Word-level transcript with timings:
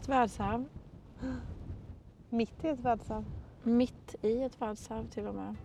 Ett 0.00 0.08
världsarv. 0.08 0.64
Mitt 2.28 2.64
i 2.64 2.68
ett 2.68 2.80
världsarv. 2.80 3.24
Mitt 3.62 4.14
i 4.22 4.42
ett 4.42 4.60
världsarv 4.60 5.08
till 5.08 5.26
och 5.26 5.34
med. 5.34 5.56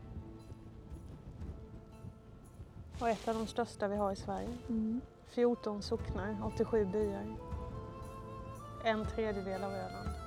Och 3.00 3.10
ett 3.10 3.28
av 3.28 3.36
de 3.36 3.48
största 3.48 3.88
vi 3.88 3.96
har 3.96 4.12
i 4.12 4.16
Sverige. 4.16 4.58
Mm. 4.70 5.02
14 5.28 5.82
socknar, 5.82 6.38
87 6.46 6.86
byar. 6.86 7.36
En 8.84 9.06
tredjedel 9.06 9.64
av 9.64 9.72
Öland. 9.72 10.25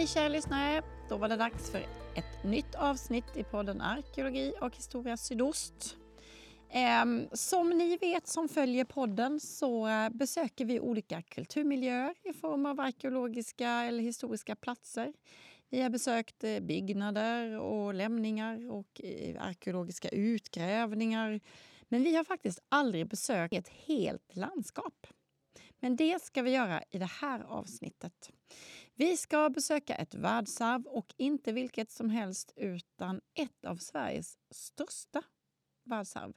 Hej 0.00 0.06
kära 0.06 0.28
lyssnare! 0.28 0.82
Då 1.08 1.16
var 1.16 1.28
det 1.28 1.36
dags 1.36 1.70
för 1.70 1.78
ett 2.14 2.44
nytt 2.44 2.74
avsnitt 2.74 3.36
i 3.36 3.44
podden 3.44 3.80
Arkeologi 3.80 4.52
och 4.60 4.76
historia 4.76 5.16
sydost. 5.16 5.96
Ehm, 6.70 7.28
som 7.32 7.70
ni 7.70 7.96
vet 7.96 8.26
som 8.26 8.48
följer 8.48 8.84
podden 8.84 9.40
så 9.40 9.88
eh, 9.88 10.08
besöker 10.08 10.64
vi 10.64 10.80
olika 10.80 11.22
kulturmiljöer 11.22 12.14
i 12.22 12.32
form 12.32 12.66
av 12.66 12.80
arkeologiska 12.80 13.68
eller 13.70 14.02
historiska 14.02 14.56
platser. 14.56 15.12
Vi 15.70 15.82
har 15.82 15.90
besökt 15.90 16.44
eh, 16.44 16.60
byggnader 16.60 17.58
och 17.58 17.94
lämningar 17.94 18.70
och 18.70 19.00
eh, 19.04 19.42
arkeologiska 19.42 20.08
utgrävningar. 20.08 21.40
Men 21.88 22.02
vi 22.02 22.16
har 22.16 22.24
faktiskt 22.24 22.58
aldrig 22.68 23.08
besökt 23.08 23.54
ett 23.54 23.68
helt 23.68 24.36
landskap. 24.36 25.06
Men 25.80 25.96
det 25.96 26.22
ska 26.22 26.42
vi 26.42 26.50
göra 26.50 26.82
i 26.90 26.98
det 26.98 27.10
här 27.20 27.40
avsnittet. 27.40 28.30
Vi 29.00 29.16
ska 29.16 29.50
besöka 29.50 29.94
ett 29.94 30.14
världsarv 30.14 30.86
och 30.86 31.14
inte 31.16 31.52
vilket 31.52 31.90
som 31.90 32.10
helst 32.10 32.52
utan 32.56 33.20
ett 33.34 33.64
av 33.64 33.76
Sveriges 33.76 34.38
största 34.50 35.22
världsarv. 35.84 36.32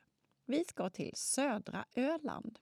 Vi 0.46 0.64
ska 0.66 0.90
till 0.90 1.12
södra 1.16 1.86
Öland. 1.96 2.60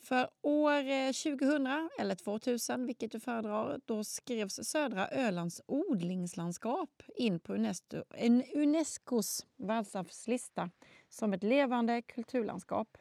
För 0.00 0.28
år 0.42 0.90
eh, 0.90 1.12
2000, 1.12 1.88
eller 2.00 2.14
2000, 2.14 2.86
vilket 2.86 3.12
du 3.12 3.20
föredrar, 3.20 3.80
då 3.84 4.04
skrevs 4.04 4.60
södra 4.62 5.08
Ölands 5.08 5.62
odlingslandskap 5.66 7.02
in 7.16 7.40
på 7.40 7.54
Unesco, 7.54 8.02
en 8.14 8.44
Unescos 8.54 9.46
världsarvslista 9.56 10.70
som 11.08 11.32
ett 11.32 11.42
levande 11.42 12.02
kulturlandskap. 12.02 12.98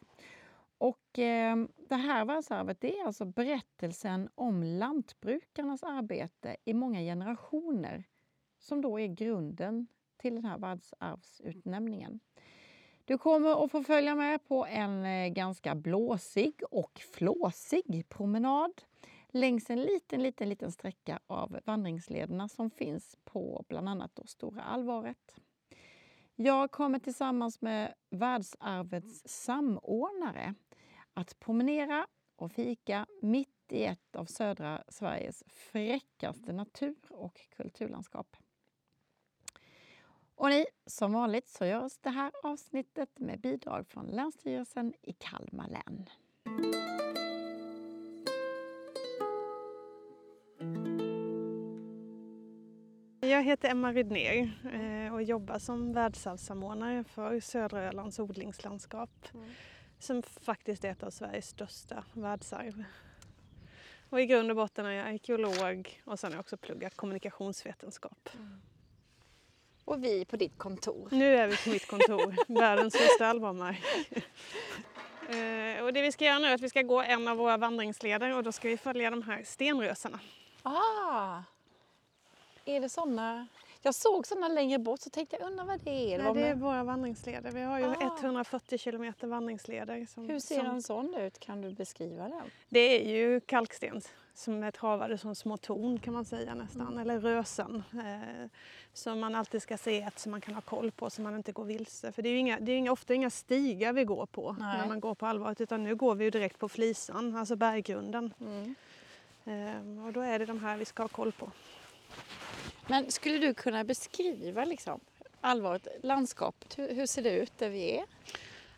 Och 0.80 1.20
eh, 1.20 1.58
det 1.90 1.96
här 1.96 2.26
världsarvet 2.26 2.82
det 2.82 3.00
är 3.00 3.06
alltså 3.06 3.26
berättelsen 3.26 4.30
om 4.36 4.64
lantbrukarnas 4.64 5.84
arbete 5.84 6.58
i 6.66 6.74
många 6.74 7.00
generationer 7.00 8.04
som 8.60 8.82
då 8.82 9.00
är 9.00 9.08
grunden 9.08 9.88
till 10.18 10.36
den 10.36 10.46
här 10.46 10.58
världsarvsutnämningen. 10.58 12.20
Du 13.06 13.18
kommer 13.18 13.66
att 13.66 13.72
få 13.72 13.84
följa 13.84 14.16
med 14.16 14.48
på 14.48 14.66
en 14.66 15.06
eh, 15.06 15.28
ganska 15.28 15.76
blåsig 15.76 16.54
och 16.72 17.00
flåsig 17.14 18.10
promenad 18.10 18.82
längs 19.28 19.70
en 19.70 19.82
liten, 19.82 20.24
liten, 20.24 20.50
liten 20.50 20.72
sträcka 20.72 21.20
av 21.28 21.60
vandringslederna 21.66 22.50
som 22.50 22.70
finns 22.70 23.18
på 23.24 23.66
bland 23.68 23.90
annat 23.90 24.12
då 24.16 24.24
Stora 24.26 24.62
Alvaret. 24.62 25.36
Jag 26.36 26.72
kommer 26.72 27.00
tillsammans 27.00 27.62
med 27.62 27.94
världsarvets 28.10 29.22
samordnare 29.26 30.56
att 31.14 31.40
promenera 31.40 32.08
och 32.36 32.52
fika 32.52 33.06
mitt 33.22 33.50
i 33.72 33.84
ett 33.84 34.16
av 34.16 34.26
södra 34.26 34.84
Sveriges 34.88 35.44
fräckaste 35.48 36.54
natur 36.54 36.95
och 37.10 37.42
kulturlandskap. 37.50 38.38
Och 40.36 40.50
ni, 40.50 40.66
som 40.86 41.14
vanligt 41.14 41.48
så 41.48 41.66
görs 41.66 41.98
det 41.98 42.10
här 42.10 42.32
avsnittet 42.44 43.20
med 43.20 43.39
bidrag 43.39 43.88
från 43.88 44.06
Länsstyrelsen 44.06 44.94
i 45.02 45.14
Kalmar 45.14 45.67
län. 45.67 46.10
Jag 53.22 53.44
heter 53.44 53.70
Emma 53.70 53.92
Rydner 53.94 54.52
eh, 54.73 55.14
och 55.14 55.23
jobbar 55.23 55.60
som 55.60 55.94
världsarvssamordnare 55.94 57.04
för 57.04 57.39
södra 57.39 57.83
Ölands 57.83 58.20
odlingslandskap. 58.20 59.28
Som 59.99 60.23
faktiskt 60.23 60.83
är 60.83 60.92
ett 60.92 61.04
av 61.04 61.10
Sveriges 61.10 61.48
största 61.48 62.04
världsarv. 62.14 62.83
Och 64.10 64.21
i 64.21 64.26
grund 64.26 64.49
och 64.49 64.55
botten 64.55 64.86
är 64.86 64.92
jag 64.92 65.08
arkeolog 65.08 66.02
och 66.05 66.20
sen 66.20 66.32
har 66.32 66.36
jag 66.36 66.39
också 66.39 66.58
pluggat 66.58 66.95
kommunikationsvetenskap. 66.95 68.30
Och 69.86 70.04
vi 70.04 70.26
på 70.26 70.38
ditt 70.38 70.58
kontor. 70.58 71.08
Nu 71.11 71.36
är 71.36 71.48
vi 71.48 71.58
på 71.58 71.70
mitt 71.70 71.88
kontor, 71.88 72.36
världens 72.59 72.93
största 72.93 73.26
alvarmark. 73.26 73.82
Eh, 75.30 75.83
och 75.83 75.93
det 75.93 76.02
vi 76.02 76.11
ska 76.11 76.26
göra 76.26 76.39
nu 76.39 76.48
är 76.48 76.55
att 76.55 76.61
vi 76.61 76.70
ska 76.70 76.82
gå 76.82 77.02
en 77.02 77.27
av 77.27 77.38
våra 77.38 77.58
vandringsleder 77.58 78.36
och 78.36 78.43
då 78.43 78.52
ska 78.52 78.67
vi 78.67 78.77
följa 78.77 79.09
de 79.09 79.21
här 79.21 79.43
stenrösarna. 79.43 80.20
Ah! 80.64 81.42
Är 82.65 82.80
det 82.80 82.89
såna? 82.89 83.48
Jag 83.82 83.95
såg 83.95 84.28
såna 84.28 84.48
längre 84.48 84.80
bort 84.80 85.00
så 85.02 85.10
tänkte 85.10 85.38
jag 85.40 85.48
undra 85.48 85.64
vad 85.64 85.80
det 85.84 86.14
är. 86.14 86.23
Nej, 86.23 86.34
det 86.34 86.48
är 86.48 86.56
våra 86.56 86.84
vandringsleder. 86.84 87.52
Vi 87.52 87.62
har 87.62 87.80
ju 87.80 87.86
Ah. 87.86 88.17
140 88.22 88.78
kilometer 88.78 89.28
vandringsleder. 89.28 90.06
Som, 90.06 90.30
Hur 90.30 90.40
ser 90.40 90.56
som, 90.58 90.66
en 90.66 90.82
sån 90.82 91.16
ut? 91.16 91.40
Kan 91.40 91.62
du 91.62 91.72
beskriva 91.73 92.23
den? 92.23 92.42
Det 92.70 92.80
är 92.80 93.10
ju 93.10 93.39
kalksten 93.39 94.02
som 94.34 94.64
är 94.64 94.72
travade 94.72 95.18
som 95.18 95.36
små 95.36 95.58
torn 95.58 96.00
kan 96.00 96.14
man 96.14 96.26
säga 96.26 96.56
nästan, 96.56 96.88
Mm. 96.88 97.00
eller 97.00 97.20
rösen. 97.20 97.84
Eh, 97.94 98.50
som 98.94 99.20
man 99.20 99.36
alltid 99.36 99.62
ska 99.62 99.78
se 99.78 100.02
ett 100.02 100.20
som 100.20 100.32
man 100.32 100.42
kan 100.42 100.54
ha 100.54 100.62
koll 100.62 100.92
på 100.92 101.10
så 101.10 101.22
man 101.22 101.36
inte 101.36 101.52
går 101.52 101.66
vilse. 101.66 102.12
För 102.12 102.22
det 102.22 102.30
är 102.30 102.32
ju 102.32 102.38
inga, 102.38 102.60
det 102.60 102.72
är 102.72 102.78
inga, 102.78 102.92
ofta 102.92 103.14
inga 103.14 103.30
stigar 103.30 103.94
vi 103.94 104.04
går 104.04 104.26
på 104.26 104.56
Nej. 104.60 104.78
när 104.78 104.88
man 104.88 105.00
går 105.00 105.16
på 105.16 105.26
allvaret 105.26 105.62
utan 105.62 105.84
nu 105.84 105.95
går 105.95 106.16
vi 106.16 106.23
ju 106.23 106.30
direkt 106.30 106.60
på 106.60 106.70
flisan, 106.70 107.36
alltså 107.36 107.56
berggrunden. 107.56 108.34
Eh, 109.45 110.06
och 110.06 110.14
då 110.14 110.22
är 110.22 110.39
det 110.39 110.45
de 110.45 110.60
här 110.60 110.78
vi 110.78 110.86
ska 110.86 111.04
ha 111.04 111.08
koll 111.08 111.32
på. 111.32 111.52
Men 112.89 113.11
skulle 113.11 113.38
du 113.38 113.54
kunna 113.54 113.83
beskriva 113.83 114.66
liksom, 114.66 115.00
allvaret, 115.42 115.88
landskapet? 116.04 116.77
Hur, 116.77 116.94
hur 116.95 117.05
ser 117.05 117.22
det 117.22 117.32
ut 117.32 117.58
där 117.58 117.70
vi 117.70 117.98
är? 117.98 118.04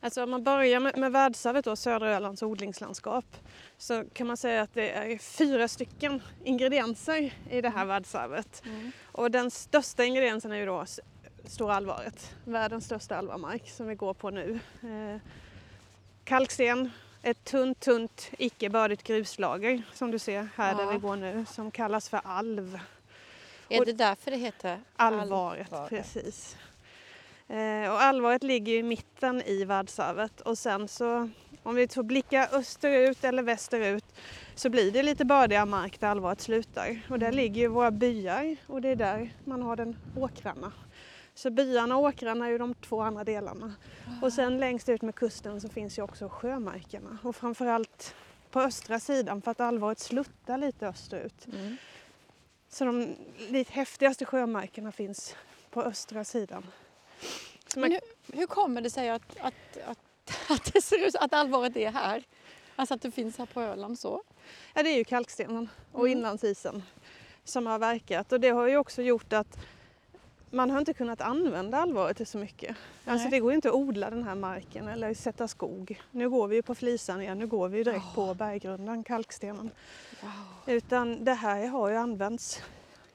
Alltså 0.03 0.23
om 0.23 0.29
man 0.29 0.44
börjar 0.44 0.79
med, 0.79 0.97
med 0.97 1.11
världsarvet 1.11 1.66
då, 1.66 1.75
södra 1.75 2.16
Ölands 2.16 2.44
odlingslandskap, 2.44 3.25
så 3.77 4.03
kan 4.13 4.27
man 4.27 4.38
säga 4.38 4.61
att 4.61 4.73
det 4.73 4.89
är 4.91 5.17
fyra 5.17 5.67
stycken 5.67 6.22
ingredienser 6.44 7.33
i 7.49 7.61
det 7.61 7.69
här 7.69 7.85
världsarvet. 7.85 8.63
Och 9.11 9.31
den 9.31 9.51
största 9.51 10.03
ingrediensen 10.03 10.51
är 10.51 10.55
ju 10.55 10.66
då 10.66 10.85
Stora 11.45 11.75
Alvaret, 11.75 12.35
världens 12.45 12.85
största 12.85 13.17
alvarmark 13.17 13.69
som 13.69 13.88
vi 13.88 13.95
går 13.95 14.13
på 14.13 14.29
nu. 14.29 14.59
Eh, 14.83 15.22
kalksten, 16.23 16.91
ett 17.22 17.43
tunt, 17.43 17.79
tunt, 17.79 18.29
icke 18.38 18.69
bördigt 18.69 19.03
gruslager 19.03 19.83
som 19.93 20.11
du 20.11 20.19
ser 20.19 20.47
här 20.55 20.75
där 20.75 20.83
Ja. 20.83 20.91
vi 20.91 20.97
går 20.97 21.16
nu, 21.16 21.45
som 21.49 21.72
kallas 21.72 22.09
för 22.09 22.22
alv. 22.23 22.79
Är 23.71 23.85
det 23.85 23.93
därför 23.93 24.31
det 24.31 24.37
heter 24.37 24.79
Allvaret, 24.95 25.73
Allvaret. 25.73 25.89
precis. 25.89 26.57
Eh, 27.47 27.91
och 27.91 28.01
allvaret 28.01 28.43
ligger 28.43 28.73
i 28.73 28.83
mitten 28.83 29.41
i 29.41 29.65
världsarvet 29.65 30.41
och 30.41 30.57
sen 30.57 30.87
så 30.87 31.29
om 31.63 31.75
vi 31.75 31.87
får 31.87 32.03
blicka 32.03 32.49
österut 32.51 33.23
eller 33.23 33.43
västerut 33.43 34.05
så 34.55 34.69
blir 34.69 34.91
det 34.91 35.03
lite 35.03 35.25
bördiga 35.25 35.65
mark 35.65 35.99
där 35.99 36.07
allvaret 36.07 36.41
slutar. 36.41 37.01
Och 37.09 37.19
där 37.19 37.31
ligger 37.31 37.61
ju 37.61 37.67
våra 37.67 37.91
byar 37.91 38.55
och 38.67 38.81
det 38.81 38.89
är 38.89 38.95
där 38.95 39.33
man 39.45 39.61
har 39.61 39.75
den 39.75 39.97
åkrarna. 40.15 40.71
Så 41.33 41.49
byarna 41.49 41.97
och 41.97 42.03
åkrarna 42.03 42.45
är 42.45 42.49
ju 42.49 42.57
de 42.57 42.73
två 42.73 43.01
andra 43.01 43.23
delarna. 43.23 43.73
Och 44.21 44.33
sen 44.33 44.57
längst 44.57 44.90
ut 44.90 45.01
med 45.01 45.16
kusten 45.16 45.61
så 45.61 45.69
finns 45.69 45.97
ju 45.97 46.01
också 46.01 46.29
sjömarkerna 46.29 47.17
och 47.23 47.35
framförallt 47.35 48.16
på 48.51 48.59
östra 48.61 48.99
sidan 48.99 49.41
för 49.41 49.51
att 49.51 49.61
allvaret 49.61 49.99
sluttar 49.99 50.57
lite 50.57 50.87
österut. 50.87 51.47
Mm. 51.53 51.78
Så 52.73 52.85
de 52.85 53.16
lite 53.50 53.73
häftigaste 53.73 54.26
sjömarkerna 54.26 54.91
finns 54.91 55.35
på 55.70 55.82
östra 55.82 56.23
sidan. 56.23 56.66
Man, 57.76 57.82
Men 57.82 57.91
hur, 57.91 58.38
hur 58.38 58.47
kommer 58.47 58.82
det 58.82 58.90
sig 58.90 59.09
att, 59.09 59.38
att, 59.40 59.78
att, 59.85 60.00
att 60.50 60.73
det 60.73 60.82
ser 60.82 61.08
ut 61.08 61.16
att 61.16 61.34
allvaret 61.34 61.78
är 61.78 61.91
här? 61.91 62.23
Alltså 62.76 62.94
att 62.94 63.02
det 63.02 63.12
finns 63.12 63.38
här 63.38 63.46
på 63.46 63.62
Öland 63.62 64.00
så? 64.00 64.23
ja, 64.73 64.84
det 64.84 64.90
är 64.90 64.97
ju 64.97 65.03
kalkstenen 65.03 65.70
och 65.91 66.00
Mm. 66.00 66.12
inlandsisen 66.18 66.84
som 67.44 67.68
har 67.68 67.79
verkat 67.79 68.32
och 68.32 68.40
det 68.40 68.50
har 68.50 68.68
ju 68.68 68.78
också 68.78 69.02
gjort 69.02 69.34
att 69.34 69.58
man 70.51 70.69
har 70.69 70.79
inte 70.79 70.93
kunnat 70.93 71.21
använda 71.21 71.77
allvaret 71.77 72.17
till 72.17 72.27
så 72.27 72.37
mycket. 72.37 72.75
Alltså 73.05 73.23
Nej. 73.23 73.31
det 73.31 73.39
går 73.39 73.53
inte 73.53 73.69
att 73.69 73.75
odla 73.75 74.09
den 74.09 74.23
här 74.23 74.35
marken 74.35 74.87
eller 74.87 75.13
sätta 75.13 75.47
skog. 75.47 76.01
Nu 76.11 76.29
går 76.29 76.47
vi 76.47 76.55
ju 76.55 76.61
på 76.61 76.75
flisan 76.75 77.21
igen, 77.21 77.39
nu 77.39 77.47
går 77.47 77.69
vi 77.69 77.83
direkt 77.83 78.05
Ja. 78.15 78.15
på 78.15 78.33
berggrunden, 78.33 79.03
kalkstenen. 79.03 79.71
Wow. 80.21 80.31
Utan 80.75 81.25
det 81.25 81.33
här 81.33 81.67
har 81.67 81.89
ju 81.89 81.95
använts 81.95 82.61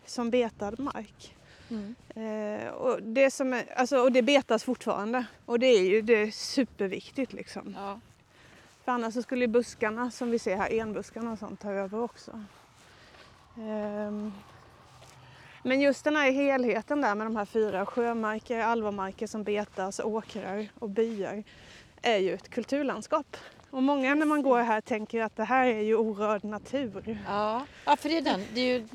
som 0.06 0.30
betad 0.30 0.80
mark. 0.80 1.36
Mm. 1.70 1.94
Eh, 2.14 2.68
och, 2.68 3.02
det 3.02 3.30
som 3.30 3.52
är, 3.52 3.72
alltså, 3.76 3.98
och 3.98 4.12
det 4.12 4.22
betas 4.22 4.64
fortfarande 4.64 5.24
och 5.46 5.58
det 5.58 5.66
är 5.66 5.82
ju 5.82 6.02
det 6.02 6.22
är 6.22 6.30
superviktigt 6.30 7.32
liksom. 7.32 7.76
Ja. 7.78 8.00
För 8.84 8.92
annars 8.92 9.14
så 9.14 9.22
skulle 9.22 9.48
buskarna 9.48 10.10
som 10.10 10.30
vi 10.30 10.38
ser 10.38 10.56
här, 10.56 10.72
enbuskarna 10.80 11.32
och 11.32 11.38
sånt 11.38 11.60
ta 11.60 11.70
över 11.70 12.00
också. 12.00 12.44
Ehm, 13.58 14.32
Men 15.66 15.80
just 15.80 16.04
den 16.04 16.16
här 16.16 16.30
helheten 16.30 17.00
där 17.00 17.14
med 17.14 17.26
de 17.26 17.36
här 17.36 17.44
fyra 17.44 17.86
sjömarker, 17.86 18.58
alvamarker 18.58 19.26
som 19.26 19.44
betas, 19.44 20.00
åkrar 20.00 20.68
och 20.78 20.90
byar 20.90 21.44
är 22.02 22.16
ju 22.18 22.34
ett 22.34 22.48
kulturlandskap. 22.48 23.36
Och 23.70 23.82
många 23.82 24.14
när 24.14 24.26
man 24.26 24.42
går 24.42 24.58
här 24.58 24.80
tänker 24.80 25.22
att 25.22 25.36
det 25.36 25.44
här 25.44 25.66
är 25.66 25.80
ju 25.80 25.96
orörd 25.96 26.44
natur. 26.44 27.18
Ja. 27.28 27.66
ja, 27.84 27.96
för 27.96 28.08
det 28.08 28.16
är, 28.16 28.22
den, 28.22 28.40
det 28.54 28.60
är 28.60 28.78
ju 28.78 28.88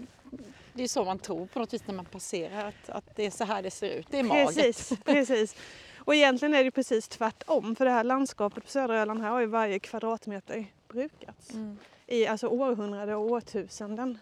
det 0.73 0.83
är 0.83 0.88
så 0.88 1.03
man 1.03 1.19
tror 1.19 1.45
på 1.45 1.59
något 1.59 1.73
vis 1.73 1.88
när 1.88 1.95
man 1.95 2.06
passerar 2.06 2.68
att, 2.68 2.89
att 2.89 3.15
det 3.15 3.25
är 3.25 3.31
så 3.31 3.44
här 3.44 3.62
det 3.62 3.71
ser 3.71 3.89
ut. 3.89 4.07
Det 4.09 4.19
är 4.19 4.24
magert. 4.24 4.56
Precis, 4.56 4.94
precis. 5.06 5.56
Och 5.97 6.15
egentligen 6.15 6.53
är 6.53 6.63
det 6.63 6.71
precis 6.71 7.07
tvärtom 7.07 7.75
för 7.75 7.85
det 7.85 7.91
här 7.91 8.03
landskapet 8.03 8.63
på 8.63 8.69
södra 8.69 9.00
Öland 9.00 9.21
här 9.21 9.29
har 9.29 9.39
ju 9.39 9.45
varje 9.45 9.79
kvadratmeter 9.79 10.65
brukats 10.88 11.53
Mm. 11.53 11.77
i 12.07 12.27
alltså 12.27 12.47
århundraden 12.47 13.15
och 13.15 13.31
årtusenden. 13.31 14.17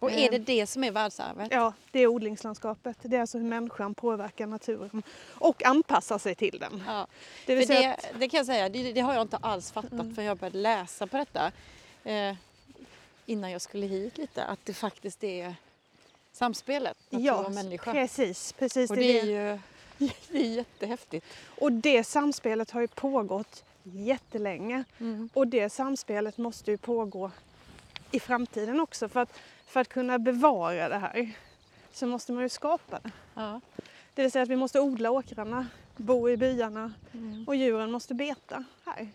Och 0.00 0.10
är 0.10 0.30
det 0.30 0.38
det 0.38 0.66
som 0.66 0.84
är 0.84 0.90
världsarvet? 0.90 1.48
Ja, 1.50 1.72
det 1.90 1.98
är 2.00 2.06
odlingslandskapet. 2.06 2.96
Det 3.02 3.16
är 3.16 3.20
alltså 3.20 3.38
hur 3.38 3.44
människan 3.44 3.94
påverkar 3.94 4.46
naturen 4.46 5.02
och 5.28 5.64
anpassar 5.64 6.18
sig 6.18 6.34
till 6.34 6.58
den. 6.58 6.82
Ja. 6.86 7.06
Det 7.46 7.54
vill 7.54 7.68
det, 7.68 7.86
att, 7.86 8.06
det 8.18 8.28
kan 8.28 8.38
jag 8.38 8.46
säga, 8.46 8.68
det, 8.68 8.92
det 8.92 9.00
har 9.00 9.14
jag 9.14 9.22
inte 9.22 9.36
alls 9.36 9.72
fattat 9.72 9.92
Mm. 9.92 10.14
för 10.14 10.22
jag 10.22 10.36
började 10.38 10.58
läsa 10.58 11.06
på 11.06 11.16
detta 11.16 11.52
eh, 12.04 12.34
innan 13.26 13.50
jag 13.50 13.60
skulle 13.60 13.86
hit 13.86 14.18
lite. 14.18 14.44
Att 14.44 14.58
det 14.64 14.74
faktiskt 14.74 15.24
är 15.24 15.54
samspelet, 16.32 16.96
natur 17.10 17.26
ja, 17.26 17.34
och 17.34 17.52
människa. 17.52 17.92
precis, 17.92 18.52
precis. 18.52 18.90
Och 18.90 18.96
det 18.96 19.02
det 19.02 19.20
är 19.20 19.24
ju 19.24 19.58
det 20.28 20.38
är 20.38 20.54
jättehäftigt. 20.54 21.26
Och 21.44 21.72
det 21.72 22.04
samspelet 22.04 22.70
har 22.70 22.80
ju 22.80 22.88
pågått 22.88 23.64
jättelänge. 23.82 24.84
Mm. 24.98 25.28
Och 25.34 25.46
det 25.46 25.70
samspelet 25.70 26.38
måste 26.38 26.70
ju 26.70 26.76
pågå 26.76 27.30
i 28.10 28.20
framtiden 28.20 28.80
också. 28.80 29.08
För 29.08 29.20
att, 29.20 29.38
för 29.70 29.80
att 29.80 29.88
kunna 29.88 30.18
bevara 30.18 30.88
det 30.88 30.98
här 30.98 31.30
så 31.92 32.06
måste 32.06 32.32
man 32.32 32.42
ju 32.42 32.48
skapa 32.48 33.00
det. 33.02 33.10
Ja. 33.34 33.60
Det 34.14 34.22
vill 34.22 34.32
säga 34.32 34.42
att 34.42 34.48
vi 34.48 34.56
måste 34.56 34.80
odla 34.80 35.10
åkrarna, 35.10 35.66
bo 35.96 36.28
i 36.30 36.36
byarna 36.36 36.92
Mm. 37.14 37.44
och 37.48 37.56
djuren 37.56 37.90
måste 37.90 38.14
beta 38.14 38.64
här. 38.86 39.08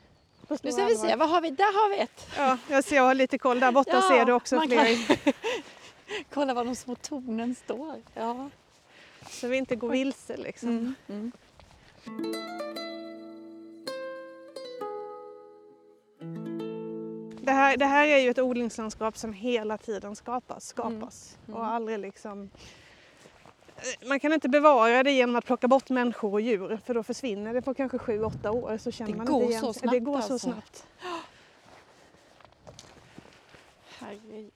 Nu 0.47 0.71
ska 0.71 0.85
vi 0.85 0.95
se, 0.95 1.15
vad 1.15 1.29
har 1.29 1.41
vi? 1.41 1.49
Där 1.49 1.63
har 1.83 1.89
vi 1.89 1.99
ett! 1.99 2.27
Ja, 2.37 2.57
jag 2.69 2.83
ser, 2.83 2.95
jag 2.95 3.03
har 3.03 3.13
lite 3.15 3.37
koll. 3.37 3.59
Där 3.59 3.71
borta 3.71 3.91
Ja, 3.91 4.01
ser 4.01 4.25
du 4.25 4.31
också 4.33 4.61
fler. 4.61 5.07
kan- 5.07 5.33
Kolla 6.33 6.53
var 6.53 6.65
de 6.65 6.75
små 6.75 6.95
tornen 6.95 7.55
står. 7.55 7.95
Ja. 8.13 8.49
Så 9.29 9.47
vi 9.47 9.57
inte 9.57 9.75
går 9.75 9.89
vilse 9.89 10.37
liksom. 10.37 10.69
Mm. 10.69 10.95
Mm. 11.07 11.31
Det, 17.45 17.51
här, 17.51 17.77
det 17.77 17.85
här 17.85 18.07
är 18.07 18.17
ju 18.17 18.29
ett 18.29 18.39
odlingslandskap 18.39 19.17
som 19.17 19.33
hela 19.33 19.77
tiden 19.77 20.15
skapas. 20.15 20.67
skapas 20.67 21.37
Mm. 21.47 21.59
Och 21.59 21.65
aldrig 21.65 21.99
liksom... 21.99 22.49
Eh, 23.77 24.07
Man 24.07 24.19
kan 24.19 24.33
inte 24.33 24.49
bevara 24.49 25.03
det 25.03 25.11
genom 25.11 25.35
att 25.35 25.45
plocka 25.45 25.67
bort 25.67 25.89
människor 25.89 26.33
och 26.33 26.41
djur 26.41 26.79
för 26.85 26.93
då 26.93 27.03
försvinner 27.03 27.53
det 27.53 27.61
på 27.61 27.73
kanske 27.73 27.97
sju, 27.97 28.23
åtta 28.23 28.51
år. 28.51 28.77
Så 28.77 28.91
känner 28.91 29.11
Det 29.11 29.17
man 29.17 29.25
går 29.25 29.41
inte 29.41 29.51
igen 29.51 29.61
så 29.61 29.73
snabbt 29.73 29.91
Det 29.91 29.99
går 29.99 30.15
alltså. 30.15 30.39
så 30.39 30.39
snabbt. 30.39 30.87
Herregud. 33.99 34.51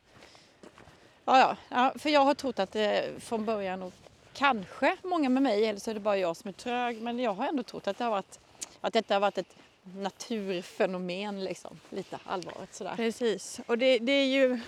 Ja, 1.25 1.39
ja, 1.39 1.55
ja, 1.69 1.93
för 1.99 2.09
jag 2.09 2.25
har 2.25 2.33
trott 2.33 2.59
att 2.59 2.71
det 2.71 3.09
från 3.23 3.45
början, 3.45 3.83
och 3.83 3.93
kanske 4.33 4.97
många 5.03 5.29
med 5.29 5.43
mig, 5.43 5.65
eller 5.65 5.79
så 5.79 5.89
är 5.89 5.93
det 5.93 5.99
bara 5.99 6.17
jag 6.17 6.37
som 6.37 6.47
är 6.47 6.53
trög, 6.53 7.01
men 7.01 7.19
jag 7.19 7.33
har 7.33 7.47
ändå 7.47 7.63
trott 7.63 7.87
att, 7.87 7.97
det 7.97 8.03
har 8.03 8.11
varit, 8.11 8.39
att 8.81 8.93
detta 8.93 9.15
har 9.15 9.19
varit 9.19 9.37
ett 9.37 9.55
naturfenomen, 9.95 11.43
liksom, 11.43 11.79
lite 11.89 12.19
allvarligt 12.25 12.73
sådär. 12.73 12.95
Precis. 12.95 13.59
Och 13.67 13.77
det, 13.77 13.99
det 13.99 14.11
är 14.11 14.25
ju... 14.25 14.59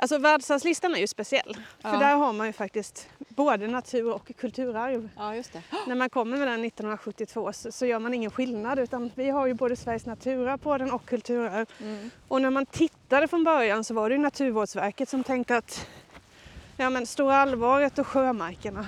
Alltså 0.00 0.18
världsarvslistan 0.18 0.94
är 0.94 0.98
ju 0.98 1.06
speciell. 1.06 1.56
Ja. 1.82 1.90
För 1.90 1.98
där 1.98 2.16
har 2.16 2.32
man 2.32 2.46
ju 2.46 2.52
faktiskt 2.52 3.08
både 3.28 3.66
natur 3.66 4.12
och 4.12 4.30
kulturarv. 4.36 5.08
Ja, 5.16 5.34
just 5.34 5.52
det. 5.52 5.62
När 5.86 5.94
man 5.94 6.10
kommer 6.10 6.36
med 6.36 6.48
den 6.48 6.64
1972 6.64 7.52
så, 7.52 7.72
så 7.72 7.86
gör 7.86 7.98
man 7.98 8.14
ingen 8.14 8.30
skillnad 8.30 8.78
utan 8.78 9.10
vi 9.14 9.30
har 9.30 9.46
ju 9.46 9.54
både 9.54 9.76
Sveriges 9.76 10.06
naturarv 10.06 10.58
på 10.58 10.78
den 10.78 10.92
och 10.92 11.04
kulturarv. 11.04 11.66
Mm. 11.80 12.10
Och 12.28 12.42
när 12.42 12.50
man 12.50 12.66
tittade 12.66 13.28
från 13.28 13.44
början 13.44 13.84
så 13.84 13.94
var 13.94 14.08
det 14.08 14.14
ju 14.16 14.22
Naturvårdsverket 14.22 15.08
som 15.08 15.24
tänkte 15.24 15.56
att 15.56 15.86
ja, 16.76 16.90
men 16.90 17.06
Stora 17.06 17.36
Alvaret 17.36 17.98
och 17.98 18.06
sjömarkerna 18.06 18.86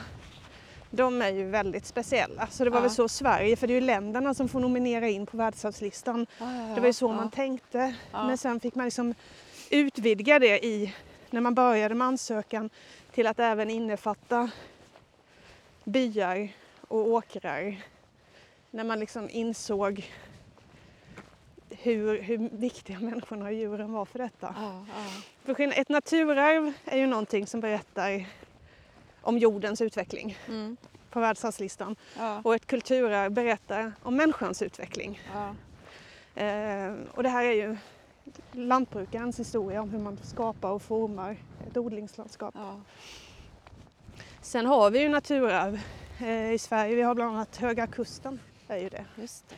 de 0.90 1.22
är 1.22 1.28
ju 1.30 1.44
väldigt 1.44 1.86
speciella. 1.86 2.46
Så 2.46 2.64
det 2.64 2.70
var 2.70 2.78
Ja. 2.78 2.82
väl 2.82 2.90
så 2.90 3.08
Sverige, 3.08 3.56
för 3.56 3.66
det 3.66 3.72
är 3.72 3.80
ju 3.80 3.86
länderna 3.86 4.34
som 4.34 4.48
får 4.48 4.60
nominera 4.60 5.08
in 5.08 5.26
på 5.26 5.36
världsarvslistan. 5.36 6.26
Ja, 6.38 6.54
ja. 6.54 6.74
Det 6.74 6.80
var 6.80 6.86
ju 6.86 6.92
så 6.92 7.08
man 7.08 7.30
tänkte. 7.30 7.94
Men 8.12 8.38
sen 8.38 8.60
fick 8.60 8.74
man 8.74 8.84
liksom 8.86 9.14
utvidga 9.70 10.38
det 10.38 10.64
i, 10.66 10.94
när 11.30 11.40
man 11.40 11.54
började 11.54 11.94
med 11.94 12.06
ansökan, 12.06 12.70
till 13.12 13.26
att 13.26 13.40
även 13.40 13.70
innefatta 13.70 14.50
byar 15.84 16.48
och 16.88 17.08
åkrar. 17.08 17.76
När 18.70 18.84
man 18.84 19.00
liksom 19.00 19.30
insåg 19.30 20.10
hur, 21.70 22.22
hur 22.22 22.38
viktiga 22.52 23.00
människorna 23.00 23.44
och 23.44 23.52
djuren 23.52 23.92
var 23.92 24.04
för 24.04 24.18
detta. 24.18 24.54
För 25.44 25.60
ett 25.78 25.88
naturarv 25.88 26.72
är 26.84 26.98
ju 26.98 27.06
någonting 27.06 27.46
som 27.46 27.60
berättar 27.60 28.26
om 29.22 29.38
jordens 29.38 29.80
utveckling 29.80 30.38
Mm. 30.48 30.76
på 31.10 31.20
världsarvslistan. 31.20 31.96
Ja, 32.18 32.40
Och 32.44 32.54
ett 32.54 32.66
kulturarv 32.66 33.32
berättar 33.32 33.92
om 34.02 34.16
människans 34.16 34.62
utveckling. 34.62 35.20
ja. 35.34 35.54
Eh, 36.42 36.92
och 37.14 37.22
det 37.22 37.28
här 37.28 37.44
är 37.44 37.52
ju 37.52 37.76
lantbrukarens 38.52 39.40
historia 39.40 39.82
om 39.82 39.90
hur 39.90 39.98
man 39.98 40.18
skapar 40.22 40.70
och 40.70 40.82
formar 40.82 41.36
ett 41.70 41.76
odlingslandskap. 41.76 42.54
ja. 42.58 42.80
Sen 44.42 44.66
har 44.66 44.90
vi 44.90 44.98
ju 45.00 45.08
naturarv 45.08 45.80
eh, 46.20 46.52
i 46.52 46.58
Sverige. 46.58 46.94
Vi 46.94 47.02
har 47.02 47.14
bland 47.14 47.34
annat 47.36 47.56
Höga 47.56 47.86
Kusten. 47.86 48.40
Är 48.68 48.76
ju 48.76 48.88
det. 48.88 49.04
Just 49.16 49.48
det, 49.48 49.56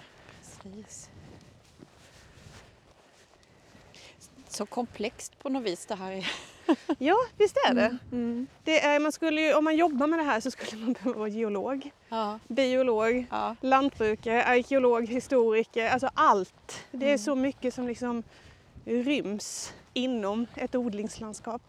precis. 0.62 1.10
Så 4.48 4.66
komplext 4.66 5.38
på 5.38 5.48
något 5.48 5.62
vis 5.62 5.86
det 5.86 5.94
här 5.94 6.12
är. 6.12 6.30
Ja, 6.98 7.16
visst 7.38 7.56
är 7.68 7.74
det. 7.74 7.98
Mm. 8.12 8.46
det 8.64 8.80
är, 8.80 9.00
man 9.00 9.12
skulle 9.12 9.40
ju, 9.40 9.54
om 9.54 9.64
man 9.64 9.76
jobbar 9.76 10.06
med 10.06 10.18
det 10.18 10.22
här 10.22 10.40
så 10.40 10.50
skulle 10.50 10.76
man 10.84 10.92
behöva 11.02 11.18
vara 11.18 11.28
geolog, 11.28 11.90
Ja, 12.08 12.38
biolog, 12.48 13.26
ja. 13.30 13.56
lantbrukare, 13.60 14.44
arkeolog, 14.44 15.06
historiker. 15.08 15.88
Alltså 15.90 16.10
allt. 16.14 16.84
Det 16.90 17.04
är 17.06 17.08
Mm. 17.08 17.18
så 17.18 17.34
mycket 17.34 17.74
som 17.74 17.86
liksom 17.86 18.22
ryms 18.84 19.72
inom 19.94 20.46
ett 20.56 20.74
odlingslandskap. 20.74 21.62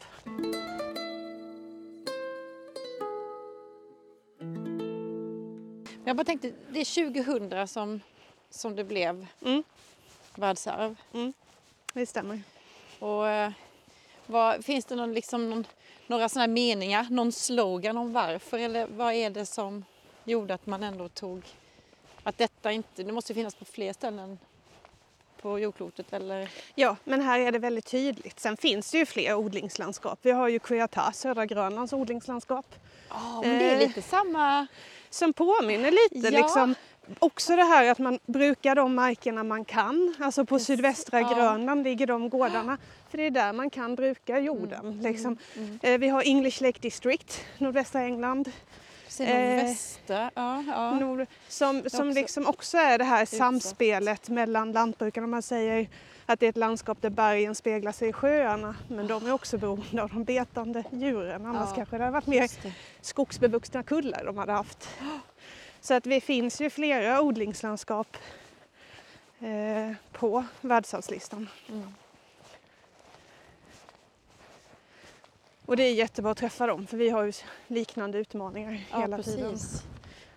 Jag 6.06 6.16
bara 6.16 6.24
tänkte, 6.25 6.51
det 6.70 6.80
är 6.82 7.13
2000 7.13 7.68
som, 7.68 8.01
som 8.50 8.75
det 8.75 8.84
blev 8.84 9.25
Mm, 9.46 9.63
världsarv. 10.36 10.96
det 11.94 12.06
stämmer. 12.06 12.42
Och, 13.00 13.28
eh, 13.28 13.51
vad, 14.25 14.65
finns 14.65 14.86
det 14.86 14.96
någon, 14.96 15.13
liksom, 15.13 15.50
någon, 15.50 15.65
några 16.08 16.30
sådana 16.30 16.48
meningar, 16.53 17.08
någon 17.10 17.32
slogan 17.32 17.98
om 17.98 18.13
varför? 18.13 18.60
Eller 18.60 18.88
vad 18.88 19.13
är 19.13 19.30
det 19.30 19.46
som 19.46 19.86
gjorde 20.24 20.53
att 20.53 20.65
man 20.65 20.84
ändå 20.84 21.10
tog 21.10 21.42
att 22.24 22.38
detta 22.38 22.72
inte, 22.72 23.03
det 23.03 23.12
måste 23.12 23.34
finnas 23.34 23.56
på 23.56 23.65
fler 23.65 23.94
ställen 23.94 24.39
på 25.42 25.60
jordklotet 25.60 26.13
eller? 26.13 26.50
Ja, 26.75 26.96
men 27.03 27.22
här 27.22 27.39
är 27.39 27.51
det 27.51 27.60
väldigt 27.60 27.86
tydligt. 27.86 28.39
Sen 28.39 28.58
finns 28.58 28.92
det 28.92 28.98
ju 28.98 29.06
fler 29.06 29.36
odlingslandskap. 29.36 30.20
Vi 30.22 30.32
har 30.32 30.48
ju 30.48 30.60
Kujata, 30.60 31.12
södra 31.12 31.46
Grönlands 31.46 31.94
odlingslandskap, 31.94 32.65
Ja, 33.10 33.42
men 33.42 33.60
det 33.60 33.65
är 33.70 33.74
Eh, 33.74 33.88
lite 33.88 34.01
samma. 34.01 34.68
som 35.10 35.34
påminner 35.34 35.92
lite 35.92 36.27
Ja. 36.36 36.42
liksom 36.42 36.75
Också 37.20 37.56
det 37.56 37.64
här 37.64 37.92
att 37.92 38.00
man 38.00 38.20
brukar 38.26 38.76
de 38.76 38.96
markerna 38.96 39.44
man 39.44 39.66
kan. 39.66 40.16
Alltså 40.20 40.46
på 40.46 40.56
Precis, 40.56 40.68
sydvästra 40.68 41.22
ja. 41.22 41.34
Grönland 41.34 41.84
ligger 41.84 42.08
de 42.08 42.30
gårdarna. 42.30 42.78
För 43.10 43.18
det 43.18 43.24
är 43.24 43.32
där 43.32 43.54
man 43.54 43.70
kan 43.70 43.96
bruka 43.96 44.40
jorden. 44.40 45.00
Liksom. 45.02 45.38
Mm. 45.56 45.80
Eh, 45.84 45.98
Vi 45.98 46.08
har 46.08 46.24
English 46.26 46.62
Lake 46.64 46.80
District, 46.82 47.42
nordvästra 47.58 48.02
England. 48.02 48.52
Sen 49.08 49.28
Eh, 49.28 49.76
ja. 50.08 50.30
ja. 50.68 50.94
Nord, 51.00 51.26
som 51.48 51.84
som 51.90 52.08
också 52.08 52.20
liksom 52.20 52.48
också 52.48 52.78
är 52.78 52.98
det 52.98 53.04
här 53.04 53.26
samspelet 53.26 54.30
mellan 54.30 54.72
lantbrukarna. 54.72 55.28
Man 55.28 55.42
säger 55.42 55.90
att 56.26 56.40
det 56.40 56.46
är 56.46 56.50
ett 56.50 56.58
landskap 56.58 57.02
där 57.02 57.10
bergen 57.10 57.56
speglar 57.56 57.92
sig 57.92 58.10
i 58.10 58.14
sjöarna. 58.14 58.76
Men 58.88 59.08
de 59.08 59.26
är 59.28 59.32
också 59.32 59.58
beroende 59.58 60.04
av 60.04 60.10
de 60.10 60.24
betande 60.24 60.84
djuren. 60.92 61.46
Annars 61.46 61.70
Ja. 61.70 61.76
kanske 61.76 61.98
det 61.98 62.04
hade 62.04 62.14
varit 62.14 62.28
mer 62.28 62.50
skogsbevuxna 63.02 63.84
kullar 63.84 64.26
de 64.26 64.38
hade 64.38 64.52
haft. 64.52 64.90
Så 65.84 65.94
att 65.94 66.04
det 66.04 66.22
finns 66.22 66.62
ju 66.62 66.70
flera 66.70 67.22
odlingslandskap 67.22 68.18
eh, 69.40 69.92
på 70.12 70.44
världsarvslistan. 70.62 71.50
Mm. 71.70 71.94
Och 75.66 75.78
det 75.78 75.84
är 75.84 75.94
jättebra 75.94 76.32
att 76.32 76.38
träffa 76.38 76.68
dem 76.68 76.88
för 76.88 76.98
vi 76.98 77.10
har 77.10 77.24
ju 77.24 77.34
liknande 77.68 78.18
utmaningar 78.18 78.82
Ja, 78.92 79.00
hela 79.00 79.18
precis. 79.18 79.36
tiden. 79.36 79.58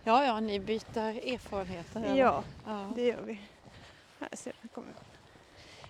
Ja, 0.05 0.25
ja, 0.25 0.41
ni 0.41 0.61
byter 0.61 0.99
erfarenheter. 1.35 2.01
eller? 2.01 2.17
Ja, 2.17 2.43
ja. 2.67 2.91
det 2.95 3.03
gör 3.03 3.23
vi. 3.23 3.41
Här 4.21 4.29
ser 4.33 4.53
vi, 4.63 4.69
kommer. 4.69 4.93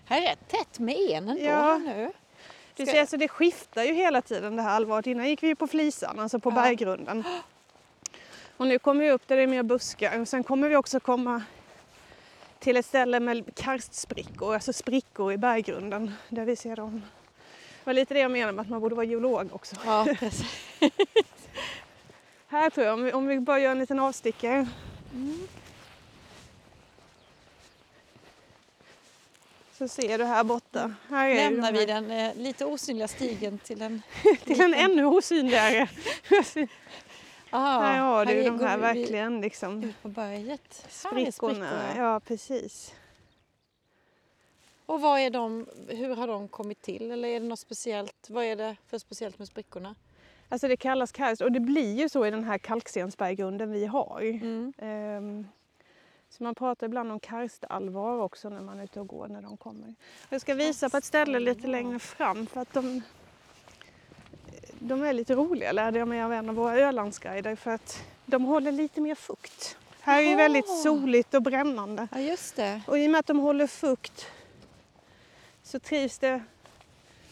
Här 0.04 0.22
är 0.22 0.26
rätt 0.30 0.48
tätt 0.48 0.78
med 0.78 0.96
en 0.96 1.28
ändå 1.28 1.42
Ja. 1.44 1.78
nu. 1.78 2.12
Du 2.76 2.82
Ska- 2.84 2.92
ser, 2.92 3.00
alltså 3.00 3.16
det 3.16 3.28
skiftar 3.28 3.82
ju 3.84 3.92
hela 3.94 4.22
tiden 4.22 4.56
det 4.56 4.62
här 4.62 4.70
allvaret. 4.76 5.06
Innan 5.06 5.28
gick 5.28 5.42
vi 5.42 5.46
ju 5.46 5.54
på 5.56 5.66
flisan, 5.66 6.18
alltså 6.18 6.38
på 6.40 6.50
Ja. 6.50 6.54
berggrunden. 6.54 7.24
Och 8.56 8.66
nu 8.66 8.78
kommer 8.78 9.04
vi 9.04 9.10
upp 9.10 9.28
där 9.28 9.36
det 9.36 9.42
är 9.42 9.46
mer 9.46 9.62
buskar. 9.62 10.20
Och 10.20 10.28
sen 10.28 10.44
kommer 10.44 10.68
vi 10.68 10.76
också 10.76 11.00
komma 11.00 11.42
till 12.58 12.76
ett 12.76 12.86
ställe 12.86 13.20
med 13.20 13.54
karstsprickor, 13.54 14.54
alltså 14.54 14.72
sprickor 14.72 15.32
i 15.32 15.36
berggrunden 15.36 16.12
där 16.28 16.44
vi 16.44 16.56
ser 16.56 16.76
dem. 16.76 17.02
Det 17.84 17.90
var 17.90 17.92
lite 17.92 18.14
det 18.14 18.20
jag 18.20 18.30
menade 18.30 18.52
med 18.52 18.62
att 18.62 18.68
man 18.68 18.80
borde 18.80 18.94
vara 18.94 19.06
geolog 19.06 19.48
också. 19.52 19.76
Ja, 19.84 20.06
precis. 20.18 20.44
Här 22.48 22.70
tror 22.70 22.86
jag, 22.86 22.94
om 22.94 23.04
vi, 23.04 23.12
om 23.12 23.26
vi 23.26 23.40
bara 23.40 23.58
gör 23.58 23.70
en 23.70 23.78
liten 23.78 23.98
avstickare. 23.98 24.66
Så 29.78 29.88
ser 29.88 30.18
du 30.18 30.24
här 30.24 30.44
borta. 30.44 30.94
Här 31.08 31.34
Lämnar 31.34 31.72
de 31.72 31.78
vi 31.78 31.86
den 31.86 32.10
eh, 32.10 32.34
lite 32.34 32.64
osynliga 32.64 33.08
stigen 33.08 33.58
till 33.58 33.82
en... 33.82 34.02
till 34.44 34.60
en 34.60 34.74
ännu 34.74 35.04
osynligare. 35.06 35.88
Ah, 37.50 37.80
här 37.80 38.00
har 38.00 38.26
du 38.26 38.42
de 38.42 38.60
här 38.60 38.78
verkligen 38.78 39.40
liksom 39.40 39.84
Ut 39.84 40.02
på 40.02 40.08
berget. 40.08 40.86
Sprickorna. 40.88 41.32
sprickorna. 41.32 41.96
Ja, 41.96 42.20
precis. 42.20 42.94
Och 44.86 45.00
vad 45.00 45.20
är 45.20 45.30
de, 45.30 45.66
hur 45.88 46.16
har 46.16 46.26
de 46.26 46.48
kommit 46.48 46.82
till? 46.82 47.10
Eller 47.10 47.28
är 47.28 47.40
det 47.40 47.46
något 47.46 47.58
speciellt? 47.58 48.30
Vad 48.30 48.44
är 48.44 48.56
det 48.56 48.76
för 48.86 48.98
speciellt 48.98 49.38
med 49.38 49.48
sprickorna? 49.48 49.94
Alltså 50.48 50.68
det 50.68 50.76
kallas 50.76 51.12
karst 51.12 51.40
och 51.40 51.52
det 51.52 51.60
blir 51.60 51.94
ju 51.94 52.08
så 52.08 52.26
i 52.26 52.30
den 52.30 52.44
här 52.44 52.58
kalkstensberggrunden 52.58 53.72
vi 53.72 53.86
har. 53.86 54.20
Mm. 54.22 54.72
Ehm, 54.78 55.46
så 56.30 56.42
man 56.42 56.54
pratar 56.54 56.86
ibland 56.86 57.12
om 57.12 57.20
karstallvar 57.20 58.18
också 58.18 58.48
när 58.48 58.60
man 58.60 58.78
är 58.80 58.84
ute 58.84 59.00
och 59.00 59.06
går 59.06 59.28
när 59.28 59.42
de 59.42 59.56
kommer. 59.56 59.94
Jag 60.28 60.40
ska 60.40 60.54
visa 60.54 60.90
på 60.90 60.96
ett 60.96 61.04
ställe 61.04 61.38
lite 61.38 61.66
längre 61.66 61.98
fram 61.98 62.46
för 62.46 62.60
att 62.60 62.72
de, 62.72 63.02
de 64.80 65.02
är 65.02 65.12
lite 65.12 65.34
roliga 65.34 65.72
lärde 65.72 65.98
jag 65.98 66.08
mig 66.08 66.22
av 66.22 66.32
en 66.32 66.48
av 66.48 66.54
våra 66.54 66.78
Ölandsguider 66.78 67.56
för 67.56 67.70
att 67.70 68.02
de 68.26 68.44
håller 68.44 68.72
lite 68.72 69.00
mer 69.00 69.14
fukt. 69.14 69.76
Här 70.00 70.22
är 70.22 70.28
ju 70.28 70.36
väldigt 70.36 70.82
soligt 70.82 71.34
och 71.34 71.42
brännande. 71.42 72.08
Ja, 72.12 72.20
just 72.20 72.56
det. 72.56 72.82
Och 72.86 72.98
i 72.98 73.06
och 73.06 73.10
med 73.10 73.18
att 73.18 73.26
de 73.26 73.38
håller 73.38 73.66
fukt 73.66 74.26
så 75.62 75.78
trivs 75.78 76.18
det 76.18 76.42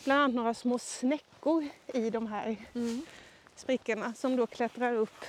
bland 0.04 0.20
annat 0.22 0.34
några 0.34 0.54
små 0.54 0.78
snäckor 0.78 1.68
i 1.86 2.10
de 2.10 2.26
här 2.26 2.56
Mm. 2.74 3.02
sprickorna 3.56 4.14
som 4.16 4.36
då 4.36 4.46
klättrar 4.46 4.94
upp 4.94 5.24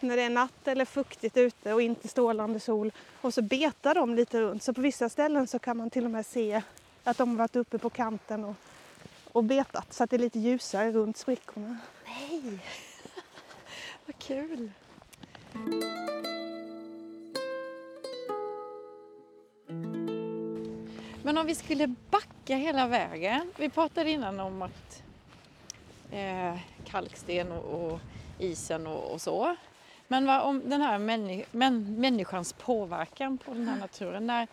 när 0.00 0.16
det 0.16 0.22
är 0.22 0.30
natt 0.30 0.68
eller 0.68 0.84
fuktigt 0.84 1.36
ute 1.36 1.72
och 1.74 1.82
inte 1.82 2.08
strålande 2.08 2.60
sol. 2.60 2.92
Och 3.20 3.34
så 3.34 3.42
betar 3.42 3.94
de 3.94 4.14
lite 4.14 4.40
runt. 4.40 4.62
Så 4.62 4.72
på 4.74 4.80
vissa 4.80 5.08
ställen 5.08 5.46
så 5.46 5.58
kan 5.58 5.76
man 5.76 5.90
till 5.90 6.04
och 6.04 6.10
med 6.10 6.26
se 6.26 6.62
att 7.04 7.18
de 7.18 7.28
har 7.30 7.36
varit 7.36 7.56
uppe 7.56 7.78
på 7.78 7.90
kanten 7.90 8.44
och, 8.44 8.54
och 9.34 9.44
betat 9.44 9.92
så 9.92 10.04
att 10.04 10.10
det 10.10 10.16
är 10.16 10.18
lite 10.18 10.38
ljusare 10.38 10.92
runt 10.92 11.16
sprickorna. 11.16 11.76
Nej! 12.04 12.42
Vad 14.06 14.18
kul! 14.18 14.70
Men 21.22 21.38
om 21.38 21.46
vi 21.46 21.54
skulle 21.54 21.86
backa 21.86 22.56
hela 22.56 22.86
vägen. 22.86 23.52
Vi 23.58 23.68
pratade 23.68 24.10
innan 24.10 24.40
om 24.40 24.62
att 24.62 25.02
eh, 26.10 26.58
kalksten 26.84 27.52
och, 27.52 27.92
och 27.92 28.00
isen 28.38 28.86
och, 28.86 29.12
och 29.12 29.20
så. 29.20 29.56
Men 30.08 30.26
vad 30.26 30.40
om 30.40 30.62
den 30.70 30.80
här 30.80 30.98
männi- 30.98 31.44
män, 31.50 32.00
människans 32.00 32.52
påverkan 32.52 33.38
på 33.38 33.54
den 33.54 33.68
här 33.68 33.80
naturen. 33.80 34.26
När, 34.26 34.48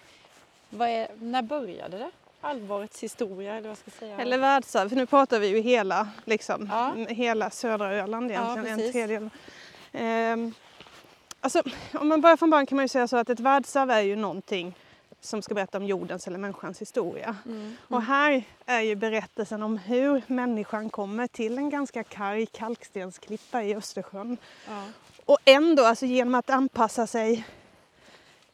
vad 0.70 0.90
är, 0.90 1.08
när 1.20 1.42
började 1.42 1.98
det? 1.98 2.12
Allvarets 2.41 3.03
historia 3.03 3.55
eller 3.55 3.69
vad 3.69 3.77
ska 3.77 3.91
jag 3.91 4.00
säga? 4.00 4.17
Eller 4.19 4.38
världsarv, 4.38 4.89
för 4.89 4.95
nu 4.95 5.05
pratar 5.05 5.39
vi 5.39 5.48
ju 5.48 5.60
hela, 5.62 6.07
liksom, 6.25 6.69
Ja. 6.71 6.93
hela 7.13 7.50
södra 7.50 7.93
Öland 7.93 8.31
Ja, 8.31 8.36
egentligen, 8.36 8.67
en 8.67 8.77
precis. 8.77 8.91
tredjedel. 8.91 9.29
Ehm, 9.91 10.53
alltså, 11.41 11.63
om 11.93 12.07
man 12.07 12.21
börjar 12.21 12.38
från 12.38 12.50
början 12.50 12.65
kan 12.65 12.75
man 12.75 12.83
ju 12.83 12.89
säga 12.89 13.07
så 13.07 13.17
att 13.17 13.29
ett 13.29 13.39
världsarv 13.39 13.91
är 13.91 14.01
ju 14.01 14.15
någonting 14.15 14.75
som 15.21 15.41
ska 15.41 15.53
berätta 15.55 15.77
om 15.77 15.86
jordens 15.86 16.27
eller 16.27 16.38
människans 16.38 16.81
historia. 16.81 17.36
Mm. 17.45 17.77
Och 17.88 18.01
här 18.01 18.43
är 18.65 18.81
ju 18.81 18.95
berättelsen 18.95 19.63
om 19.63 19.77
hur 19.77 20.21
människan 20.27 20.89
kommer 20.89 21.27
till 21.27 21.57
en 21.57 21.69
ganska 21.69 22.03
karg 22.03 22.45
kalkstensklippa 22.45 23.63
i 23.63 23.75
Östersjön. 23.75 24.38
Ja. 24.67 24.83
Och 25.25 25.38
ändå, 25.45 25.86
alltså 25.86 26.05
genom 26.05 26.36
att 26.36 26.50
anpassa 26.50 27.07
sig 27.07 27.45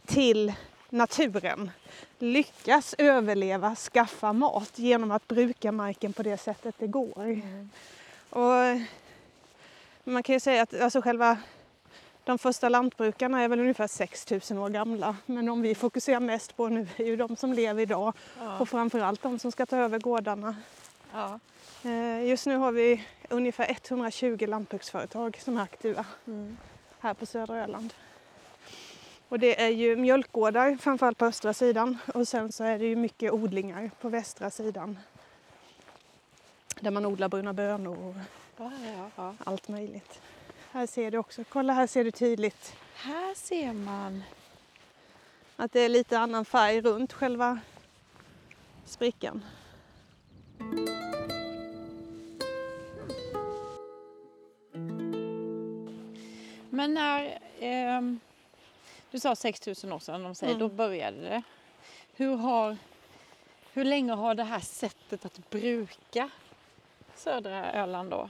till 0.05 0.53
naturen, 0.89 1.71
lyckas 2.19 2.95
överleva, 2.97 3.75
skaffa 3.75 4.33
mat 4.33 4.71
genom 4.75 5.11
att 5.11 5.27
bruka 5.27 5.71
marken 5.71 6.13
på 6.13 6.23
det 6.23 6.37
sättet 6.37 6.75
det 6.79 6.87
går. 6.87 7.23
Mm. 7.23 7.69
Och 8.29 8.81
man 10.03 10.23
kan 10.23 10.33
ju 10.33 10.39
säga 10.39 10.61
att 10.61 10.81
alltså 10.81 11.01
själva 11.01 11.37
de 12.23 12.37
första 12.37 12.69
lantbrukarna 12.69 13.41
är 13.41 13.47
väl 13.47 13.59
ungefär 13.59 13.87
6000 13.87 14.57
år 14.57 14.69
gamla. 14.69 15.15
Men 15.25 15.45
de 15.45 15.61
vi 15.61 15.75
fokuserar 15.75 16.19
mest 16.19 16.57
på 16.57 16.67
nu 16.67 16.87
är 16.97 17.05
ju 17.05 17.15
de 17.15 17.35
som 17.35 17.53
lever 17.53 17.81
idag 17.81 18.13
Ja. 18.39 18.59
och 18.59 18.69
framförallt 18.69 19.21
de 19.21 19.39
som 19.39 19.51
ska 19.51 19.65
ta 19.65 19.77
över 19.77 19.99
gårdarna. 19.99 20.55
Ja. 21.13 21.39
Eh, 21.83 22.25
Just 22.25 22.45
nu 22.45 22.55
har 22.57 22.71
vi 22.71 23.03
ungefär 23.29 23.71
120 23.71 24.45
lantbruksföretag 24.47 25.37
som 25.41 25.57
är 25.57 25.61
aktiva 25.61 26.05
Mm. 26.27 26.57
här 26.99 27.13
på 27.13 27.25
södra 27.25 27.63
Öland. 27.63 27.93
Och 29.29 29.39
det 29.39 29.61
är 29.61 29.69
ju 29.69 29.95
mjölkgårdar 29.95 30.75
framförallt 30.75 31.17
på 31.17 31.25
östra 31.25 31.53
sidan 31.53 31.97
och 32.13 32.27
sen 32.27 32.51
så 32.51 32.63
är 32.63 32.79
det 32.79 32.85
ju 32.85 32.95
mycket 32.95 33.31
odlingar 33.31 33.91
på 34.01 34.09
västra 34.09 34.49
sidan. 34.49 34.99
Där 36.79 36.91
man 36.91 37.05
odlar 37.05 37.29
bruna 37.29 37.53
bönor 37.53 37.97
och 38.07 38.15
Ja, 38.57 38.71
ja, 38.97 39.09
ja. 39.15 39.35
allt 39.43 39.67
möjligt. 39.67 40.21
Här 40.71 40.87
ser 40.87 41.11
du 41.11 41.17
också, 41.17 41.43
kolla 41.49 41.73
här 41.73 41.87
ser 41.87 42.03
du 42.03 42.11
tydligt 42.11 42.75
Här 42.95 43.35
ser 43.35 43.73
man. 43.73 44.23
att 45.55 45.71
det 45.71 45.79
är 45.79 45.89
lite 45.89 46.19
annan 46.19 46.45
färg 46.45 46.81
runt 46.81 47.13
själva 47.13 47.59
sprickan. 48.85 49.43
Men 56.69 56.93
när 56.93 57.39
ehm, 57.59 58.19
du 59.11 59.19
sa 59.19 59.35
6000 59.35 59.91
år 59.93 59.99
sedan, 59.99 60.23
de 60.23 60.35
säger, 60.35 60.53
Mm. 60.55 60.69
då 60.69 60.75
började 60.75 61.21
det. 61.21 61.41
Hur, 62.15 62.35
har, 62.35 62.77
hur 63.73 63.83
länge 63.85 64.13
har 64.13 64.35
det 64.35 64.43
här 64.43 64.59
sättet 64.59 65.25
att 65.25 65.49
bruka 65.49 66.29
södra 67.15 67.71
Öland 67.73 68.11
då? 68.11 68.29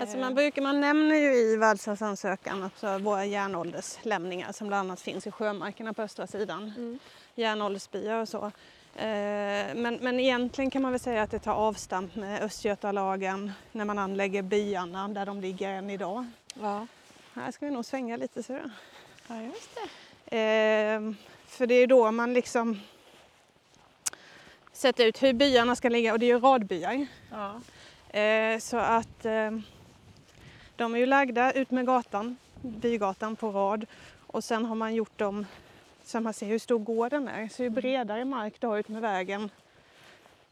Alltså 0.00 0.16
Eh, 0.16 0.20
man, 0.20 0.34
brukar, 0.34 0.62
man 0.62 0.80
nämner 0.80 1.16
ju 1.16 1.34
i 1.34 1.56
världsarvsansökan 1.56 2.62
alltså 2.62 2.98
våra 2.98 3.24
järnålderslämningar 3.24 4.52
som 4.52 4.68
bland 4.68 4.88
annat 4.90 5.00
finns 5.00 5.26
i 5.26 5.30
sjömarkerna 5.30 5.92
på 5.92 6.02
östra 6.02 6.26
sidan. 6.26 6.72
Mm. 6.76 6.98
Järnåldersbyar 7.34 8.20
och 8.20 8.28
så. 8.28 8.44
Eh, 8.96 9.74
Men, 9.74 9.94
men 10.00 10.20
egentligen 10.20 10.70
kan 10.70 10.82
man 10.82 10.92
väl 10.92 11.00
säga 11.00 11.22
att 11.22 11.30
det 11.30 11.38
tar 11.38 11.54
avstamp 11.54 12.14
med 12.16 12.42
Östgötalagen 12.42 13.52
när 13.72 13.84
man 13.84 13.98
anlägger 13.98 14.42
byarna 14.42 15.08
där 15.08 15.26
de 15.26 15.40
ligger 15.40 15.70
än 15.70 15.90
idag. 15.90 16.26
Ja. 16.54 16.86
Här 17.34 17.50
ska 17.52 17.66
vi 17.66 17.72
nog 17.72 17.84
svänga 17.84 18.16
lite 18.16 18.42
ser 18.42 18.54
du. 18.62 18.70
Ja, 19.28 19.42
just 19.42 19.70
det. 19.74 20.36
Eh, 20.36 21.12
för 21.46 21.66
det 21.66 21.74
är 21.74 21.86
då 21.86 22.10
man 22.10 22.34
liksom 22.34 22.80
sätter 24.72 25.06
ut 25.06 25.22
hur 25.22 25.32
byarna 25.32 25.76
ska 25.76 25.88
ligga 25.88 26.12
och 26.12 26.18
det 26.18 26.26
är 26.26 26.34
ju 26.34 26.40
radbyar. 26.40 27.06
Ja. 27.30 27.60
Eh, 28.20 28.58
så 28.58 28.76
att 28.76 29.24
eh, 29.24 29.50
de 30.76 30.94
är 30.94 30.98
ju 30.98 31.06
lagda 31.06 31.52
ut 31.52 31.70
med 31.70 31.86
gatan, 31.86 32.36
bygatan 32.62 33.36
på 33.36 33.50
rad 33.50 33.86
och 34.26 34.44
sen 34.44 34.64
har 34.64 34.74
man 34.74 34.94
gjort 34.94 35.18
dem 35.18 35.46
så 36.04 36.20
man 36.20 36.32
ser 36.32 36.46
hur 36.46 36.58
stor 36.58 36.78
gården 36.78 37.28
är. 37.28 37.48
Så 37.48 37.62
ju 37.62 37.70
bredare 37.70 38.24
mark 38.24 38.54
du 38.60 38.66
har 38.66 38.78
ut 38.78 38.88
med 38.88 39.02
vägen 39.02 39.50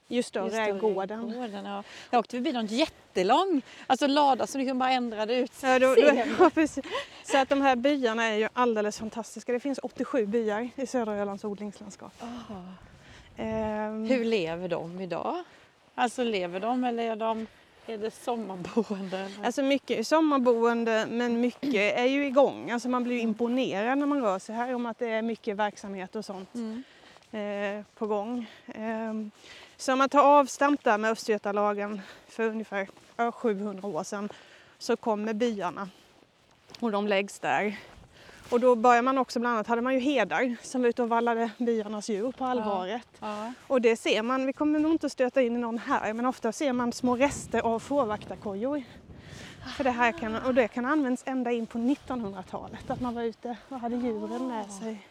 ju 0.08 0.23
större 0.23 0.44
Just 0.44 0.56
är 0.56 0.73
det, 0.73 0.78
gården. 0.80 1.32
gården 1.32 1.64
ja. 1.64 1.82
Jag 2.11 2.18
åkte 2.18 2.37
förbi 2.37 2.52
någon 2.52 2.66
jättelång 2.66 3.62
alltså 3.87 4.06
lada 4.06 4.46
som 4.46 4.58
liksom 4.61 4.78
bara 4.78 4.90
ändrade 4.90 5.34
ut. 5.37 5.52
Ja, 5.62 5.78
då, 5.78 5.94
då. 5.94 6.50
Så 7.25 7.38
att 7.38 7.49
de 7.49 7.61
här 7.61 7.76
byarna 7.76 8.25
är 8.25 8.37
ju 8.37 8.49
alldeles 8.52 8.99
fantastiska. 8.99 9.52
Det 9.52 9.61
finns 9.61 9.80
87 9.82 10.26
byar 10.26 10.68
i 10.76 10.87
södra 10.87 11.14
Ölands 11.14 11.44
odlingslandskap. 11.44 12.12
Ah. 12.20 12.54
Ehm, 13.37 14.04
Hur 14.04 14.25
lever 14.25 14.68
de 14.68 15.00
idag? 15.00 15.44
Alltså 15.94 16.25
lever 16.25 16.61
de 16.61 16.84
eller 16.84 17.02
är, 17.02 17.16
de, 17.16 17.46
är 17.87 17.99
det 17.99 18.11
sommarboende? 18.11 19.18
eller? 19.18 19.46
Alltså 19.46 19.62
mycket 19.62 19.99
är 19.99 20.02
sommarboende 20.02 21.06
men 21.11 21.40
mycket 21.40 21.99
är 21.99 22.04
ju 22.04 22.26
igång. 22.26 22.70
Alltså 22.70 22.88
man 22.88 23.04
blir 23.04 23.14
ju 23.14 23.20
imponerad 23.20 23.99
när 23.99 24.06
man 24.06 24.23
rör 24.23 24.38
sig 24.38 24.54
här 24.54 24.75
om 24.75 24.87
att 24.87 24.99
det 24.99 25.08
är 25.08 25.23
mycket 25.23 25.56
verksamhet 25.56 26.16
och 26.16 26.25
sånt. 26.25 26.54
Mm. 26.54 26.84
eh, 27.78 27.84
på 27.94 28.06
gång. 28.06 28.46
Eh, 28.66 29.14
så 29.84 29.92
om 29.92 29.98
man 29.98 30.08
tar 30.08 30.22
avstamp 30.22 30.84
där 30.84 30.98
med 30.98 31.10
Östgötalagen 31.10 32.00
för 32.28 32.48
ungefär 32.48 32.88
ja, 33.16 33.32
700 33.32 33.88
år 33.88 34.04
sedan 34.04 34.28
så 34.78 34.96
kommer 34.96 35.34
byarna 35.34 35.88
och 36.80 36.92
de 36.92 37.06
läggs 37.06 37.38
där. 37.38 37.78
Och 38.50 38.60
då 38.60 38.74
börjar 38.74 39.02
man 39.02 39.18
också, 39.18 39.40
bland 39.40 39.54
annat 39.54 39.66
hade 39.66 39.82
man 39.82 39.94
ju 39.94 40.00
hedar 40.00 40.56
som 40.62 40.82
var 40.82 40.88
ute 40.88 41.02
och 41.02 41.08
vallade 41.08 41.50
byarnas 41.58 42.08
djur 42.08 42.32
på 42.32 42.44
allvaret. 42.44 43.08
Ja. 43.20 43.52
Och 43.66 43.80
det 43.80 43.96
ser 43.96 44.22
man, 44.22 44.46
vi 44.46 44.52
kommer 44.52 44.78
nog 44.78 44.92
inte 44.92 45.10
stöta 45.10 45.42
in 45.42 45.56
i 45.56 45.58
någon 45.58 45.78
här, 45.78 46.12
men 46.12 46.26
ofta 46.26 46.52
ser 46.52 46.72
man 46.72 46.92
små 46.92 47.16
rester 47.16 47.60
av 47.60 47.78
fårvaktarkojor. 47.78 48.82
För 49.76 49.84
det 49.84 49.90
här 49.90 50.12
kan, 50.12 50.36
och 50.36 50.54
det 50.54 50.68
kan 50.68 50.84
användas 50.86 51.22
ända 51.26 51.52
in 51.52 51.66
på 51.66 51.78
1900-talet, 51.78 52.90
att 52.90 53.00
man 53.00 53.14
var 53.14 53.22
ute 53.22 53.56
och 53.68 53.80
hade 53.80 53.96
djuren 53.96 54.48
med 54.48 54.70
sig. 54.72 55.08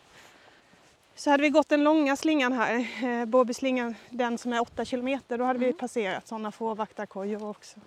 Så 1.15 1.29
hade 1.29 1.43
vi 1.43 1.50
gått 1.50 1.70
den 1.70 1.84
långa 1.84 2.15
slingan 2.15 2.53
här, 2.53 2.88
eh, 3.03 3.25
Båbyslingan, 3.25 3.96
den 4.10 4.38
som 4.38 4.53
är 4.53 4.62
8 4.62 4.86
kilometer, 4.86 5.38
då 5.38 5.43
hade 5.43 5.60
vi 5.60 5.74
passerat 5.74 6.27
sådana 6.27 6.51
fårvaktarkojor 6.51 7.43
också. 7.50 7.79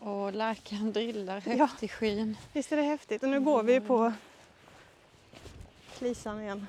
Och 0.00 0.32
lärkan 0.32 0.92
drillar 0.92 1.40
högt 1.40 1.58
Ja. 1.58 1.68
i 1.80 1.88
skyn. 1.88 2.36
Visst 2.52 2.72
är 2.72 2.76
det 2.76 2.82
häftigt? 2.82 3.22
Och 3.22 3.28
nu 3.28 3.40
går 3.40 3.62
vi 3.62 3.80
på 3.80 4.12
Klisan 5.98 6.40
igen. 6.40 6.66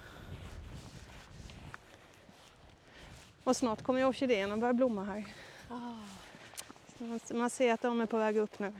Och 3.43 3.57
snart 3.57 3.81
kommer 3.83 4.05
orkidéerna 4.05 4.57
börja 4.57 4.73
blomma 4.73 5.03
här. 5.03 5.25
Man, 6.97 7.19
man 7.33 7.49
ser 7.49 7.73
att 7.73 7.81
de 7.81 8.01
är 8.01 8.05
på 8.05 8.17
väg 8.17 8.37
upp 8.37 8.59
nu. 8.59 8.73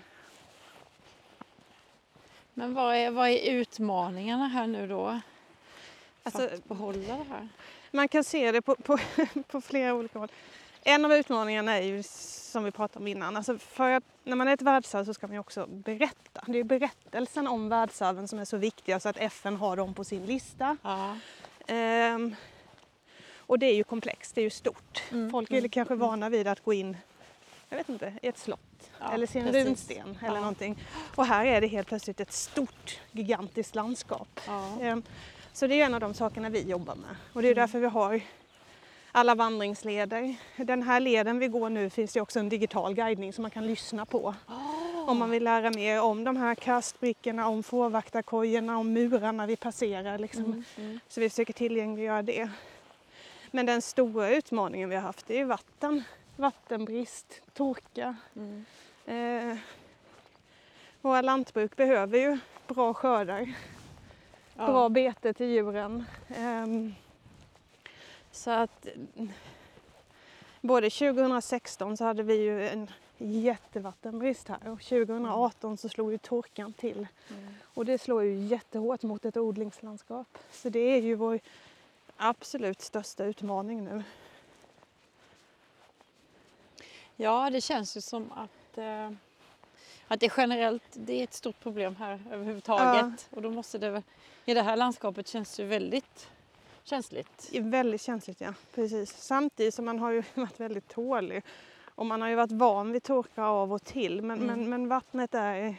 Men 2.58 2.74
vad 2.74 2.96
är, 2.96 3.12
vad 3.12 3.30
är 3.30 3.52
utmaningarna 3.52 4.48
här 4.48 4.68
nu 4.68 4.88
då? 4.88 5.06
För 5.06 5.22
Alltså, 6.24 6.56
att 6.56 6.66
behålla 6.66 7.18
det 7.18 7.24
här? 7.30 7.48
man 7.92 8.08
kan 8.08 8.24
se 8.24 8.52
det 8.52 8.62
på, 8.62 8.76
på, 8.76 8.98
på 9.48 9.62
flera 9.62 9.94
olika 9.94 10.20
håll. 10.20 10.32
En 10.84 11.06
av 11.06 11.14
utmaningarna 11.14 11.74
är 11.74 11.82
ju 11.82 12.04
som 12.04 12.64
vi 12.64 12.72
pratade 12.72 13.00
om 13.00 13.08
innan. 13.08 13.38
Alltså 13.38 13.58
för 13.58 13.92
att 13.92 14.04
när 14.24 14.36
man 14.36 14.48
är 14.48 14.54
ett 14.54 14.62
världsarv 14.62 15.06
så 15.06 15.14
ska 15.14 15.28
man 15.28 15.34
ju 15.34 15.40
också 15.40 15.66
berätta. 15.68 16.42
Det 16.48 16.58
är 16.58 16.64
berättelsen 16.64 17.48
om 17.48 17.70
världsarven 17.70 18.28
som 18.28 18.40
är 18.40 18.46
så 18.46 18.58
viktiga 18.58 19.00
så 19.00 19.10
att 19.10 19.18
FN 19.18 19.56
har 19.56 19.76
dem 19.76 19.94
på 19.94 20.04
sin 20.04 20.26
lista. 20.26 20.78
Ja. 20.82 21.18
Ehm, 21.68 22.36
och 23.38 23.60
det 23.60 23.66
är 23.66 23.76
ju 23.76 23.84
komplext, 23.84 24.36
det 24.36 24.42
är 24.42 24.44
ju 24.44 24.50
stort. 24.50 25.04
Mm, 25.12 25.30
Folk 25.32 25.52
är 25.52 25.58
mm, 25.58 25.70
kanske 25.70 25.96
vana 25.96 26.30
vid 26.30 26.48
att 26.48 26.64
gå 26.64 26.74
in 26.74 26.98
jag 27.70 27.78
vet 27.78 27.90
inte, 27.90 28.14
i 28.22 28.28
ett 28.28 28.38
slott 28.38 28.67
Ja, 29.00 29.12
eller 29.14 29.28
se 29.28 29.40
en 29.40 29.46
precis. 29.46 29.66
runsten 29.68 30.18
eller 30.22 30.34
Ja. 30.36 30.40
någonting. 30.40 30.84
Och 31.16 31.26
här 31.26 31.46
är 31.46 31.62
det 31.62 31.68
helt 31.68 31.88
plötsligt 31.88 32.20
ett 32.20 32.32
stort, 32.32 33.00
gigantiskt 33.12 33.76
landskap. 33.76 34.40
Ja. 34.48 34.78
Ehm, 34.82 35.04
Så 35.54 35.68
det 35.68 35.82
är 35.82 35.86
en 35.86 35.94
av 35.94 36.00
de 36.00 36.14
sakerna 36.14 36.50
vi 36.50 36.62
jobbar 36.70 36.96
med. 36.96 37.16
Och 37.34 37.42
det 37.42 37.48
är 37.48 37.52
Mm. 37.52 37.62
därför 37.62 37.80
vi 37.80 37.88
har 37.88 38.22
alla 39.12 39.36
vandringsleder. 39.36 40.36
Den 40.58 40.84
här 40.84 41.00
leden 41.00 41.40
vi 41.40 41.48
går 41.48 41.70
nu 41.70 41.90
finns 41.90 42.14
det 42.14 42.22
också 42.22 42.40
en 42.40 42.50
digital 42.50 42.94
guidning 42.94 43.34
som 43.34 43.42
man 43.42 43.52
kan 43.52 43.68
lyssna 43.68 44.06
på. 44.06 44.36
Om 45.08 45.18
man 45.18 45.30
vill 45.30 45.44
lära 45.44 45.70
mer 45.72 46.02
om 46.02 46.24
de 46.24 46.38
här 46.38 46.56
kastbrickorna, 46.56 47.48
om 47.48 47.64
fårvaktarkojorna, 47.64 48.78
om 48.78 48.94
murarna 48.94 49.46
vi 49.46 49.56
passerar. 49.56 50.18
Liksom. 50.18 50.46
Mm, 50.46 50.64
mm. 50.78 51.00
Så 51.08 51.20
vi 51.22 51.30
försöker 51.30 51.54
tillgängliggöra 51.54 52.22
det. 52.22 52.50
Men 53.52 53.66
den 53.66 53.82
stora 53.82 54.30
utmaningen 54.30 54.90
vi 54.90 54.96
har 54.96 55.04
haft 55.04 55.30
är 55.30 55.36
ju 55.36 55.44
vatten. 55.44 56.04
Vattenbrist, 56.36 57.42
torka. 57.54 58.16
Mm. 58.36 58.66
Eh, 59.08 59.58
våra 61.02 61.22
lantbruk 61.22 61.76
behöver 61.76 62.18
ju 62.18 62.38
bra 62.68 62.94
skördar, 62.94 63.54
Ja. 64.56 64.66
bra 64.66 64.90
bete 64.90 65.34
till 65.34 65.46
djuren. 65.46 66.06
Ehm, 66.36 66.96
så 68.32 68.52
att 68.52 68.88
både 70.62 70.90
2016 70.90 71.98
så 71.98 72.04
hade 72.04 72.24
vi 72.24 72.34
ju 72.36 72.68
en 72.68 72.92
jättevattenbrist 73.18 74.48
här 74.48 74.68
och 74.72 74.82
2018 74.82 75.78
så 75.78 75.90
slog 75.90 76.12
ju 76.12 76.18
torkan 76.18 76.74
till. 76.74 77.08
Mm. 77.30 77.54
Och 77.74 77.86
det 77.86 77.98
slår 77.98 78.24
ju 78.24 78.36
jättehårt 78.46 79.04
mot 79.04 79.26
ett 79.26 79.38
odlingslandskap. 79.38 80.38
Så 80.52 80.70
det 80.70 80.80
är 80.80 81.02
ju 81.02 81.16
vår 81.16 81.40
absolut 82.18 82.82
största 82.82 83.26
utmaning 83.26 83.84
nu. 83.86 84.04
Ja, 87.16 87.50
det 87.50 87.62
känns 87.62 87.98
ju 87.98 88.02
som 88.02 88.32
att, 88.32 88.50
eh, 88.78 89.12
att 90.08 90.20
det 90.20 90.34
generellt 90.38 90.84
det 90.94 91.14
är 91.20 91.24
ett 91.24 91.34
stort 91.34 91.60
problem 91.60 91.96
här 91.96 92.20
överhuvudtaget. 92.32 93.28
Och 93.30 93.42
då 93.42 93.50
måste 93.52 93.78
det 93.78 94.04
i 94.46 94.54
det 94.54 94.62
här 94.62 94.76
landskapet 94.78 95.28
känns 95.28 95.56
det 95.56 95.64
ju 95.64 95.70
väldigt 95.70 96.30
känsligt. 96.84 97.50
Väldigt 97.54 98.02
känsligt, 98.02 98.42
ja. 98.42 98.54
Precis. 98.76 99.18
Samtidigt 99.18 99.74
som 99.74 99.86
man 99.86 100.00
har 100.00 100.12
ju 100.12 100.24
varit 100.34 100.60
väldigt 100.60 100.88
tålig. 100.88 101.44
Och 101.96 102.06
man 102.06 102.22
har 102.22 102.30
ju 102.30 102.36
varit 102.36 102.52
van 102.52 102.92
vid 102.92 103.04
torka 103.04 103.44
av 103.44 103.74
och 103.74 103.84
till. 103.84 104.22
Men, 104.22 104.38
Mm. 104.42 104.48
men, 104.60 104.70
men 104.70 104.88
vattnet 104.88 105.36
är, 105.36 105.76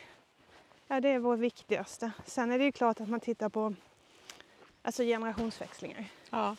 ja, 0.86 1.00
det 1.00 1.08
är 1.08 1.18
vår 1.18 1.36
viktigaste. 1.36 2.10
Sen 2.26 2.50
är 2.50 2.58
det 2.58 2.64
ju 2.64 2.72
klart 2.72 3.00
att 3.00 3.08
man 3.08 3.20
tittar 3.20 3.48
på 3.48 3.74
alltså 4.82 5.02
generationsväxlingar. 5.02 6.04
Ja. 6.30 6.56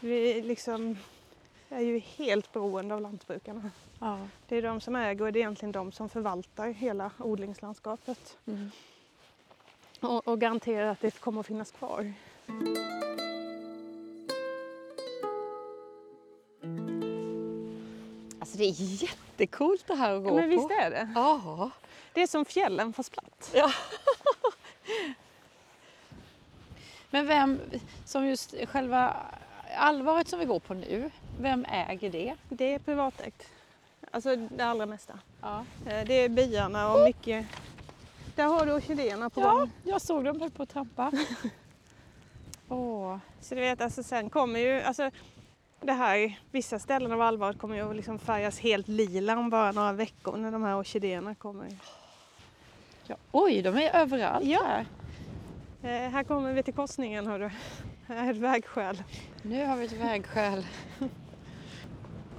Vi 0.00 0.42
liksom 0.42 0.96
är 1.74 1.80
ju 1.80 1.98
helt 1.98 2.52
beroende 2.52 2.94
av 2.94 3.00
lantbrukarna. 3.00 3.70
ja. 4.00 4.18
Det 4.48 4.56
är 4.56 4.62
de 4.62 4.80
som 4.80 4.96
äger 4.96 5.24
och 5.24 5.32
det 5.32 5.38
är 5.38 5.40
egentligen 5.40 5.72
de 5.72 5.92
som 5.92 6.08
förvaltar 6.08 6.68
hela 6.68 7.10
odlingslandskapet. 7.18 8.36
Mm. 8.46 8.70
Och, 10.00 10.28
och 10.28 10.40
garanterar 10.40 10.86
att 10.86 11.00
det 11.00 11.20
kommer 11.20 11.40
att 11.40 11.46
finnas 11.46 11.70
kvar. 11.70 12.12
Alltså 18.40 18.58
det 18.58 18.64
är 18.64 19.02
jättekult 19.02 19.84
det 19.86 19.94
här 19.94 20.14
att 20.16 20.22
gå 20.22 20.28
Ja, 20.30 20.34
men 20.34 20.42
på. 20.44 20.48
visst 20.56 20.70
är 20.70 20.90
det? 20.90 21.08
Ja. 21.14 21.70
Det 22.12 22.22
är 22.22 22.26
som 22.26 22.44
fjällen 22.44 22.92
fast 22.92 23.12
platt. 23.12 23.50
ja. 23.54 23.70
Men 27.10 27.26
vem, 27.26 27.60
som 28.04 28.26
just 28.26 28.54
själva 28.68 29.16
allvaret 29.76 30.28
som 30.28 30.38
vi 30.38 30.44
går 30.44 30.60
på 30.60 30.74
nu, 30.74 31.10
vem 31.40 31.64
äger 31.68 32.10
det? 32.10 32.34
Det 32.48 32.74
är 32.74 32.78
privatägt. 32.78 33.48
Alltså 34.10 34.36
det 34.36 34.64
allra 34.64 34.86
mesta. 34.86 35.18
Ja, 35.40 35.64
Eh, 35.86 36.04
Det 36.06 36.14
är 36.14 36.28
byarna 36.28 36.92
och 36.92 37.04
mycket... 37.04 37.46
Där 38.36 38.44
har 38.46 38.66
du 38.66 38.72
orkidéerna 38.72 39.30
på 39.30 39.40
ja 39.40 39.50
gång. 39.54 39.70
jag 39.84 40.00
såg 40.02 40.24
dem 40.24 40.50
på 40.56 40.62
att 40.62 40.68
trampa. 40.68 41.12
Åh, 42.68 43.16
Så 43.40 43.54
du 43.54 43.60
vet, 43.60 43.80
alltså 43.80 44.02
sen 44.02 44.30
kommer 44.30 44.60
ju... 44.60 44.80
Alltså, 44.80 45.10
det 45.80 45.92
här, 45.92 46.38
vissa 46.50 46.78
ställen 46.78 47.12
av 47.12 47.20
allvaret 47.20 47.58
kommer 47.58 47.76
ju 47.76 47.90
att 47.90 47.96
liksom 47.96 48.18
färgas 48.18 48.58
helt 48.60 48.88
lila 48.88 49.38
om 49.38 49.50
bara 49.50 49.72
några 49.72 49.92
veckor 49.92 50.36
när 50.36 50.50
de 50.52 50.62
här 50.62 50.78
orkidéerna 50.78 51.34
kommer. 51.34 51.66
ja. 53.06 53.16
Oj, 53.32 53.62
de 53.62 53.76
är 53.78 53.96
överallt 53.96 54.44
Ja. 54.44 54.62
här. 54.66 54.86
Eh, 55.82 56.10
här 56.10 56.24
kommer 56.24 56.52
vi 56.52 56.62
till 56.62 56.74
korsningen 56.74 57.26
hörru. 57.26 57.50
Här 58.06 58.26
är 58.26 58.30
ett 58.30 58.36
vägskäl. 58.36 59.02
Nu 59.42 59.64
har 59.66 59.76
vi 59.76 59.84
ett 59.84 59.92
vägskäl. 59.92 60.66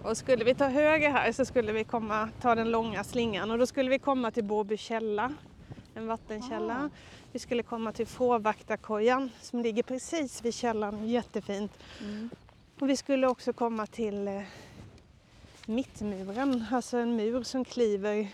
Och 0.06 0.18
skulle 0.18 0.44
vi 0.44 0.56
ta 0.56 0.68
höger 0.68 1.10
här 1.10 1.32
så 1.32 1.46
skulle 1.46 1.72
vi 1.72 1.84
komma, 1.84 2.30
ta 2.42 2.56
den 2.56 2.72
långa 2.72 3.04
slingan 3.04 3.52
och 3.52 3.58
då 3.58 3.66
skulle 3.66 3.90
vi 3.90 4.00
komma 4.00 4.32
till 4.32 4.44
Båby 4.44 4.78
källa, 4.78 5.34
en 5.94 6.08
vattenkälla. 6.08 6.78
Ah. 6.86 6.90
Vi 7.32 7.40
skulle 7.40 7.64
komma 7.64 7.92
till 7.92 8.08
fårvaktarkojan 8.08 9.32
som 9.42 9.60
ligger 9.60 9.84
precis 9.84 10.46
vid 10.46 10.54
källan, 10.54 11.08
jättefint. 11.08 11.72
Mm. 12.02 12.30
Och 12.80 12.90
vi 12.90 12.98
skulle 12.98 13.28
också 13.28 13.54
komma 13.54 13.86
till 13.86 14.28
eh, 14.28 14.42
mittmuren, 15.66 16.66
alltså 16.72 16.98
en 16.98 17.16
mur 17.16 17.44
som 17.44 17.66
kliver, 17.66 18.28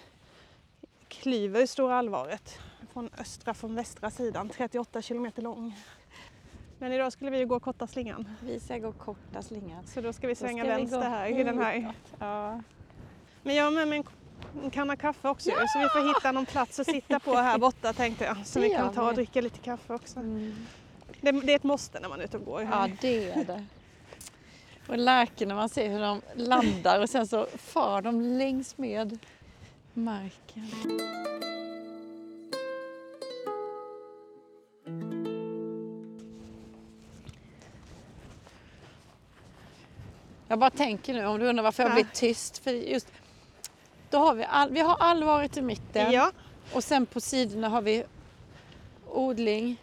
klyver 1.08 1.66
Stora 1.66 1.98
Alvaret 1.98 2.60
från 2.94 3.10
östra 3.18 3.54
från 3.54 3.76
västra 3.76 4.12
sidan, 4.12 4.50
38 4.50 5.02
kilometer 5.02 5.42
lång. 5.42 5.76
Men 6.82 6.94
idag 6.94 7.14
skulle 7.14 7.32
vi 7.32 7.38
ju 7.38 7.46
gå 7.46 7.60
korta 7.60 7.88
slingan, 7.88 8.28
Vi 8.42 8.60
ska 8.60 8.78
gå 8.78 8.92
korta 8.92 9.42
slingan. 9.42 9.88
så 9.88 10.02
då 10.02 10.14
ska 10.14 10.28
vi 10.28 10.36
svänga 10.36 10.64
ska 10.64 10.74
vi 10.76 10.80
vänster 10.82 10.98
gå 10.98 11.04
här 11.04 11.40
i 11.40 11.44
den 11.44 11.60
här. 11.62 11.94
Ja. 12.20 12.62
Men 13.44 13.56
jag 13.56 13.64
har 13.64 13.72
med 13.72 13.88
mig 13.88 13.98
en, 13.98 14.06
en 14.64 14.70
kanna 14.70 14.96
kaffe 14.96 15.30
också 15.30 15.50
ju, 15.50 15.56
så 15.56 15.80
vi 15.80 15.90
får 15.90 16.08
hitta 16.08 16.32
någon 16.32 16.46
plats 16.46 16.80
att 16.80 16.88
sitta 16.88 17.20
på 17.20 17.36
här 17.36 17.58
borta 17.58 17.94
tänkte 17.94 18.26
jag. 18.26 18.48
Så 18.48 18.60
vi 18.60 18.70
kan 18.70 18.94
ta 18.94 19.04
och 19.04 19.12
vi. 19.12 19.16
dricka 19.16 19.42
lite 19.42 19.58
kaffe 19.60 19.94
också. 19.94 20.20
Mm. 20.20 20.56
Det, 21.22 21.32
det 21.32 21.52
är 21.52 21.56
ett 21.56 21.64
måste 21.64 22.00
när 22.00 22.10
man 22.10 22.20
är 22.20 22.24
ute 22.24 22.38
och 22.38 22.46
går. 22.46 22.62
ja, 22.62 22.88
det 23.02 23.30
är 23.30 23.46
det. 23.46 23.66
Och 24.88 24.98
lärkorna, 24.98 25.56
man 25.56 25.70
ser 25.70 25.90
hur 25.90 26.00
de 26.00 26.22
landar 26.36 27.02
och 27.02 27.10
sen 27.10 27.28
så 27.28 27.48
far 27.58 28.02
de 28.02 28.22
längs 28.22 28.78
med 28.78 29.20
marken. 29.94 30.72
Jag 40.52 40.60
bara 40.60 40.70
tänker 40.70 41.14
nu 41.14 41.26
om 41.26 41.40
du 41.40 41.46
undrar 41.46 41.64
varför 41.64 41.84
jag 41.84 41.90
Ja. 41.90 41.94
blir 41.96 42.06
tyst. 42.14 42.58
För 42.58 42.72
just, 42.72 43.08
då 44.10 44.18
har 44.18 44.34
vi, 44.36 44.44
all, 44.50 44.70
vi 44.72 44.80
har 44.80 44.98
allvaret 45.00 45.58
i 45.58 45.62
mitten. 45.62 46.12
Ja, 46.12 46.32
Och 46.74 46.84
sen 46.84 47.06
på 47.06 47.22
sidorna 47.22 47.70
har 47.70 47.82
vi 47.82 48.04
odling 49.12 49.78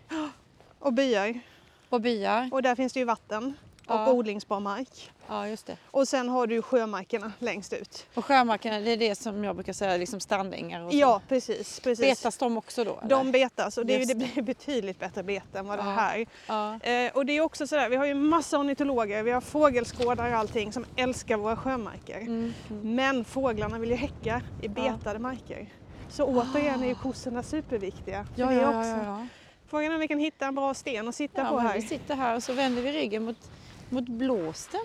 Och 0.78 0.92
byar. 0.92 1.40
och 1.88 2.00
byar. 2.00 2.48
Och 2.52 2.62
där 2.62 2.74
finns 2.74 2.92
det 2.92 3.00
ju 3.00 3.04
vatten 3.06 3.54
och 3.88 3.94
Ja. 3.94 4.12
odlingsbar 4.12 4.60
mark. 4.60 5.10
Ja, 5.28 5.48
just 5.48 5.66
det. 5.66 5.76
Och 5.90 6.08
sen 6.08 6.28
har 6.28 6.46
du 6.46 6.62
sjömarkerna 6.62 7.32
längst 7.38 7.72
ut. 7.72 8.06
Och 8.14 8.24
sjömarkerna, 8.24 8.80
det 8.80 8.90
är 8.90 8.96
det 8.96 9.14
som 9.14 9.44
jag 9.44 9.54
brukar 9.56 9.72
säga, 9.72 9.96
liksom 9.96 10.20
strandängar 10.20 10.84
och 10.84 10.90
så. 10.92 10.96
Ja, 10.98 11.20
precis. 11.28 11.80
precis. 11.80 12.06
Betas 12.06 12.36
de 12.38 12.56
också 12.58 12.84
då? 12.84 12.98
eller? 12.98 13.08
De 13.08 13.32
betas 13.32 13.78
och 13.78 13.86
det, 13.86 13.94
är 13.94 13.98
det 13.98 14.04
det. 14.04 14.14
blir 14.14 14.42
betydligt 14.42 14.98
bättre 14.98 15.22
bete 15.22 15.58
än 15.58 15.66
vad 15.66 15.78
det 15.78 15.84
Ja. 15.84 15.90
här. 15.90 16.26
Ja. 16.46 16.80
Eh, 16.90 17.12
och 17.16 17.26
det 17.26 17.32
är 17.32 17.40
också 17.40 17.66
sådär, 17.66 17.88
vi 17.88 17.96
har 17.96 18.06
ju 18.06 18.14
massa 18.14 18.58
ornitologer, 18.58 19.22
vi 19.22 19.30
har 19.30 19.40
fågelskådare 19.40 20.30
och 20.32 20.38
allting 20.38 20.72
som 20.72 20.84
älskar 20.96 21.36
våra 21.36 21.56
sjömarker. 21.56 22.18
Mm. 22.20 22.52
Men 22.82 23.24
fåglarna 23.24 23.78
vill 23.78 23.90
ju 23.90 23.96
häcka 23.96 24.42
i 24.62 24.68
betade 24.68 25.18
marker. 25.18 25.68
Så 26.10 26.24
återigen 26.24 26.82
är 26.82 26.86
ju 26.88 26.94
kossorna 26.94 27.42
superviktiga. 27.42 28.24
för 28.34 28.40
Ja, 28.40 28.46
det 28.48 28.54
ja, 28.54 28.60
ja, 28.62 28.78
också. 28.78 28.90
ja, 28.90 29.04
ja. 29.04 29.26
Frågan 29.70 29.90
är 29.90 29.94
om 29.94 30.00
vi 30.00 30.08
kan 30.08 30.18
hitta 30.18 30.46
en 30.46 30.54
bra 30.54 30.74
sten 30.74 31.08
att 31.08 31.14
sitta 31.14 31.40
ja 31.42 31.48
på 31.48 31.58
här. 31.58 31.74
Vi 31.74 31.82
sitter 31.82 32.14
här 32.14 32.36
och 32.36 32.42
så 32.42 32.52
vänder 32.52 32.82
vi 32.82 32.92
ryggen 32.92 33.24
mot, 33.24 33.50
mot 33.90 34.08
blåsten. 34.08 34.80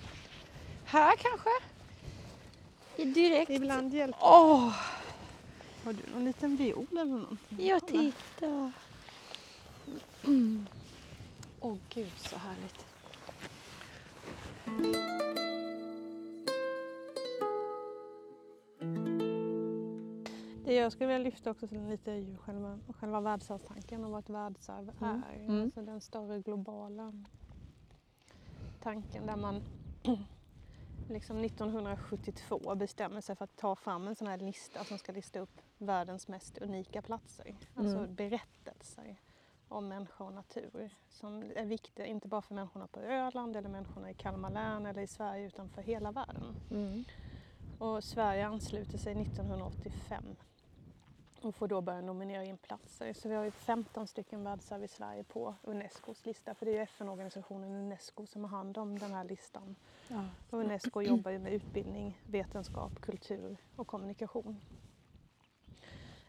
Här 0.85 1.13
kanske? 1.17 1.49
Direkt. 3.13 3.51
Ibland 3.51 3.93
hjälper 3.93 4.19
Åh, 4.21 4.73
Har 5.83 5.93
du 5.93 5.99
någon 6.13 6.25
liten 6.25 6.55
viol 6.55 6.87
eller 6.91 7.05
någonting? 7.05 7.67
jag 7.67 7.87
tittar. 7.87 8.71
Mm. 10.25 10.67
Åh 11.59 11.77
gud 11.89 12.11
så 12.17 12.35
härligt. 12.37 12.85
Det 20.65 20.73
jag 20.73 20.91
skulle 20.91 21.07
vilja 21.07 21.23
lyfta 21.23 21.51
också 21.51 21.67
till 21.67 21.87
lite 21.87 22.11
är 22.11 22.15
ju 22.15 22.37
själva, 22.37 22.79
själva 22.99 23.21
världsarvstanken 23.21 24.05
och 24.05 24.11
vad 24.11 24.19
ett 24.19 24.29
världsarv 24.29 24.91
Mm. 25.01 25.21
är. 25.31 25.39
Mm. 25.39 25.63
Alltså 25.63 25.81
den 25.81 26.01
större 26.01 26.39
globala 26.39 27.13
tanken 28.83 29.25
där 29.25 29.35
man 29.35 29.63
liksom 31.09 31.37
1972 31.43 32.75
bestämmer 32.75 33.21
sig 33.21 33.35
för 33.35 33.43
att 33.43 33.57
ta 33.57 33.75
fram 33.75 34.07
en 34.07 34.15
sån 34.15 34.27
här 34.27 34.37
lista 34.37 34.83
som 34.83 34.97
ska 34.97 35.11
lista 35.11 35.39
upp 35.39 35.61
världens 35.77 36.27
mest 36.27 36.57
unika 36.57 37.01
platser. 37.01 37.55
Alltså 37.75 37.97
Mm. 37.97 38.15
berättelser 38.15 39.15
om 39.67 39.87
människa 39.87 40.23
och 40.23 40.33
natur 40.33 40.89
som 41.09 41.43
är 41.55 41.65
viktiga 41.65 42.05
inte 42.05 42.27
bara 42.27 42.41
för 42.41 42.55
människorna 42.55 42.87
på 42.87 42.99
Öland 42.99 43.55
eller 43.55 43.69
människorna 43.69 44.09
i 44.11 44.13
Kalmar 44.13 44.49
län 44.49 44.85
eller 44.85 45.01
i 45.01 45.07
Sverige 45.07 45.47
utan 45.47 45.69
för 45.69 45.81
hela 45.81 46.11
världen. 46.11 46.55
Mm. 46.71 47.03
Och 47.79 48.03
Sverige 48.03 48.47
ansluter 48.47 48.97
sig 48.97 49.21
1985 49.21 50.23
och 51.45 51.55
får 51.55 51.67
då 51.67 51.81
börja 51.81 52.01
nominera 52.01 52.43
in 52.43 52.57
platser. 52.57 53.13
Så 53.13 53.29
vi 53.29 53.35
har 53.35 53.43
ju 53.43 53.51
15 53.51 54.07
stycken 54.07 54.43
världsarv 54.43 54.83
i 54.83 54.87
Sverige 54.87 55.23
på 55.23 55.55
Unescos 55.63 56.25
lista 56.25 56.53
för 56.53 56.65
det 56.65 56.71
är 56.71 56.75
ju 56.75 56.81
FN-organisationen 56.81 57.71
Unesco 57.71 58.25
som 58.25 58.43
har 58.43 58.49
hand 58.49 58.77
om 58.77 58.99
den 58.99 59.11
här 59.11 59.23
listan. 59.23 59.75
Ja. 60.07 60.25
Och 60.49 60.59
Unesco 60.59 61.01
jobbar 61.01 61.31
ju 61.31 61.39
med 61.39 61.53
utbildning, 61.53 62.21
vetenskap, 62.25 63.01
kultur 63.01 63.57
och 63.75 63.87
kommunikation. 63.87 64.59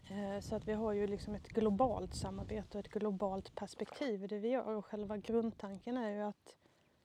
Eh, 0.09 0.39
Så 0.41 0.55
att 0.55 0.67
vi 0.67 0.73
har 0.73 0.93
ju 0.93 1.07
liksom 1.07 1.35
ett 1.35 1.47
globalt 1.47 2.15
samarbete 2.15 2.77
och 2.77 2.85
ett 2.85 2.91
globalt 2.91 3.55
perspektiv 3.55 4.23
i 4.23 4.27
det 4.27 4.39
vi 4.39 4.47
gör 4.47 4.75
och 4.75 4.85
själva 4.85 5.17
grundtanken 5.17 5.97
är 5.97 6.09
ju 6.09 6.21
att 6.21 6.55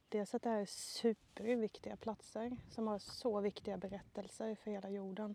dels 0.08 0.34
att 0.34 0.42
det 0.42 0.50
här 0.50 0.60
är 0.60 0.66
superviktiga 0.66 1.96
platser 1.96 2.56
som 2.70 2.86
har 2.86 2.98
så 2.98 3.40
viktiga 3.40 3.76
berättelser 3.76 4.54
för 4.54 4.70
hela 4.70 4.90
jorden 4.90 5.34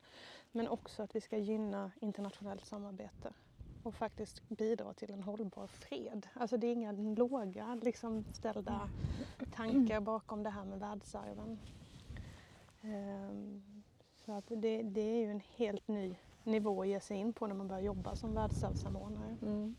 men 0.56 0.68
också 0.68 1.04
att 1.04 1.16
vi 1.16 1.22
ska 1.22 1.38
gynna 1.38 1.92
internationellt 2.02 2.66
samarbete 2.66 3.34
och 3.84 3.96
faktiskt 3.96 4.50
bidra 4.50 4.94
till 4.94 5.12
en 5.12 5.24
hållbar 5.24 5.68
fred. 5.68 6.28
Alltså 6.34 6.58
det 6.58 6.68
är 6.68 6.74
inga 6.74 6.92
låga 6.92 7.80
liksom, 7.84 8.26
ställda 8.32 8.90
tankar 9.50 10.00
bakom 10.00 10.44
det 10.44 10.50
här 10.50 10.66
med 10.66 10.80
världsarven. 10.80 11.60
Ehm, 12.82 13.84
så 14.26 14.32
att 14.32 14.46
det, 14.48 14.84
det 14.84 15.02
är 15.02 15.26
ju 15.26 15.32
en 15.32 15.42
helt 15.56 15.88
ny 15.88 16.16
nivå 16.44 16.82
att 16.82 16.88
ge 16.88 17.00
sig 17.00 17.18
in 17.18 17.34
på 17.34 17.48
när 17.48 17.56
man 17.56 17.68
börjar 17.68 17.84
jobba 17.84 18.16
som 18.16 18.34
världsarvssamordnare. 18.34 19.38
Mm. 19.42 19.76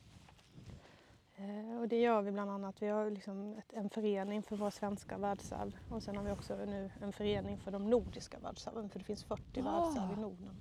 Eh, 1.38 1.79
Och 1.81 1.88
det 1.88 2.01
gör 2.01 2.22
vi 2.22 2.33
bland 2.33 2.51
annat. 2.51 2.83
Vi 2.83 2.87
har 2.88 3.11
liksom 3.11 3.55
ett, 3.59 3.72
en 3.72 3.90
förening 3.90 4.42
för 4.42 4.57
våra 4.57 4.70
svenska 4.70 5.18
världsarv 5.18 5.77
och 5.88 6.03
sen 6.03 6.16
har 6.16 6.25
vi 6.25 6.31
också 6.31 6.57
nu 6.57 6.90
en 7.01 7.12
förening 7.12 7.59
för 7.59 7.70
de 7.70 7.90
nordiska 7.90 8.38
världsarven 8.38 8.90
för 8.90 8.99
det 8.99 9.05
finns 9.05 9.25
40 9.25 9.61
Ah. 9.61 9.62
världsarv 9.62 10.18
i 10.18 10.20
Norden. 10.20 10.61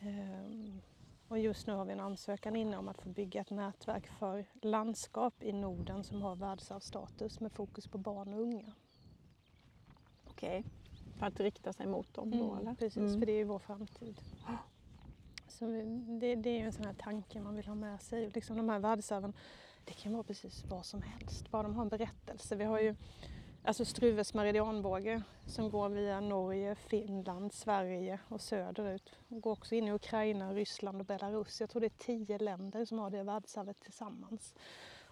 Ehm, 0.00 0.80
Och 1.28 1.38
just 1.38 1.66
nu 1.66 1.72
har 1.72 1.84
vi 1.84 1.92
en 1.92 2.00
ansökan 2.00 2.56
inne 2.56 2.76
om 2.76 2.88
att 2.88 3.00
få 3.02 3.08
bygga 3.08 3.40
ett 3.40 3.50
nätverk 3.50 4.06
för 4.06 4.44
landskap 4.62 5.42
i 5.42 5.52
Norden 5.52 6.04
som 6.04 6.22
har 6.22 6.36
världsarvsstatus 6.36 7.40
med 7.40 7.52
fokus 7.52 7.88
på 7.88 7.98
barn 7.98 8.34
och 8.34 8.40
unga. 8.40 8.72
Okej. 10.30 10.64
För 11.18 11.26
att 11.26 11.40
rikta 11.40 11.72
sig 11.72 11.86
mot 11.86 12.14
dem 12.14 12.30
då 12.30 12.44
Mm, 12.50 12.58
eller? 12.58 12.74
Precis, 12.74 12.96
Mm. 12.96 13.18
för 13.20 13.26
det 13.26 13.32
är 13.32 13.36
ju 13.36 13.44
vår 13.44 13.58
framtid. 13.58 14.20
Så 15.62 15.66
vi- 15.68 16.04
det, 16.20 16.34
det 16.34 16.50
är 16.50 16.54
ju 16.58 16.64
en 16.66 16.72
sån 16.72 16.84
här 16.84 16.94
tanke 16.94 17.40
man 17.40 17.54
vill 17.56 17.66
ha 17.66 17.74
med 17.74 18.00
sig. 18.02 18.30
Liksom 18.34 18.56
de 18.56 18.68
här 18.68 18.78
världsarven, 18.78 19.32
det 19.84 19.92
kan 19.92 20.12
vara 20.12 20.22
precis 20.22 20.64
vad 20.64 20.86
som 20.86 21.02
helst, 21.02 21.50
bara 21.50 21.62
de 21.62 21.74
har 21.74 21.82
en 21.82 21.88
berättelse. 21.88 22.56
Vi 22.56 22.64
har 22.64 22.80
ju 22.80 22.94
alltså 23.64 23.84
Struves 23.84 24.34
meridianbåge 24.34 25.22
som 25.46 25.70
går 25.70 25.88
via 25.88 26.20
Norge, 26.20 26.74
Finland, 26.74 27.52
Sverige 27.52 28.18
och 28.28 28.40
söderut. 28.40 29.12
Och 29.28 29.40
går 29.40 29.52
också 29.52 29.74
in 29.74 29.88
i 29.88 29.92
Ukraina, 29.92 30.54
Ryssland 30.54 31.00
och 31.00 31.06
Belarus. 31.06 31.60
Jag 31.60 31.70
tror 31.70 31.80
det 31.80 31.86
är 31.86 31.98
tio 32.04 32.38
länder 32.38 32.84
som 32.84 32.98
har 32.98 33.10
det 33.10 33.22
världsarvet 33.22 33.80
tillsammans. 33.80 34.54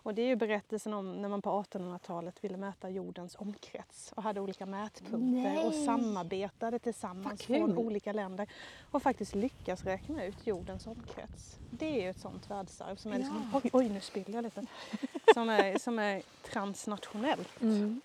Och 0.02 0.14
det 0.14 0.22
är 0.22 0.26
ju 0.26 0.36
berättelsen 0.36 0.94
om 0.94 1.22
när 1.22 1.28
man 1.28 1.42
på 1.42 1.62
1800-talet 1.62 2.44
ville 2.44 2.56
mäta 2.56 2.90
jordens 2.90 3.36
omkrets 3.38 4.12
och 4.16 4.22
hade 4.22 4.40
olika 4.40 4.66
mätpunkter 4.66 5.66
och 5.66 5.72
Nej. 5.72 5.84
samarbetade 5.84 6.78
tillsammans 6.78 7.42
från 7.42 7.78
olika 7.78 8.12
länder 8.12 8.46
och 8.90 9.02
faktiskt 9.02 9.34
lyckas 9.34 9.84
räkna 9.84 10.24
ut 10.24 10.46
jordens 10.46 10.86
omkrets. 10.86 11.58
Det 11.70 11.86
är 11.86 12.02
ju 12.02 12.10
ett 12.10 12.20
sånt 12.20 12.50
världsarv 12.50 12.96
som 12.96 13.12
är 13.12 13.18
liksom, 13.18 13.50
oj, 13.54 13.70
oj 13.72 13.88
nu 13.88 14.00
spiller 14.00 14.34
jag 14.34 14.42
lite, 14.42 14.66
som 15.34 15.48
är, 15.48 15.78
som 15.78 15.98
är 15.98 16.22
transnationellt. 16.42 17.60
Mm. 17.60 18.00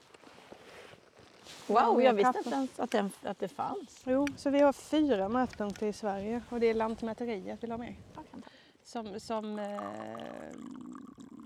Ja, 1.67 1.91
Wow, 1.91 2.01
jag 2.01 2.13
visste 2.13 2.37
inte 2.37 2.49
ens 2.49 2.79
att, 2.79 2.91
den, 2.91 3.11
att 3.23 3.39
det 3.39 3.47
fanns. 3.47 4.03
Jo, 4.05 4.27
så 4.37 4.49
vi 4.49 4.59
har 4.59 4.73
fyra 4.73 5.29
mätpunkter 5.29 5.87
i 5.87 5.93
Sverige 5.93 6.41
och 6.49 6.59
det 6.59 6.67
är 6.67 6.73
Lantmäteriet 6.73 7.63
vill 7.63 7.71
ha 7.71 7.77
med. 7.77 7.95
Som, 8.83 9.19
som, 9.19 9.59
eh, 9.59 9.81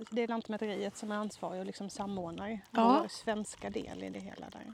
det 0.10 0.22
är 0.22 0.28
Lantmäteriet 0.28 0.98
som 0.98 1.12
är 1.12 1.16
ansvarig 1.16 1.60
och 1.60 1.66
liksom 1.66 1.90
samordnar 1.90 2.60
Ja. 2.72 3.00
vår 3.02 3.08
svenska 3.08 3.70
del 3.70 4.04
i 4.04 4.10
det 4.10 4.20
hela 4.20 4.50
där. 4.50 4.74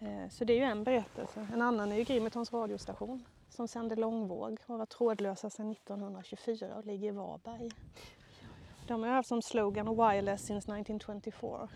Eh, 0.00 0.28
så 0.30 0.44
det 0.44 0.52
är 0.52 0.56
ju 0.56 0.62
en 0.64 0.84
berättelse. 0.84 1.48
En 1.52 1.62
annan 1.62 1.92
är 1.92 1.96
ju 1.96 2.04
Grimetons 2.04 2.52
radiostation 2.52 3.24
som 3.48 3.68
sänder 3.68 3.96
långvåg 3.96 4.58
och 4.66 4.78
var 4.78 4.86
trådlösa 4.86 5.50
sedan 5.50 5.70
1924 5.72 6.74
och 6.74 6.86
ligger 6.86 7.08
i 7.08 7.10
Varberg. 7.10 7.70
De 8.86 9.02
har 9.02 9.10
haft 9.10 9.28
som 9.28 9.42
slogan 9.42 9.86
“Wireless 9.96 10.46
since 10.46 10.72
1924”. 10.72 11.40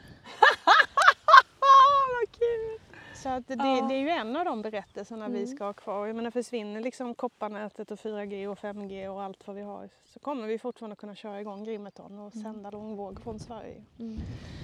Vad 1.60 2.30
kul! 2.30 2.78
Så 3.22 3.28
att 3.28 3.46
det, 3.48 3.54
Ja. 3.54 3.86
det 3.88 3.94
är 3.94 3.98
ju 3.98 4.08
en 4.08 4.36
av 4.36 4.44
de 4.44 4.62
berättelserna 4.62 5.28
vi 5.28 5.42
Mm. 5.42 5.56
ska 5.56 5.64
ha 5.64 5.72
kvar. 5.72 6.06
Jag 6.06 6.16
menar 6.16 6.30
försvinner 6.30 6.80
liksom 6.80 7.14
kopparnätet 7.14 7.90
och 7.90 7.98
4G 7.98 8.46
och 8.46 8.58
5G 8.58 9.08
och 9.08 9.22
allt 9.22 9.46
vad 9.46 9.56
vi 9.56 9.62
har 9.62 9.88
så 10.04 10.18
kommer 10.20 10.46
vi 10.46 10.58
fortfarande 10.58 10.96
kunna 10.96 11.14
köra 11.14 11.40
igång 11.40 11.64
Grimeton 11.64 12.18
och 12.18 12.34
Mm. 12.36 12.44
sända 12.44 12.70
långvåg 12.70 13.20
från 13.20 13.38
Sverige. 13.38 13.82
Mm. 13.98 14.18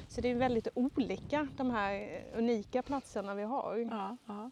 Så 0.08 0.20
det 0.20 0.28
är 0.28 0.34
väldigt 0.34 0.68
olika 0.74 1.48
de 1.56 1.70
här 1.70 2.24
unika 2.36 2.82
platserna 2.82 3.34
vi 3.34 3.42
har. 3.42 3.76
Ja, 3.90 4.16
ja. 4.26 4.50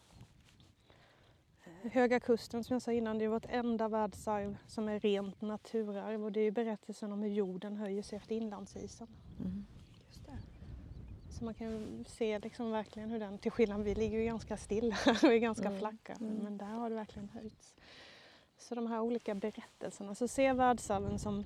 Höga 1.92 2.20
kusten 2.20 2.64
som 2.64 2.74
jag 2.74 2.82
sa 2.82 2.92
innan, 2.92 3.18
det 3.18 3.24
är 3.24 3.28
vårt 3.28 3.46
enda 3.48 3.88
världsarv 3.88 4.56
som 4.66 4.88
är 4.88 5.00
rent 5.00 5.40
naturarv 5.40 6.24
och 6.24 6.32
det 6.32 6.40
är 6.40 6.50
berättelsen 6.50 7.12
om 7.12 7.22
hur 7.22 7.30
jorden 7.30 7.76
höjer 7.76 8.02
sig 8.02 8.16
efter 8.16 8.34
inlandsisen. 8.34 9.08
Mm. 9.40 9.66
Så 11.38 11.44
man 11.44 11.54
kan 11.54 12.04
se 12.08 12.38
liksom 12.38 12.70
verkligen 12.70 13.10
hur 13.10 13.20
den, 13.20 13.38
till 13.38 13.50
skillnad 13.50 13.82
vi 13.82 13.94
ligger 13.94 14.18
ju 14.18 14.24
ganska 14.24 14.56
stilla 14.56 14.96
och 15.06 15.24
är 15.24 15.38
ganska 15.38 15.66
Mm, 15.68 15.78
flacka, 15.78 16.12
mm. 16.12 16.34
men 16.34 16.58
där 16.58 16.66
har 16.66 16.90
det 16.90 16.96
verkligen 16.96 17.28
höjts. 17.28 17.74
Så 18.58 18.74
de 18.74 18.86
här 18.86 19.00
olika 19.00 19.34
berättelserna, 19.34 20.14
så 20.14 20.28
se 20.28 20.52
världsarven 20.52 21.18
som 21.18 21.44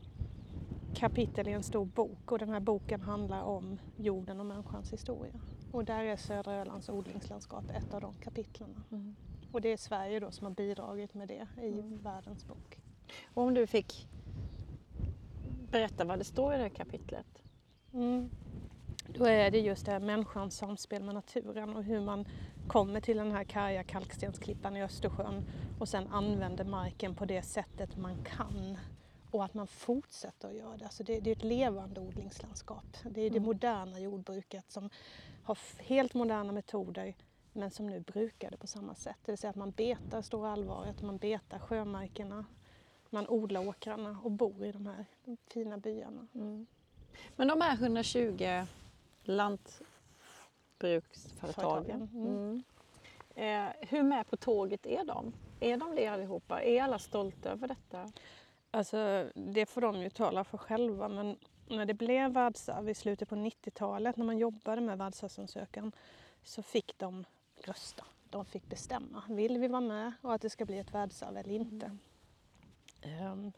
kapitel 0.95 1.49
i 1.49 1.53
en 1.53 1.63
stor 1.63 1.85
bok 1.85 2.33
och 2.33 2.39
den 2.39 2.49
här 2.49 2.61
boken 2.61 3.01
handlar 3.01 3.43
om 3.43 3.81
jorden 3.97 4.41
och 4.41 4.47
människans 4.47 4.93
historia. 4.93 5.41
Och 5.73 5.85
där 5.85 6.05
är 6.05 6.17
södra 6.17 6.55
Ölands 6.55 6.89
odlingslandskap 6.89 7.65
ett 7.71 7.95
av 7.95 8.01
de 8.01 8.15
kapitlen. 8.15 8.85
Mm. 8.91 9.17
Och 9.53 9.61
det 9.61 9.69
är 9.69 9.77
Sverige 9.77 10.21
då 10.21 10.31
som 10.31 10.45
har 10.47 10.55
bidragit 10.55 11.15
med 11.15 11.29
det 11.29 11.47
i 11.63 11.69
Mm. 11.69 12.03
världens 12.03 12.47
bok. 12.47 12.79
Och 13.35 13.43
om 13.43 13.55
du 13.55 13.67
fick 13.67 14.09
berätta 15.71 16.05
vad 16.05 16.19
det 16.19 16.25
står 16.25 16.55
i 16.55 16.57
det 16.57 16.63
här 16.63 16.69
kapitlet. 16.69 17.43
Mm. 17.93 18.31
Då 19.15 19.25
är 19.25 19.51
det 19.51 19.59
just 19.61 19.87
det 19.87 19.93
här 19.93 20.01
människans 20.01 20.57
samspel 20.57 21.03
med 21.03 21.15
naturen 21.15 21.77
och 21.77 21.85
hur 21.85 22.01
man 22.01 22.25
kommer 22.69 23.01
till 23.01 23.17
den 23.17 23.33
här 23.33 23.45
karga 23.45 23.85
kalkstensklippan 23.85 24.77
i 24.77 24.83
Östersjön 24.83 25.45
och 25.79 25.89
sen 25.89 26.09
använder 26.09 26.65
marken 26.65 27.15
på 27.15 27.25
det 27.25 27.43
sättet 27.43 27.97
man 27.97 28.25
kan 28.25 28.77
och 29.31 29.45
att 29.45 29.55
man 29.55 29.67
fortsätter 29.67 30.49
att 30.49 30.55
göra 30.55 30.77
det. 30.77 30.85
Alltså 30.85 31.03
det, 31.05 31.21
det 31.21 31.31
är 31.31 31.37
ett 31.37 31.45
levande 31.45 32.01
odlingslandskap. 32.01 32.85
Det 33.03 33.21
är 33.21 33.31
det 33.31 33.37
Mm. 33.37 33.43
moderna 33.47 34.01
jordbruket 34.01 34.71
som 34.73 34.91
har 35.45 35.59
helt 35.83 36.15
moderna 36.15 36.53
metoder 36.53 37.15
men 37.53 37.71
som 37.71 37.87
nu 37.87 38.01
brukar 38.01 38.51
det 38.51 38.57
på 38.57 38.67
samma 38.67 38.95
sätt. 38.95 39.17
Det 39.25 39.33
vill 39.33 39.39
säga 39.39 39.51
att 39.51 39.57
man 39.57 39.71
betar 39.71 40.23
Stora 40.23 40.53
Alvaret, 40.53 41.03
man 41.03 41.19
betar 41.19 41.59
sjömarkerna, 41.59 42.45
man 43.11 43.29
odlar 43.29 43.69
åkrarna 43.69 44.19
och 44.23 44.31
bor 44.31 44.65
i 44.65 44.73
de 44.73 44.87
här 44.87 45.05
fina 45.53 45.79
byarna. 45.79 46.27
Mm. 46.35 46.67
Men 47.37 47.49
de 47.49 47.61
här 47.61 47.75
120 47.77 48.67
lantbruksföretagen, 49.31 51.53
Företagen, 51.53 52.09
mm. 52.15 52.27
mm. 52.27 52.63
Eh, 53.35 53.69
hur 53.89 54.03
med 54.03 54.27
på 54.27 54.37
tåget 54.37 54.87
är 54.87 55.05
de? 55.05 55.33
Är 55.61 55.77
de 55.77 55.95
det 55.95 56.07
allihopa? 56.07 56.63
Är 56.63 56.83
alla 56.83 56.99
stolta 56.99 57.51
över 57.51 57.69
detta? 57.69 58.13
Alltså 58.71 59.31
det 59.35 59.67
får 59.67 59.81
de 59.81 60.03
ju 60.03 60.11
tala 60.11 60.45
för 60.45 60.59
själva 60.59 61.09
men 61.09 61.37
när 61.69 61.87
det 61.87 61.95
blev 61.95 62.33
världsarv 62.33 62.89
i 62.89 62.95
slutet 62.95 63.29
på 63.29 63.35
90-talet 63.35 64.17
när 64.17 64.25
man 64.25 64.39
jobbade 64.39 64.81
med 64.81 64.99
världsarvsansökan 64.99 65.93
så 66.43 66.63
fick 66.63 66.99
de 66.99 67.25
rösta. 67.65 68.05
De 68.31 68.45
fick 68.45 68.69
bestämma. 68.69 69.23
Vill 69.29 69.59
vi 69.59 69.69
vara 69.69 69.81
med 69.81 70.13
och 70.23 70.35
att 70.35 70.43
det 70.43 70.51
ska 70.51 70.65
bli 70.65 70.79
ett 70.79 70.95
världsarv 70.95 71.37
eller 71.37 71.55
inte? 71.55 71.97
Ehm, 73.03 73.53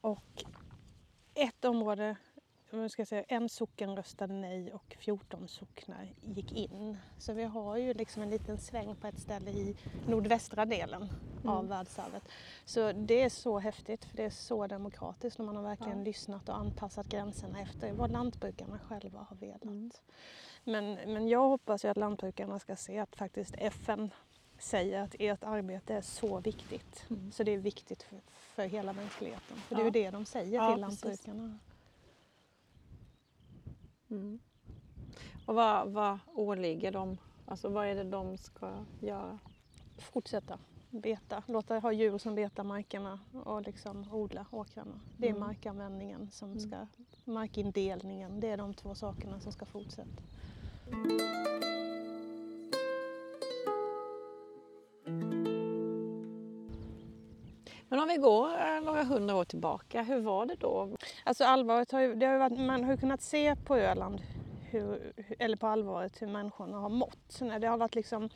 och 0.00 0.44
ett 1.34 1.64
område, 1.64 2.16
vad 2.80 2.90
ska 2.90 3.06
säga, 3.06 3.24
en 3.28 3.48
socken 3.48 3.96
röstade 3.96 4.34
nej 4.34 4.72
och 4.72 4.96
14 5.00 5.48
socknar 5.48 6.12
gick 6.22 6.52
in. 6.52 6.96
Så 7.18 7.32
vi 7.32 7.44
har 7.44 7.76
ju 7.76 7.94
liksom 7.94 8.22
en 8.22 8.30
liten 8.30 8.58
sväng 8.58 8.96
på 8.96 9.06
ett 9.06 9.18
ställe 9.20 9.50
i 9.50 9.76
nordvästra 10.06 10.64
delen 10.64 11.08
av 11.44 11.58
Mm. 11.58 11.68
världsarvet. 11.68 12.22
Så 12.64 12.92
det 12.92 13.22
är 13.22 13.28
så 13.28 13.58
häftigt 13.58 14.04
för 14.04 14.16
det 14.16 14.24
är 14.24 14.30
så 14.30 14.66
demokratiskt 14.66 15.38
när 15.38 15.46
man 15.46 15.56
har 15.56 15.62
verkligen 15.62 15.98
Ja. 15.98 16.04
lyssnat 16.04 16.48
och 16.48 16.56
anpassat 16.58 17.06
gränserna 17.08 17.60
efter 17.60 17.92
vad 17.92 18.10
lantbrukarna 18.10 18.78
själva 18.78 19.26
har 19.30 19.36
velat. 19.36 19.64
Mm. 19.64 19.90
Men, 20.64 20.92
men 20.94 21.28
jag 21.28 21.48
hoppas 21.48 21.84
ju 21.84 21.88
att 21.88 21.96
lantbrukarna 21.96 22.58
ska 22.58 22.76
se 22.76 22.98
att 22.98 23.16
faktiskt 23.16 23.54
FN 23.58 24.10
säger 24.58 25.02
att 25.02 25.14
ert 25.18 25.44
arbete 25.44 25.94
är 25.94 26.00
så 26.00 26.40
viktigt. 26.40 27.04
Mm. 27.10 27.32
Så 27.32 27.42
det 27.44 27.50
är 27.54 27.58
viktigt 27.58 28.02
för, 28.02 28.20
för 28.28 28.64
hela 28.66 28.92
mänskligheten. 28.92 29.56
För 29.56 29.74
det 29.74 29.80
är 29.80 29.84
Ja. 29.84 29.84
ju 29.84 29.90
det 29.90 30.10
de 30.10 30.24
säger 30.24 30.54
Ja, 30.54 30.74
till 30.74 30.84
precis. 30.84 31.26
Mm. 34.12 34.38
Och 35.46 35.54
vad, 35.54 35.88
vad 35.92 36.18
åligger 36.34 36.92
dem? 36.92 37.16
Alltså 37.46 37.68
vad 37.68 37.86
är 37.86 37.94
det 37.94 38.04
de 38.04 38.36
ska 38.38 38.84
göra? 39.00 39.38
Fortsätta 39.98 40.58
beta, 40.90 41.42
låta 41.46 41.78
ha 41.78 41.92
djur 41.92 42.18
som 42.18 42.34
betar 42.34 42.64
markerna 42.64 43.20
och 43.44 43.62
liksom 43.62 44.12
odla 44.12 44.46
åkrarna. 44.50 45.00
Det 45.16 45.26
är 45.26 45.30
Mm. 45.30 45.40
markanvändningen 45.40 46.30
som 46.30 46.52
Mm. 46.52 46.60
ska, 46.60 46.86
markindelningen, 47.24 48.40
det 48.40 48.48
är 48.48 48.56
de 48.56 48.74
två 48.74 48.94
sakerna 48.94 49.40
som 49.40 49.52
ska 49.52 49.66
fortsätta. 49.66 50.22
Men 57.92 58.00
om 58.00 58.08
vi 58.08 58.16
går 58.16 58.48
eh, 58.48 58.80
några 58.82 59.04
hundra 59.04 59.36
år 59.36 59.44
tillbaka, 59.44 60.02
hur 60.02 60.20
var 60.20 60.46
det 60.46 60.54
då? 60.54 60.96
Alltså 61.24 61.44
allvaret 61.44 61.92
har 61.92 62.00
ju, 62.00 62.14
det 62.14 62.26
har 62.26 62.32
ju 62.32 62.38
varit, 62.38 62.60
man 62.60 62.84
har 62.84 62.92
ju 62.92 62.96
kunnat 62.96 63.22
se 63.22 63.56
på 63.56 63.76
Öland, 63.76 64.22
hur, 64.70 65.12
eller 65.38 65.56
på 65.56 65.66
allvaret, 65.66 66.22
hur 66.22 66.26
människorna 66.26 66.78
har 66.78 66.88
mått. 66.88 67.40
Det 67.60 67.66
har 67.66 67.76
varit 67.76 67.94
liksom 67.94 68.28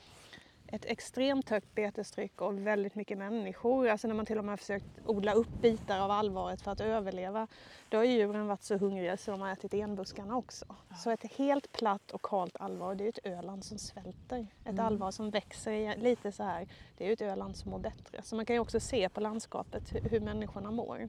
ett 0.68 0.84
extremt 0.84 1.50
högt 1.50 1.74
betestryck 1.74 2.40
och 2.40 2.66
väldigt 2.66 2.94
mycket 2.94 3.18
människor, 3.18 3.88
alltså 3.88 4.08
när 4.08 4.14
man 4.14 4.26
till 4.26 4.38
och 4.38 4.44
med 4.44 4.52
har 4.52 4.56
försökt 4.56 4.86
odla 5.06 5.32
upp 5.32 5.60
bitar 5.62 5.98
av 6.00 6.10
allvaret 6.10 6.62
för 6.62 6.70
att 6.70 6.80
överleva, 6.80 7.46
då 7.88 7.96
har 7.96 8.04
djuren 8.04 8.46
varit 8.46 8.62
så 8.62 8.76
hungriga 8.76 9.16
så 9.16 9.30
de 9.30 9.40
har 9.40 9.52
ätit 9.52 9.74
enbuskarna 9.74 10.36
också. 10.36 10.64
Så 10.98 11.10
ett 11.10 11.32
helt 11.32 11.72
platt 11.72 12.10
och 12.10 12.22
kalt 12.22 12.56
allvar, 12.56 12.94
det 12.94 13.04
är 13.04 13.08
ett 13.08 13.26
Öland 13.26 13.64
som 13.64 13.78
svälter. 13.78 14.46
Ett 14.64 14.66
Mm. 14.66 14.86
allvar 14.86 15.10
som 15.10 15.30
växer 15.30 15.96
lite 15.96 16.32
så 16.32 16.42
här, 16.42 16.68
det 16.96 17.08
är 17.08 17.12
ett 17.12 17.22
Öland 17.22 17.56
som 17.56 17.70
mår 17.70 17.78
bättre. 17.78 18.22
Så 18.22 18.36
man 18.36 18.46
kan 18.46 18.56
ju 18.56 18.60
också 18.60 18.80
se 18.80 19.08
på 19.08 19.20
landskapet 19.20 19.92
hur, 20.10 20.20
människorna 20.20 20.70
mår. 20.70 21.08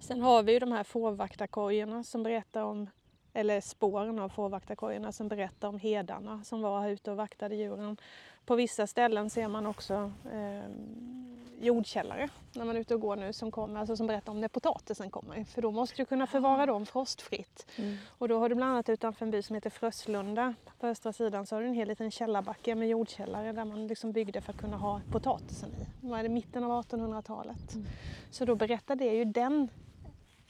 Sen 0.00 0.20
har 0.20 0.42
vi 0.42 0.52
ju 0.52 0.58
de 0.58 0.72
här 0.72 0.84
fårvaktarkojorna 0.84 2.04
som 2.04 2.22
berättar 2.22 2.62
om, 2.62 2.90
eller 3.32 3.60
spåren 3.60 4.18
av 4.18 4.28
fårvaktarkojorna 4.28 5.12
som 5.12 5.28
berättar 5.28 5.68
om 5.68 5.78
hedarna 5.78 6.44
som 6.44 6.62
var 6.62 6.80
här 6.80 6.88
ute 6.88 7.10
och 7.10 7.16
vaktade 7.16 7.54
djuren. 7.54 7.96
På 8.46 8.54
vissa 8.54 8.86
ställen 8.86 9.30
ser 9.30 9.48
man 9.48 9.66
också 9.66 10.12
eh, 10.32 10.70
jordkällare 11.60 12.28
när 12.52 12.64
man 12.64 12.76
är 12.76 12.80
ute 12.80 12.94
och 12.94 13.00
går 13.00 13.16
nu 13.16 13.32
som 13.32 13.50
kommer, 13.50 13.80
alltså 13.80 13.96
som 13.96 14.06
berättar 14.06 14.32
om 14.32 14.40
när 14.40 14.48
potatisen 14.48 15.10
kommer. 15.10 15.44
För 15.44 15.62
då 15.62 15.70
måste 15.70 15.96
du 15.96 16.04
kunna 16.04 16.26
förvara 16.26 16.66
dem 16.66 16.86
frostfritt. 16.86 17.66
Och 18.18 18.28
då 18.28 18.38
har 18.38 18.48
du 18.48 18.54
bland 18.54 18.72
annat 18.72 18.88
utanför 18.88 19.24
en 19.24 19.30
by 19.30 19.42
som 19.42 19.54
heter 19.54 19.70
Fröslunda 19.70 20.54
på 20.80 20.86
östra 20.86 21.12
sidan 21.12 21.46
så 21.46 21.56
har 21.56 21.62
du 21.62 21.68
en 21.68 21.74
hel 21.74 21.88
liten 21.88 22.10
källarbacke 22.10 22.74
med 22.74 22.88
jordkällare 22.88 23.52
där 23.52 23.64
man 23.64 23.86
liksom 23.86 24.12
byggde 24.12 24.40
för 24.40 24.52
att 24.52 24.58
kunna 24.58 24.76
ha 24.76 25.00
potatisen 25.12 25.70
i. 25.70 25.86
Vad 26.00 26.18
är 26.18 26.22
det, 26.22 26.28
mitten 26.28 26.64
av 26.64 26.84
1800-talet. 26.84 27.74
Mm. 27.74 27.86
Så 28.30 28.44
då 28.44 28.54
berättar 28.54 28.96
det 28.96 29.14
ju 29.14 29.24
den, 29.24 29.68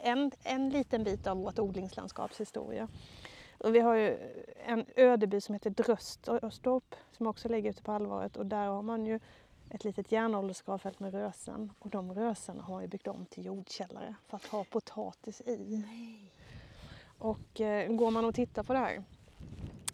en, 0.03 0.31
en 0.43 0.69
liten 0.71 1.05
bit 1.05 1.27
av 1.27 1.37
vårt 1.37 1.59
odlingslandskaps 1.59 2.41
historia. 2.41 2.89
Och 3.59 3.75
vi 3.75 3.81
har 3.81 3.95
ju 3.95 4.19
en 4.67 4.85
ödeby 4.97 5.41
som 5.41 5.55
heter 5.55 5.71
Dröstorp 5.71 6.95
som 7.13 7.27
också 7.27 7.49
ligger 7.49 7.71
ute 7.71 7.83
på 7.83 7.93
allvaret 7.93 8.37
och 8.37 8.47
där 8.47 8.67
har 8.67 8.83
man 8.83 9.07
ju 9.07 9.21
ett 9.71 9.85
litet 9.85 10.13
järnåldersgravfält 10.13 11.01
med 11.01 11.15
rösen 11.15 11.73
och 11.79 11.91
de 11.91 12.15
rösarna 12.15 12.63
har 12.63 12.81
ju 12.81 12.87
byggt 12.87 13.07
om 13.07 13.27
till 13.27 13.45
jordkällare 13.45 14.15
för 14.29 14.37
att 14.37 14.47
ha 14.47 14.65
potatis 14.65 15.41
i. 15.41 15.85
Och 17.19 17.61
eh, 17.61 17.93
går 17.93 18.11
man 18.11 18.25
och 18.25 18.35
tittar 18.35 18.63
på 18.63 18.73
det 18.73 18.79
här 18.79 19.03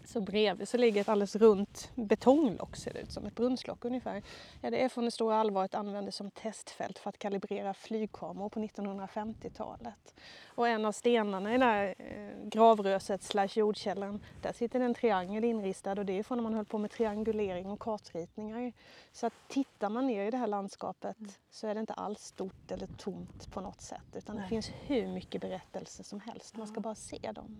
så 0.08 0.20
bredvid 0.20 0.68
så 0.68 0.76
ligger 0.76 1.00
ett 1.00 1.08
alldeles 1.08 1.36
runt 1.36 1.90
betonglock 1.94 2.76
ser 2.76 2.92
det 2.92 3.00
ut 3.00 3.12
som, 3.12 3.26
ett 3.26 3.34
brunnslock 3.34 3.84
ungefär. 3.84 4.22
Ja, 4.60 4.70
det 4.70 4.82
är 4.82 4.88
från 4.88 5.04
det 5.04 5.10
stora 5.10 5.36
allvaret 5.36 5.74
användes 5.74 6.16
som 6.16 6.30
testfält 6.30 6.98
för 6.98 7.08
att 7.08 7.18
kalibrera 7.18 7.74
flygkameror 7.74 8.48
på 8.48 8.60
1950-talet. 8.60 10.14
Och 10.46 10.68
en 10.68 10.84
av 10.84 10.92
stenarna 10.92 11.54
i 11.54 11.58
det 11.58 11.64
här 11.64 11.94
eh, 11.98 12.48
gravröset 12.48 13.22
slash 13.22 13.48
jordkällan, 13.54 14.20
där 14.42 14.52
sitter 14.52 14.80
en 14.80 14.94
triangel 14.94 15.44
inristad 15.44 15.92
och 15.92 16.06
det 16.06 16.18
är 16.18 16.22
från 16.22 16.38
när 16.38 16.42
man 16.42 16.54
höll 16.54 16.64
på 16.64 16.78
med 16.78 16.90
triangulering 16.90 17.70
och 17.70 17.80
kartritningar. 17.80 18.72
Så 19.12 19.26
att 19.26 19.34
tittar 19.48 19.90
man 19.90 20.06
ner 20.06 20.26
i 20.26 20.30
det 20.30 20.36
här 20.36 20.46
landskapet 20.46 21.16
så 21.50 21.66
är 21.66 21.74
det 21.74 21.80
inte 21.80 21.92
alls 21.92 22.20
stort 22.20 22.70
eller 22.70 22.86
tomt 22.86 23.52
på 23.52 23.60
något 23.60 23.80
sätt 23.80 24.16
utan 24.16 24.36
det 24.36 24.40
Nej. 24.40 24.48
finns 24.48 24.70
hur 24.86 25.06
mycket 25.06 25.40
berättelser 25.40 26.04
som 26.04 26.20
helst. 26.20 26.56
Man 26.56 26.66
ska 26.66 26.80
bara 26.80 26.94
se 26.94 27.32
dem. 27.32 27.56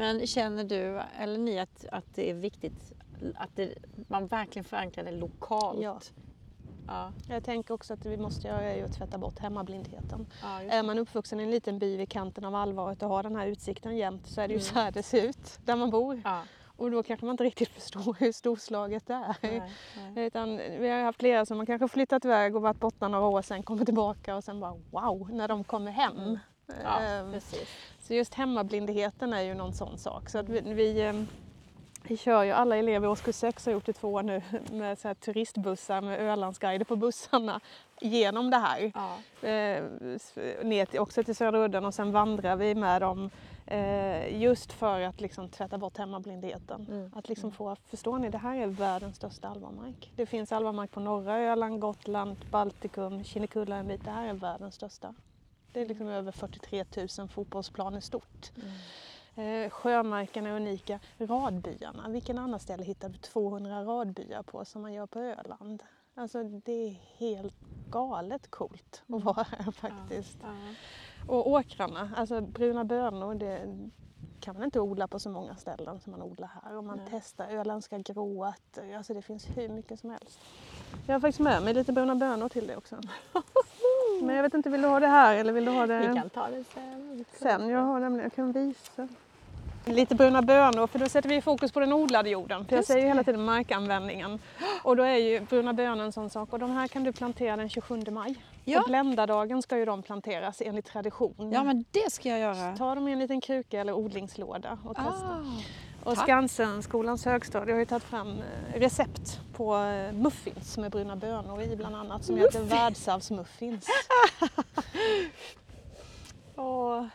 Men 0.00 0.26
känner 0.26 0.64
du, 0.64 1.00
eller 1.18 1.38
ni, 1.38 1.58
att, 1.58 1.84
att 1.92 2.04
det 2.14 2.30
är 2.30 2.34
viktigt 2.34 2.92
att 3.34 3.50
det, 3.56 3.74
man 4.08 4.26
verkligen 4.26 4.64
förankrar 4.64 5.04
det 5.04 5.10
lokalt? 5.12 5.80
Ja. 5.80 6.00
Ja, 6.86 7.12
Jag 7.26 7.42
tänker 7.44 7.74
också 7.74 7.94
att 7.94 8.06
vi 8.06 8.16
måste 8.16 8.48
göra 8.48 8.62
är 8.62 8.84
att 8.84 8.92
tvätta 8.92 9.18
bort 9.18 9.38
hemmablindheten. 9.38 10.26
ja, 10.42 10.62
Är 10.62 10.82
man 10.82 10.98
uppvuxen 10.98 11.40
i 11.40 11.42
en 11.42 11.50
liten 11.50 11.78
by 11.78 11.96
vid 11.96 12.08
kanten 12.08 12.44
av 12.44 12.54
allvaret 12.54 13.02
och 13.02 13.08
har 13.08 13.22
den 13.22 13.36
här 13.36 13.46
utsikten 13.46 13.96
jämt 13.96 14.26
så 14.26 14.40
är 14.40 14.48
det 14.48 14.54
ju 14.54 14.58
Mm. 14.60 14.64
så 14.64 14.74
här 14.74 14.92
det 14.92 15.02
ser 15.02 15.24
ut 15.28 15.60
där 15.64 15.76
man 15.76 15.90
bor. 15.90 16.20
Ja, 16.24 16.42
Och 16.76 16.90
då 16.90 17.02
kanske 17.02 17.26
man 17.26 17.32
inte 17.32 17.44
riktigt 17.44 17.68
förstår 17.68 18.16
hur 18.18 18.32
storslaget 18.32 19.06
det 19.06 19.14
är. 19.14 19.36
nej, 19.42 19.72
nej. 20.14 20.26
Utan 20.26 20.56
vi 20.56 20.88
har 20.88 21.02
haft 21.02 21.18
flera 21.20 21.46
som 21.46 21.58
har 21.58 21.66
kanske 21.66 21.88
flyttat 21.88 22.24
iväg 22.24 22.56
och 22.56 22.62
varit 22.62 22.80
borta 22.80 23.08
några 23.08 23.26
år 23.26 23.42
sen 23.42 23.62
kommer 23.62 23.84
tillbaka 23.84 24.36
och 24.36 24.44
sen 24.44 24.60
bara 24.60 24.74
wow 24.90 25.30
när 25.32 25.48
de 25.48 25.64
kommer 25.64 25.90
hem. 25.90 26.18
Mm. 26.18 26.38
Ja, 26.84 27.00
Ehm, 27.00 27.32
precis. 27.32 27.68
så 28.00 28.14
just 28.14 28.34
hemmablindheten 28.34 29.32
är 29.32 29.40
ju 29.42 29.54
någon 29.54 29.72
sån 29.72 29.98
sak. 29.98 30.28
Så 30.30 30.38
att 30.38 30.48
vi, 30.48 30.60
vi, 30.60 31.02
ehm, 31.02 31.26
vi 32.02 32.16
kör 32.16 32.42
ju, 32.42 32.50
alla 32.52 32.76
elever 32.76 33.06
i 33.06 33.10
årskurs 33.10 33.34
6 33.36 33.66
har 33.66 33.72
gjort 33.72 33.86
det 33.86 33.92
två 33.92 34.08
år 34.12 34.22
nu 34.22 34.42
med 34.70 34.98
så 34.98 35.14
turistbussar 35.14 36.00
med 36.00 36.20
Ölandsguider 36.20 36.84
på 36.84 36.96
bussarna 36.96 37.60
genom 38.00 38.50
det 38.50 38.56
här. 38.56 38.92
Ja. 38.94 39.16
Eh, 39.48 39.84
s- 40.14 40.34
ner 40.62 40.86
till, 40.86 41.00
också 41.00 41.24
till 41.24 41.36
Södra 41.36 41.58
udden 41.64 41.84
och 41.84 41.94
sen 41.94 42.12
vandrar 42.12 42.56
vi 42.56 42.74
med 42.74 43.02
dem 43.02 43.30
eh, 43.66 44.42
just 44.42 44.72
för 44.72 45.00
att 45.00 45.20
liksom 45.20 45.48
tvätta 45.48 45.78
bort 45.78 45.96
hemmablindheten. 45.98 46.86
Mm. 46.90 47.12
Att 47.16 47.28
liksom 47.28 47.52
få, 47.52 47.76
förstår 47.86 48.18
ni, 48.18 48.28
det 48.28 48.38
här 48.38 48.56
är 48.56 48.66
världens 48.66 49.16
största 49.16 49.48
alvarmark. 49.48 50.12
Det 50.16 50.26
finns 50.26 50.52
alvarmark 50.52 50.90
på 50.90 51.00
norra 51.00 51.38
Öland, 51.38 51.80
Gotland, 51.80 52.36
Baltikum, 52.50 53.24
Kinnekulla 53.24 53.76
en 53.76 53.88
bit. 53.88 54.04
Det 54.04 54.10
här 54.10 54.28
är 54.28 54.32
världens 54.32 54.74
största. 54.74 55.14
Det 55.72 55.80
är 55.80 55.86
liksom 55.86 56.08
över 56.08 56.32
43 56.32 56.84
000 57.18 57.28
fotbollsplaner 57.28 58.00
stort. 58.00 58.52
Mm. 58.56 59.64
Eh, 59.64 59.70
sjömarkerna 59.70 60.48
är 60.48 60.56
unika. 60.56 61.00
Radbyarna, 61.18 62.08
vilken 62.08 62.38
annan 62.38 62.60
ställe 62.60 62.84
hittar 62.84 63.08
du 63.08 63.18
200 63.18 63.84
radbyar 63.84 64.42
på 64.42 64.64
som 64.64 64.82
man 64.82 64.92
gör 64.92 65.06
på 65.06 65.18
Öland? 65.18 65.82
Alltså 66.14 66.42
det 66.42 66.72
är 66.72 66.90
helt 67.16 67.54
galet 67.90 68.50
coolt 68.50 69.02
att 69.08 69.24
vara 69.24 69.46
här 69.50 69.72
faktiskt. 69.72 70.38
Ja. 70.42 70.48
Och 71.28 71.50
åkrarna, 71.50 72.12
alltså 72.16 72.40
bruna 72.40 72.84
bönor, 72.84 73.34
det 73.34 73.78
kan 74.40 74.54
man 74.54 74.64
inte 74.64 74.80
odla 74.80 75.08
på 75.08 75.18
så 75.18 75.30
många 75.30 75.56
ställen 75.56 76.00
som 76.00 76.12
man 76.12 76.22
odlar 76.22 76.50
här. 76.62 76.76
Om 76.76 76.86
man 76.86 76.96
Nej. 76.96 77.06
testar 77.10 77.48
öländska 77.48 77.98
gråärtor, 77.98 78.94
alltså 78.94 79.14
det 79.14 79.22
finns 79.22 79.46
hur 79.56 79.68
mycket 79.68 80.00
som 80.00 80.10
helst. 80.10 80.38
Jag 81.06 81.14
har 81.14 81.20
faktiskt 81.20 81.40
med 81.40 81.62
mig 81.62 81.74
lite 81.74 81.92
bruna 81.92 82.14
bönor 82.14 82.48
till 82.48 82.66
dig 82.66 82.76
också. 82.76 83.00
Men 84.20 84.36
jag 84.36 84.42
vet 84.42 84.54
inte, 84.54 84.70
vill 84.70 84.82
du 84.82 84.88
ha 84.88 85.00
det 85.00 85.06
här 85.06 85.36
eller 85.36 85.52
vill 85.52 85.64
du 85.64 85.70
ha 85.70 85.86
det 85.86 85.98
Vi 85.98 86.14
kan 86.14 86.30
ta 86.30 86.46
det 86.48 86.64
sen. 86.74 87.24
sen? 87.38 87.68
Jag 87.68 87.80
har 87.80 88.00
nämligen, 88.00 88.24
jag 88.24 88.34
kan 88.34 88.52
visa. 88.52 89.08
Lite 89.84 90.14
bruna 90.14 90.42
bönor, 90.42 90.86
för 90.86 90.98
då 90.98 91.08
sätter 91.08 91.28
vi 91.28 91.40
fokus 91.40 91.72
på 91.72 91.80
den 91.80 91.92
odlade 91.92 92.30
jorden. 92.30 92.64
För 92.64 92.76
jag 92.76 92.84
säger 92.84 93.00
ju 93.00 93.08
hela 93.08 93.24
tiden 93.24 93.44
markanvändningen. 93.44 94.38
Och 94.82 94.96
då 94.96 95.02
är 95.02 95.16
ju 95.16 95.40
bruna 95.40 95.72
bönor 95.72 96.04
en 96.04 96.12
sån 96.12 96.30
sak. 96.30 96.52
Och 96.52 96.58
de 96.58 96.70
här 96.70 96.88
kan 96.88 97.04
du 97.04 97.12
plantera 97.12 97.56
den 97.56 97.68
27 97.68 98.02
maj. 98.10 98.36
Ja. 98.64 98.80
Och 98.80 98.86
bländadagen 98.86 99.62
ska 99.62 99.78
ju 99.78 99.84
de 99.84 100.02
planteras 100.02 100.62
enligt 100.64 100.86
tradition. 100.86 101.50
Ja, 101.52 101.64
men 101.64 101.84
det 101.90 102.12
ska 102.12 102.28
jag 102.28 102.38
göra. 102.38 102.76
Ta 102.76 102.94
dem 102.94 103.08
i 103.08 103.12
en 103.12 103.18
liten 103.18 103.40
kruka 103.40 103.80
eller 103.80 103.92
odlingslåda 103.92 104.78
och 104.84 104.96
testa. 104.96 105.10
Ah, 105.10 105.44
och 106.04 106.14
tack. 106.14 106.24
Skansenskolans 106.24 107.24
högstadie 107.24 107.74
har 107.74 107.78
ju 107.78 107.86
tagit 107.86 108.02
fram 108.04 108.28
eh, 108.28 108.80
recept 108.80 109.40
på 109.52 109.76
eh, 109.76 110.12
muffins 110.12 110.78
med 110.78 110.90
bruna 110.90 111.16
bönor 111.16 111.62
i 111.62 111.76
bland 111.76 111.96
annat 111.96 112.24
som 112.24 112.36
heter 112.36 112.62
världsarvsmuffins. 112.62 113.86
Åh. 116.56 117.06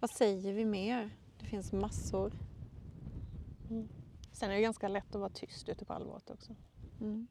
Vad 0.00 0.10
säger 0.10 0.52
vi 0.52 0.64
mer? 0.64 1.10
Det 1.38 1.46
finns 1.46 1.72
massor. 1.72 2.32
Sen 4.32 4.50
är 4.50 4.54
det 4.54 4.60
ganska 4.60 4.88
lätt 4.88 5.14
att 5.14 5.20
vara 5.20 5.30
tyst 5.30 5.68
ute 5.68 5.84
på 5.84 5.92
allvaret 5.92 6.30
också. 6.30 6.54
Mm. 7.00 7.26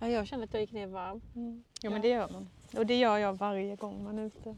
Ja, 0.00 0.08
jag 0.08 0.26
känner 0.26 0.44
att 0.44 0.52
jag 0.52 0.60
gick 0.60 0.72
ner 0.72 0.86
varm. 0.86 1.20
Mm. 1.36 1.64
Jo 1.82 1.90
men 1.90 2.02
det 2.02 2.08
gör 2.08 2.28
man. 2.32 2.48
Och 2.76 2.86
det 2.86 2.96
gör 2.96 3.18
jag 3.18 3.32
varje 3.32 3.76
gång 3.76 4.04
man 4.04 4.18
är 4.18 4.22
ute. 4.22 4.56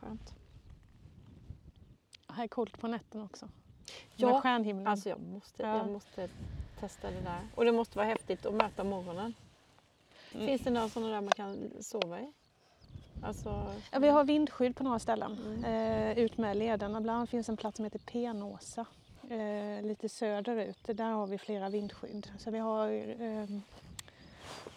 Jätteskönt. 0.00 0.34
Här 2.28 2.44
är 2.44 2.48
coolt 2.48 2.80
på 2.80 2.88
nätten 2.88 3.22
också. 3.22 3.48
Ja, 4.16 4.40
stjärnhimlen. 4.40 4.86
Alltså 4.86 5.08
jag 5.08 5.20
måste, 5.20 5.62
Ja. 5.62 5.76
jag 5.76 5.88
måste 5.92 6.28
testa 6.80 7.10
det 7.10 7.20
där. 7.20 7.40
Och 7.54 7.64
det 7.64 7.72
måste 7.72 7.98
vara 7.98 8.06
häftigt 8.06 8.46
att 8.46 8.54
möta 8.54 8.84
morgonen. 8.84 9.34
Mm. 10.34 10.46
Finns 10.46 10.62
det 10.62 10.70
några 10.70 10.88
sådana 10.88 11.12
där 11.12 11.20
man 11.20 11.30
kan 11.30 11.70
sova 11.80 12.20
i? 12.20 12.32
Alltså, 13.22 13.74
Ja, 13.92 13.98
vi 13.98 14.08
har 14.08 14.24
vindskydd 14.24 14.76
på 14.76 14.84
några 14.84 14.98
ställen 14.98 15.38
Mm. 15.38 15.64
eh, 15.64 16.18
ut 16.24 16.38
med 16.38 16.56
lederna. 16.56 17.00
Bland 17.00 17.16
annat 17.16 17.30
finns 17.30 17.48
en 17.48 17.56
plats 17.56 17.76
som 17.76 17.84
heter 17.84 17.98
Penåsa 17.98 18.86
eh, 19.30 19.82
lite 19.82 20.08
söderut. 20.08 20.78
Där 20.84 21.10
har 21.12 21.26
vi 21.26 21.38
flera 21.38 21.68
vindskydd. 21.68 22.30
Så 22.38 22.50
vi 22.50 22.58
har 22.58 22.88
eh, 23.20 23.42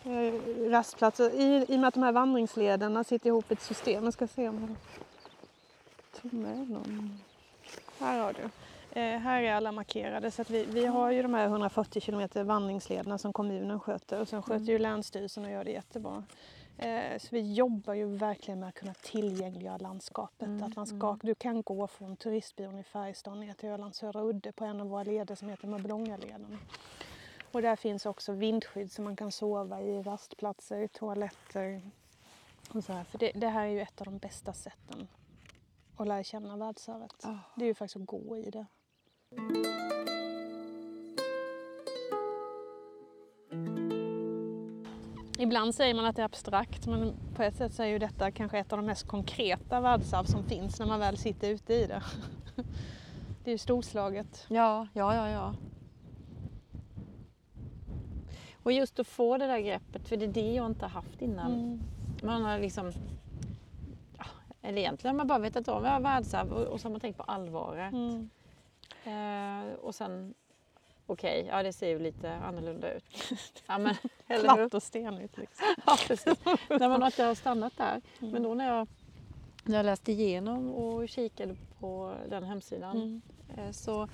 eh, 0.06 0.34
rastplatser. 0.70 1.32
I, 1.34 1.66
I 1.70 1.76
och 1.76 1.80
med 1.80 1.88
att 1.88 1.94
de 1.94 2.04
här 2.04 2.12
vandringslederna 2.12 3.04
sitter 3.04 3.28
ihop 3.28 3.52
i 3.52 3.54
ett 3.54 3.62
system. 3.62 4.04
Jag 4.04 4.14
ska 4.14 4.28
se 4.28 4.50
om 4.50 4.76
med 6.32 6.70
någon. 6.70 7.20
Här 8.00 8.20
har 8.20 8.34
du. 8.34 8.50
Eh, 9.00 9.20
här 9.20 9.42
är 9.44 9.54
alla 9.54 9.72
markerade 9.72 10.32
så 10.32 10.42
att 10.42 10.50
vi, 10.50 10.66
vi 10.66 10.86
har 10.86 11.12
ju 11.12 11.22
de 11.22 11.34
här 11.34 11.46
140 11.46 12.02
kilometer 12.02 12.44
vandringslederna 12.44 13.18
som 13.18 13.34
kommunen 13.34 13.80
sköter 13.80 14.22
och 14.22 14.28
sen 14.28 14.42
sköter 14.42 14.56
Mm. 14.56 14.70
ju 14.70 14.80
Länsstyrelsen 14.80 15.46
och 15.46 15.52
gör 15.52 15.64
det 15.64 15.72
jättebra. 15.72 16.24
Eh, 16.78 17.18
så 17.20 17.28
vi 17.32 17.54
jobbar 17.54 17.94
ju 17.94 18.06
verkligen 18.18 18.60
med 18.60 18.70
att 18.70 18.76
kunna 18.76 18.94
tillgängliggöra 18.94 19.78
landskapet. 19.78 20.48
Mm, 20.48 20.64
Att 20.64 20.76
man 20.76 20.88
ska, 20.88 21.18
du 21.22 21.36
kan 21.36 21.62
gå 21.62 21.88
från 21.88 22.16
turistbyrån 22.16 22.80
i 22.80 22.84
Färjestad 22.84 23.38
ner 23.38 23.54
till 23.54 23.70
Ölands 23.70 23.98
södra 23.98 24.22
udde 24.22 24.52
på 24.52 24.66
en 24.66 24.82
av 24.82 24.88
våra 24.88 25.04
leder 25.04 25.36
som 25.36 25.50
heter 25.50 25.68
Mörbylångaleden. 25.68 26.58
Och 27.52 27.62
där 27.62 27.76
finns 27.76 28.06
också 28.06 28.32
vindskydd 28.32 28.92
så 28.92 29.02
man 29.02 29.16
kan 29.16 29.32
sova 29.32 29.82
i 29.82 30.02
rastplatser, 30.02 30.88
toaletter 30.88 31.82
och 32.70 32.84
så 32.84 32.94
här. 32.94 33.04
För 33.04 33.18
det, 33.18 33.32
det 33.36 33.48
här 33.50 33.64
är 33.66 33.70
ju 33.72 33.82
ett 33.82 34.02
av 34.02 34.06
de 34.06 34.18
bästa 34.18 34.54
sätten 34.54 35.08
att 35.98 36.08
lära 36.08 36.24
känna 36.24 36.58
världsarvet. 36.58 37.26
Ah. 37.26 37.38
Det 37.56 37.64
är 37.66 37.68
ju 37.68 37.74
faktiskt 37.74 37.96
att 37.96 38.06
gå 38.06 38.38
i 38.38 38.50
det. 38.50 38.66
Ibland 45.38 45.76
säger 45.76 45.94
man 45.94 46.06
att 46.06 46.16
det 46.16 46.22
är 46.22 46.26
abstrakt 46.26 46.88
men 46.88 47.14
på 47.36 47.44
ett 47.44 47.56
sätt 47.56 47.74
så 47.74 47.84
är 47.84 47.88
ju 47.88 48.00
detta 48.00 48.32
kanske 48.32 48.60
ett 48.60 48.74
av 48.74 48.78
de 48.78 48.86
mest 48.86 49.08
konkreta 49.08 49.82
världsarv 49.82 50.24
som 50.24 50.44
finns 50.44 50.80
när 50.80 50.86
man 50.86 51.00
väl 51.00 51.18
sitter 51.18 51.50
ute 51.50 51.74
i 51.74 51.88
det. 51.88 52.04
Det 53.44 53.50
är 53.50 53.54
ju 53.54 53.58
storslaget. 53.58 54.46
ja, 54.50 54.88
ja, 54.94 55.16
ja, 55.16 55.30
ja. 55.30 55.56
Och 58.64 58.72
just 58.72 59.00
att 59.00 59.08
få 59.08 59.38
det 59.38 59.48
där 59.48 59.60
greppet, 59.60 60.08
för 60.08 60.18
det 60.18 60.26
är 60.26 60.34
det 60.34 60.54
jag 60.54 60.66
inte 60.66 60.86
haft 60.86 61.22
innan. 61.22 61.54
Mm. 61.54 61.82
Man 62.24 62.44
har 62.44 62.60
liksom... 62.60 62.92
Eller 64.66 64.78
egentligen 64.78 65.16
har 65.16 65.18
man 65.18 65.28
bara 65.28 65.40
vetat 65.40 65.68
om 65.68 65.86
ja, 65.86 66.00
världsarv 66.00 66.54
och, 66.54 66.64
och 66.68 66.82
så 66.82 66.86
har 66.88 66.92
man 66.92 67.00
tänkt 67.02 67.18
på 67.18 67.24
allvaret. 67.24 67.94
Mm. 67.94 68.30
Eh, 69.04 69.74
och 69.74 69.96
sen, 69.96 70.34
okej, 71.06 71.46
ja 71.50 71.64
det 71.64 71.74
ser 71.74 71.88
ju 71.88 72.00
lite 72.00 72.34
annorlunda 72.36 72.94
ut. 72.94 73.04
Ja, 73.68 73.78
men? 73.78 73.96
Platt 74.28 74.74
och 74.74 74.84
stenigt 74.84 75.38
liksom. 75.38 75.66
Ja, 75.86 75.98
precis. 76.08 76.40
när 76.70 76.90
man 76.90 77.04
inte 77.04 77.24
har 77.24 77.36
stannat 77.36 77.78
där. 77.78 78.02
Mm. 78.20 78.32
Men 78.34 78.44
då 78.44 78.54
när 78.54 78.68
jag, 78.78 78.88
när 79.64 79.78
jag 79.78 79.86
läste 79.86 80.12
igenom 80.12 80.72
och 80.72 81.10
kikade 81.10 81.56
på 81.80 82.14
den 82.30 82.44
hemsidan 82.44 82.98
Mm. 82.98 83.22
eh, 83.58 83.72
så, 83.72 84.08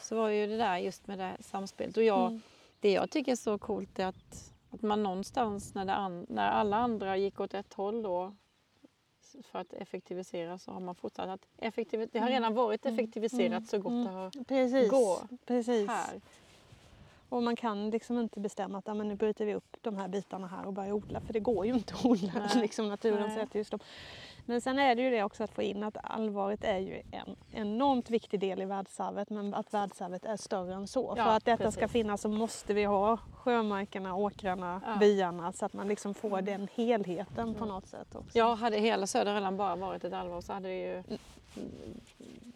så 0.00 0.16
var 0.16 0.28
ju 0.28 0.46
det 0.46 0.56
där 0.56 0.78
just 0.78 1.06
med 1.06 1.18
det 1.18 1.36
samspelet. 1.40 1.96
Och 1.96 2.02
jag, 2.02 2.26
Mm. 2.26 2.40
det 2.80 2.92
jag 2.92 3.10
tycker 3.10 3.32
är 3.32 3.36
så 3.36 3.58
coolt 3.58 3.98
är 3.98 4.06
att, 4.06 4.52
att 4.70 4.82
man 4.82 5.02
någonstans 5.02 5.74
när, 5.74 5.88
an, 5.88 6.26
när 6.28 6.50
alla 6.50 6.76
andra 6.76 7.16
gick 7.16 7.40
åt 7.40 7.54
ett 7.54 7.74
håll 7.74 8.02
då 8.02 8.34
för 9.42 9.58
att 9.58 9.72
effektivisera 9.72 10.58
så 10.58 10.70
har 10.72 10.80
man 10.80 10.94
fortsatt 10.94 11.28
att 11.28 11.46
effektivisera. 11.58 12.10
Det 12.12 12.18
har 12.18 12.26
Mm. 12.26 12.36
redan 12.42 12.54
varit 12.54 12.84
Mm. 12.86 12.94
effektiviserat 12.94 13.50
Mm. 13.52 13.64
så 13.66 13.78
gott 13.78 13.92
Mm. 13.92 14.04
det 14.04 14.10
har 14.10 14.30
Precis. 14.44 14.90
gå 14.90 15.18
Precis. 15.46 15.88
här. 15.88 16.20
Och 17.28 17.42
man 17.42 17.56
kan 17.56 17.90
liksom 17.90 18.18
inte 18.18 18.40
bestämma 18.40 18.78
att 18.78 18.86
ja, 18.86 18.94
men 18.94 19.08
nu 19.08 19.14
bryter 19.14 19.44
vi 19.46 19.54
upp 19.54 19.76
de 19.80 19.96
här 19.96 20.08
bitarna 20.08 20.46
här 20.46 20.66
och 20.66 20.72
börjar 20.72 20.92
odla. 20.92 21.20
För 21.20 21.32
det 21.32 21.40
går 21.40 21.66
ju 21.66 21.72
inte 21.74 21.94
att 21.94 22.04
odla. 22.04 22.32
Liksom, 22.54 22.88
naturen 22.88 23.26
Nej. 23.28 23.36
sätter 23.36 23.58
just 23.58 23.70
dem. 23.70 23.80
Men 24.46 24.60
sen 24.60 24.78
är 24.78 24.94
det 24.94 25.02
ju 25.02 25.10
det 25.10 25.22
också 25.24 25.44
att 25.44 25.50
få 25.50 25.62
in 25.62 25.82
att 25.84 25.96
allvaret 26.02 26.64
är 26.64 26.78
ju 26.78 27.02
en 27.10 27.36
enormt 27.52 28.10
viktig 28.10 28.40
del 28.40 28.62
i 28.62 28.64
världsarvet 28.64 29.30
men 29.30 29.54
att 29.54 29.74
världsarvet 29.74 30.24
är 30.24 30.36
större 30.36 30.74
än 30.74 30.86
så. 30.86 31.14
Ja, 31.16 31.24
För 31.24 31.30
att 31.30 31.44
detta 31.44 31.70
ska 31.70 31.80
precis. 31.80 31.92
finnas 31.92 32.20
så 32.20 32.28
måste 32.28 32.74
vi 32.74 32.84
ha 32.84 33.16
sjömarkerna, 33.16 34.14
åkrarna, 34.14 34.80
Ja. 34.86 34.96
byarna 34.96 35.52
så 35.52 35.64
att 35.66 35.72
man 35.72 35.88
liksom 35.88 36.14
får 36.14 36.28
Mm. 36.38 36.44
den 36.44 36.68
helheten 36.74 37.54
på 37.54 37.64
Mm. 37.64 37.68
något 37.68 37.86
sätt 37.86 38.14
också. 38.14 38.38
Ja, 38.38 38.54
hade 38.54 38.76
hela 38.78 39.06
södra 39.06 39.32
Öland 39.32 39.56
bara 39.56 39.76
varit 39.76 40.04
ett 40.04 40.12
allvar 40.12 40.40
så 40.40 40.52
hade 40.52 40.68
det 40.68 40.80
ju... 40.80 41.02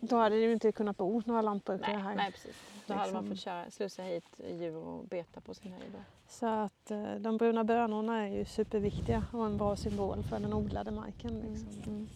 Då 0.00 0.16
hade 0.16 0.36
det 0.36 0.42
ju 0.42 0.52
inte 0.52 0.72
kunnat 0.72 0.96
bo 0.96 1.22
några 1.26 1.42
lantbrukare 1.42 1.92
Nej, 1.92 2.02
här. 2.02 2.14
nej 2.14 2.32
precis. 2.32 2.56
Då 2.86 2.94
hade 2.94 3.12
man 3.12 3.22
Liksom. 3.24 3.36
fått 3.36 3.44
köra, 3.44 3.70
slussa 3.70 4.02
hit 4.02 4.24
djur 4.60 4.76
och 4.76 5.04
beta 5.04 5.40
på 5.40 5.54
sin 5.54 5.72
höjd. 5.72 5.92
Så 6.28 6.46
att 6.46 6.90
eh, 6.90 7.14
de 7.14 7.36
bruna 7.36 7.64
bönorna 7.64 8.26
är 8.26 8.28
ju 8.28 8.44
superviktiga 8.44 9.24
och 9.32 9.46
en 9.46 9.56
bra 9.58 9.76
symbol 9.76 10.22
för 10.22 10.40
den 10.40 10.52
odlade 10.52 10.90
marken. 10.90 11.34
Liksom. 11.40 11.82
Mm. 11.86 12.08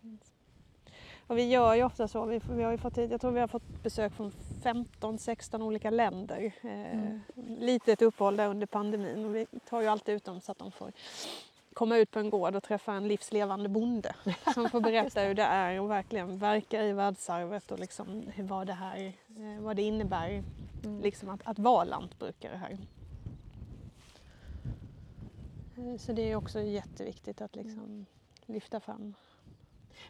finns. 0.00 0.32
Och 1.26 1.38
vi 1.38 1.48
gör 1.50 1.74
ju 1.74 1.84
ofta 1.84 2.08
så. 2.08 2.24
Vi, 2.24 2.40
vi 2.50 2.62
har 2.62 2.72
ju 2.72 2.78
fått, 2.78 2.98
hit- 2.98 3.10
jag 3.10 3.20
tror 3.20 3.30
vi 3.30 3.40
har 3.40 3.48
fått 3.48 3.82
besök 3.82 4.12
från 4.12 4.32
15-16 4.62 5.62
olika 5.62 5.90
länder. 5.90 6.52
Eh, 6.62 6.68
Mm. 6.68 7.20
Lite 7.60 7.92
ett 7.92 8.02
uppehåll 8.02 8.36
där 8.36 8.48
under 8.48 8.66
pandemin. 8.66 9.24
Och 9.24 9.34
vi 9.36 9.46
tar 9.68 9.80
ju 9.80 9.86
alltid 9.88 10.14
ut 10.14 10.24
dem 10.24 10.40
så 10.40 10.52
att 10.52 10.58
de 10.58 10.72
får 10.72 10.92
komma 11.78 11.96
ut 11.96 12.10
på 12.10 12.18
en 12.18 12.30
gård 12.30 12.56
och 12.56 12.62
träffa 12.62 12.92
en 12.92 13.08
livslevande 13.08 13.68
bonde 13.68 14.14
som 14.54 14.70
får 14.70 14.80
berätta 14.80 15.20
hur 15.20 15.34
det 15.34 15.42
är 15.42 15.80
och 15.80 15.90
verkligen 15.90 16.38
verka 16.38 16.84
i 16.84 16.92
världsarvet 16.92 17.70
och 17.72 17.78
liksom 17.78 18.22
hur- 18.34 18.44
vad 18.44 18.66
det 18.66 18.72
här 18.72 19.06
eh, 19.36 19.60
vad 19.60 19.76
det 19.76 19.82
innebär 19.82 20.42
Mm. 20.84 21.00
liksom 21.02 21.28
att, 21.28 21.40
att 21.44 21.58
vara 21.58 21.84
lantbrukare 21.84 22.56
här. 22.56 22.78
Eh, 25.76 25.96
Så 25.98 26.12
det 26.12 26.30
är 26.30 26.36
också 26.36 26.60
jätteviktigt 26.60 27.40
att 27.40 27.56
liksom 27.56 28.06
lyfta 28.46 28.80
fram. 28.80 29.14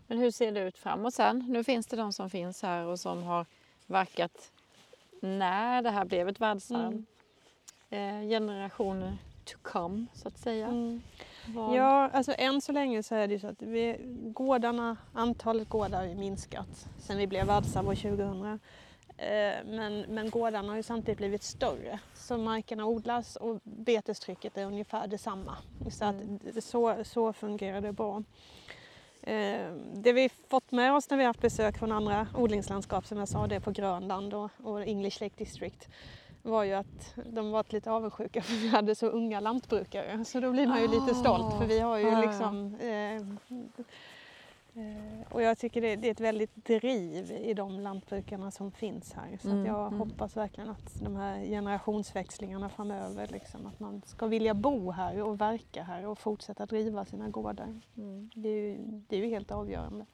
Men 0.06 0.18
hur 0.18 0.30
ser 0.30 0.52
det 0.52 0.60
ut 0.60 0.78
framåt 0.78 1.14
sen? 1.14 1.44
Nu 1.48 1.64
finns 1.64 1.86
det 1.86 1.96
de 1.96 2.12
som 2.12 2.30
finns 2.30 2.62
här 2.62 2.86
och 2.86 3.00
som 3.00 3.22
har 3.22 3.46
verkat 3.86 4.52
när 5.20 5.82
det 5.82 5.90
här 5.90 6.04
blev 6.04 6.28
ett 6.28 6.40
världsarv. 6.40 7.04
Mm. 7.90 8.24
Eh, 8.24 8.28
generationer 8.28 9.18
to 9.44 9.58
come, 9.62 10.06
så 10.14 10.28
att 10.28 10.38
säga. 10.38 10.66
Vad- 11.54 11.76
Ja, 11.76 12.10
alltså 12.12 12.34
än 12.38 12.60
så 12.60 12.72
länge 12.72 13.02
så 13.02 13.14
är 13.14 13.28
det 13.28 13.34
ju 13.34 13.40
så 13.40 13.46
att 13.46 13.62
vi, 13.62 13.96
gårdarna, 14.34 14.96
antalet 15.12 15.68
gårdar 15.68 16.06
har 16.06 16.14
minskat 16.14 16.88
sen 16.98 17.18
vi 17.18 17.26
blev 17.26 17.46
världsarv 17.46 17.88
år 17.88 17.94
2000. 17.94 18.44
Eh, 19.16 19.54
Men, 19.64 20.00
men 20.08 20.30
gårdarna 20.30 20.68
har 20.68 20.76
ju 20.76 20.82
samtidigt 20.82 21.18
blivit 21.18 21.42
större. 21.42 21.98
Så 22.14 22.38
markerna 22.38 22.86
odlas 22.86 23.36
och 23.36 23.60
betestrycket 23.62 24.56
är 24.56 24.64
ungefär 24.66 25.06
detsamma. 25.06 25.56
Så, 25.90 26.04
att 26.04 26.14
Mm. 26.14 26.38
så, 26.60 26.96
så 27.04 27.32
fungerar 27.32 27.80
det 27.80 27.92
bra. 27.92 28.22
Eh, 29.22 29.72
Det 29.94 30.12
vi 30.12 30.28
fått 30.48 30.72
med 30.72 30.94
oss 30.94 31.10
när 31.10 31.16
vi 31.18 31.24
haft 31.24 31.40
besök 31.40 31.78
från 31.78 31.92
andra 31.92 32.26
odlingslandskap, 32.34 33.06
som 33.06 33.18
jag 33.18 33.28
sa, 33.28 33.46
det 33.46 33.54
är 33.56 33.60
på 33.60 33.70
Grönland 33.70 34.34
och, 34.34 34.50
och 34.62 34.80
English 34.82 35.22
Lake 35.22 35.34
District. 35.44 35.88
Var 36.42 36.64
ju 36.64 36.72
att 36.72 37.14
de 37.26 37.50
var 37.50 37.64
lite 37.68 37.90
avundsjuka 37.90 38.42
för 38.42 38.54
vi 38.54 38.68
hade 38.68 38.94
så 38.94 39.06
unga 39.06 39.40
lantbrukare. 39.40 40.24
Så 40.24 40.40
då 40.40 40.52
blir 40.52 40.66
man 40.66 40.80
ju 40.80 40.88
lite 40.88 41.14
stolt 41.14 41.58
för 41.58 41.66
vi 41.66 41.80
har 41.80 41.98
ju 41.98 42.08
Ah. 42.10 42.20
liksom 42.20 42.74
eh, 42.74 43.14
eh, 43.14 43.22
och 45.30 45.42
jag 45.42 45.58
tycker 45.58 45.80
det, 45.80 45.96
det 45.96 46.08
är 46.08 46.12
ett 46.12 46.20
väldigt 46.20 46.64
driv 46.66 47.32
i 47.32 47.54
de 47.54 47.80
lantbrukarna 47.80 48.50
som 48.50 48.72
finns 48.72 49.12
här. 49.12 49.38
Så 49.42 49.48
Mm, 49.48 49.66
jag 49.66 49.86
mm. 49.86 49.98
hoppas 49.98 50.36
verkligen 50.36 50.70
att 50.70 51.00
de 51.02 51.16
här 51.16 51.44
generationsväxlingarna 51.44 52.68
framöver, 52.68 53.28
liksom, 53.32 53.66
att 53.66 53.80
man 53.80 54.02
ska 54.06 54.26
vilja 54.26 54.54
bo 54.54 54.90
här 54.90 55.22
och 55.22 55.40
verka 55.40 55.82
här 55.82 56.06
och 56.06 56.18
fortsätta 56.18 56.66
driva 56.66 57.04
sina 57.04 57.28
gårdar. 57.28 57.80
Mm. 57.96 58.30
Det 58.34 58.48
är 58.48 58.62
ju, 58.62 58.76
det 59.08 59.16
är 59.16 59.20
ju 59.20 59.26
helt 59.28 59.50
avgörande. 59.50 60.06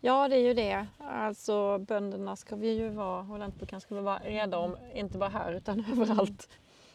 Ja, 0.00 0.28
det 0.28 0.36
är 0.36 0.40
ju 0.46 0.54
det. 0.54 0.86
Alltså 0.98 1.78
bönderna 1.78 2.36
ska 2.36 2.56
vi 2.56 2.72
ju 2.72 2.88
vara 2.88 3.20
och 3.32 3.38
lantbrukarna 3.38 3.80
ska 3.80 3.94
vi 3.94 4.00
vara 4.00 4.18
rädda 4.18 4.58
om, 4.58 4.76
inte 4.94 5.18
bara 5.18 5.30
här 5.30 5.52
utan 5.52 5.84
överallt. 5.92 6.48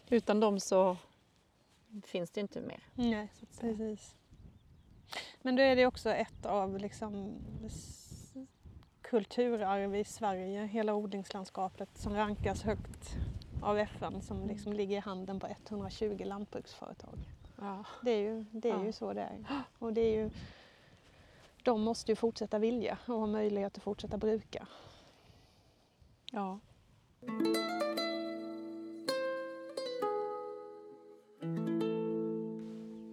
Utan 0.09 0.39
dem 0.39 0.59
så 0.59 0.97
finns 2.05 2.29
det 2.31 2.41
inte 2.41 2.61
mer. 2.61 2.83
Nej, 2.93 3.27
precis. 3.39 4.15
Men 5.41 5.55
då 5.55 5.61
är 5.61 5.75
det 5.75 5.85
också 5.85 6.09
ett 6.09 6.45
av 6.45 6.77
liksom 6.77 7.33
kulturarv 9.01 9.95
i 9.95 10.03
Sverige, 10.03 10.65
hela 10.65 10.93
odlingslandskapet 10.93 11.97
som 11.97 12.13
rankas 12.15 12.63
högt 12.63 13.15
av 13.61 13.77
FN 13.77 14.21
som 14.21 14.47
liksom 14.47 14.73
ligger 14.73 14.97
i 14.97 14.99
handen 14.99 15.39
på 15.39 15.47
120 15.67 16.21
lantbruksföretag. 16.25 17.19
Ja. 17.59 17.83
Det 18.01 18.11
är 18.11 18.19
ju, 18.19 18.45
det 18.51 18.69
är 18.69 18.73
Ja. 18.77 18.85
ju 18.85 18.91
så 18.91 19.13
det 19.13 19.21
är. 19.21 19.45
Och 19.79 19.93
det 19.93 20.01
är 20.01 20.11
ju, 20.23 20.29
de 21.63 21.81
måste 21.81 22.11
ju 22.11 22.15
fortsätta 22.15 22.59
vilja 22.59 22.97
och 23.05 23.19
ha 23.19 23.27
möjlighet 23.27 23.77
att 23.77 23.83
fortsätta 23.83 24.17
bruka. 24.17 24.67
ja. 26.31 26.59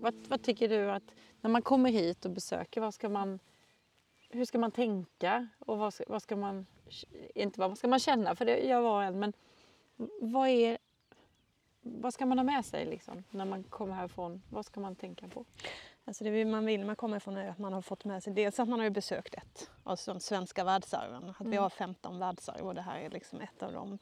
Vad, 0.00 0.14
vad 0.28 0.42
tycker 0.42 0.68
du 0.68 0.90
att 0.90 1.14
när 1.40 1.50
man 1.50 1.62
kommer 1.62 1.90
hit 1.90 2.24
och 2.24 2.30
besöker, 2.30 2.80
vad 2.80 2.94
ska 2.94 3.08
man, 3.08 3.38
hur 4.28 4.44
ska 4.44 4.58
man 4.58 4.70
tänka 4.70 5.48
och 5.58 5.78
vad 5.78 5.94
ska, 5.94 6.04
vad 6.08 6.22
ska 6.22 6.36
man, 6.36 6.66
inte 7.34 7.60
vad 7.60 7.78
ska 7.78 7.88
man 7.88 7.98
känna 7.98 8.36
för 8.36 8.44
det 8.44 8.58
gör 8.58 8.80
var 8.80 8.96
och 8.96 9.04
en, 9.04 9.18
men 9.18 9.32
vad 10.20 10.48
är, 10.48 10.78
vad 11.80 12.14
ska 12.14 12.26
man 12.26 12.38
ha 12.38 12.44
med 12.44 12.64
sig 12.64 12.86
liksom, 12.86 13.24
när 13.30 13.44
man 13.44 13.64
kommer 13.64 13.94
härifrån? 13.94 14.42
Vad 14.48 14.66
ska 14.66 14.80
man 14.80 14.96
tänka 14.96 15.28
på? 15.28 15.44
Alltså 16.04 16.24
det 16.24 16.44
man 16.44 16.66
vill 16.66 16.84
man 16.84 16.96
kommer 16.96 17.16
ifrån 17.16 17.36
är 17.36 17.48
att 17.48 17.58
man 17.58 17.72
har 17.72 17.82
fått 17.82 18.04
med 18.04 18.22
sig 18.22 18.32
dels 18.32 18.60
att 18.60 18.68
man 18.68 18.80
har 18.80 18.90
besökt 18.90 19.34
ett 19.34 19.70
av 19.84 19.98
de 20.06 20.20
svenska 20.20 20.64
världsarven. 20.64 21.30
Att 21.30 21.40
vi 21.40 21.46
Mm. 21.46 21.62
har 21.62 21.70
15 21.70 22.18
världsarv 22.18 22.66
och 22.66 22.74
det 22.74 22.80
här 22.82 23.00
är 23.00 23.10
liksom 23.10 23.40
ett 23.40 23.62
av 23.62 23.72
dem. 23.72 23.98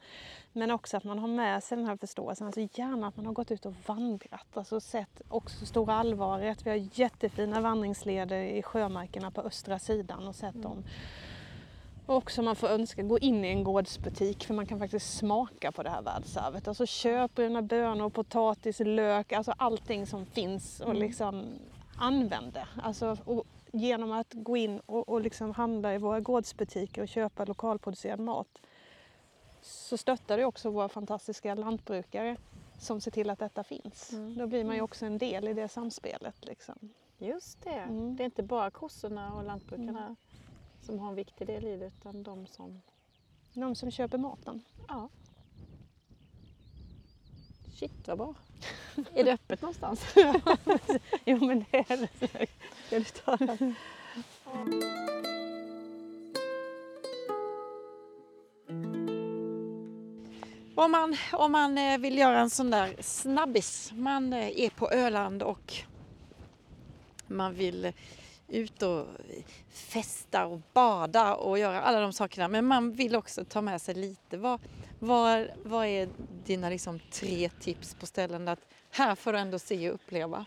Men 0.53 0.71
också 0.71 0.97
att 0.97 1.03
man 1.03 1.19
har 1.19 1.27
med 1.27 1.63
sig 1.63 1.77
den 1.77 1.85
här 1.87 1.97
förståelsen. 1.97 2.47
Alltså 2.47 2.61
gärna 2.73 3.07
att 3.07 3.17
man 3.17 3.25
har 3.25 3.33
gått 3.33 3.51
ut 3.51 3.65
och 3.65 3.73
vandrat. 3.85 4.57
Alltså 4.57 4.79
sett 4.79 5.21
också 5.29 5.65
stora 5.65 5.93
allvaret. 5.93 6.65
Vi 6.65 6.69
har 6.69 6.89
jättefina 6.99 7.61
vandringsleder 7.61 8.41
i 8.41 8.63
sjömarkerna 8.63 9.31
på 9.31 9.41
östra 9.41 9.79
sidan 9.79 10.27
och 10.27 10.35
sett 10.35 10.61
dem. 10.63 10.83
Och 12.05 12.15
också 12.15 12.41
man 12.41 12.55
får 12.55 12.67
önska 12.67 13.01
gå 13.03 13.19
in 13.19 13.45
i 13.45 13.47
en 13.47 13.63
gårdsbutik 13.63 14.45
för 14.45 14.53
man 14.53 14.65
kan 14.65 14.79
faktiskt 14.79 15.17
smaka 15.17 15.71
på 15.71 15.83
det 15.83 15.89
här 15.89 16.01
världsarvet. 16.01 16.67
Alltså 16.67 16.85
köp 16.85 17.35
bruna 17.35 17.61
bönor, 17.61 18.09
potatis, 18.09 18.79
lök, 18.79 19.31
alltså 19.31 19.53
allting 19.57 20.07
som 20.07 20.25
finns 20.25 20.79
och 20.79 20.89
Mm. 20.89 21.01
liksom 21.01 21.45
använd 21.99 22.53
det. 22.53 22.67
Alltså, 22.83 23.17
genom 23.71 24.11
att 24.11 24.33
gå 24.33 24.57
in 24.57 24.79
och, 24.79 25.09
och 25.09 25.21
liksom 25.21 25.51
handla 25.51 25.95
i 25.95 25.97
våra 25.97 26.19
gårdsbutiker 26.19 27.01
och 27.01 27.07
köpa 27.07 27.45
lokalproducerad 27.45 28.19
mat 28.19 28.61
så 29.61 29.97
stöttar 29.97 30.37
det 30.37 30.45
också 30.45 30.69
våra 30.69 30.89
fantastiska 30.89 31.55
lantbrukare 31.55 32.37
som 32.79 33.01
ser 33.01 33.11
till 33.11 33.29
att 33.29 33.39
detta 33.39 33.63
finns. 33.63 34.13
Mm. 34.13 34.37
Då 34.37 34.47
blir 34.47 34.63
man 34.65 34.75
ju 34.75 34.81
också 34.81 35.05
en 35.05 35.17
del 35.17 35.47
i 35.47 35.53
det 35.53 35.67
samspelet. 35.67 36.45
Liksom. 36.45 36.75
Just 37.17 37.61
det, 37.63 37.69
Mm. 37.69 38.15
det 38.15 38.23
är 38.23 38.25
inte 38.25 38.43
bara 38.43 38.71
kossorna 38.71 39.33
och 39.33 39.43
lantbrukarna 39.43 40.15
som 40.81 40.99
har 40.99 41.09
en 41.09 41.15
viktig 41.15 41.47
del 41.47 41.65
i 41.65 41.77
det 41.77 41.85
utan 41.85 42.23
de 42.23 42.47
som 42.47 42.81
De 43.53 43.75
som 43.75 43.91
köper 43.91 44.17
maten. 44.17 44.61
Ja. 44.87 45.09
Shit 47.79 48.07
vad 48.07 48.17
bra. 48.17 48.33
Är 49.13 49.23
det 49.23 49.33
öppet 49.33 49.61
någonstans? 49.61 50.01
Jo 51.25 51.45
men 51.45 51.65
det 51.71 51.77
är 51.77 51.97
det. 51.97 52.47
Ska 52.85 52.99
du 52.99 53.03
ta 53.03 53.37
den? 53.37 53.75
Om 60.75 60.91
man, 60.91 61.17
om 61.33 61.51
man 61.51 61.77
eh, 61.77 61.97
vill 61.97 62.17
göra 62.17 62.39
en 62.39 62.49
sån 62.49 62.71
där 62.71 62.95
snabbis, 62.99 63.91
man 63.93 64.33
eh, 64.33 64.59
är 64.59 64.69
på 64.69 64.91
Öland 64.91 65.43
och 65.43 65.73
man 67.27 67.53
vill 67.53 67.93
ut 68.47 68.81
och 68.81 69.07
festa 69.69 70.45
och 70.45 70.61
bada 70.73 71.35
och 71.35 71.59
göra 71.59 71.81
alla 71.81 71.99
de 71.99 72.13
sakerna 72.13 72.47
men 72.47 72.65
man 72.65 72.91
vill 72.91 73.15
också 73.15 73.45
ta 73.45 73.61
med 73.61 73.81
sig 73.81 73.95
lite. 73.95 74.37
Vad, 74.37 74.59
vad, 74.99 75.47
vad 75.63 75.85
är 75.85 76.09
dina 76.45 76.69
liksom 76.69 76.99
tre 77.11 77.49
tips 77.59 77.93
på 77.95 78.05
ställen 78.05 78.47
att 78.47 78.59
här 78.91 79.15
får 79.15 79.33
du 79.33 79.39
ändå 79.39 79.59
se 79.59 79.89
och 79.89 79.95
uppleva? 79.95 80.45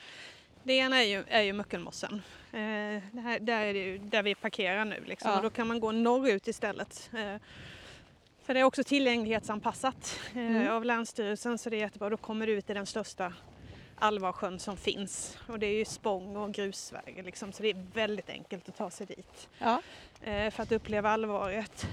Det 0.63 0.73
ena 0.73 0.97
är 1.03 1.07
ju, 1.07 1.25
är 1.29 1.43
ju 1.43 1.53
Möckelmossen. 1.53 2.23
Eh, 2.53 3.03
det 3.13 3.21
här, 3.23 3.39
där 3.41 3.61
är 3.65 3.75
det 3.75 3.81
ju 3.81 3.99
där 3.99 4.23
vi 4.23 4.35
parkerar 4.35 4.85
nu 4.85 5.03
liksom. 5.07 5.31
Ja. 5.31 5.37
och 5.37 5.43
då 5.43 5.51
kan 5.51 5.67
man 5.69 5.81
gå 5.81 5.93
norrut 5.93 6.49
istället. 6.49 7.11
Eh, 7.15 7.37
för 8.43 8.55
det 8.55 8.61
är 8.61 8.65
också 8.65 8.85
tillgänglighetsanpassat 8.85 10.19
eh, 10.35 10.39
Mm. 10.39 10.73
av 10.73 10.85
Länsstyrelsen 10.85 11.59
så 11.59 11.71
det 11.71 11.77
är 11.77 11.81
jättebra. 11.81 12.11
Då 12.11 12.17
kommer 12.17 12.47
du 12.47 12.53
ut 12.53 12.71
i 12.71 12.75
den 12.75 12.87
största 12.87 13.33
Alvarsjön 13.99 14.59
som 14.59 14.77
finns 14.77 15.39
och 15.49 15.59
det 15.59 15.67
är 15.67 15.75
ju 15.79 15.85
spång 15.85 16.37
och 16.37 16.53
grusvägar 16.55 17.23
liksom, 17.25 17.53
så 17.53 17.63
det 17.63 17.71
är 17.71 17.87
väldigt 17.95 18.31
enkelt 18.31 18.69
att 18.69 18.77
ta 18.77 18.91
sig 18.91 19.07
dit 19.07 19.49
Ja. 19.59 19.83
eh, 20.23 20.51
för 20.51 20.63
att 20.63 20.73
uppleva 20.73 21.11
allvaret. 21.11 21.87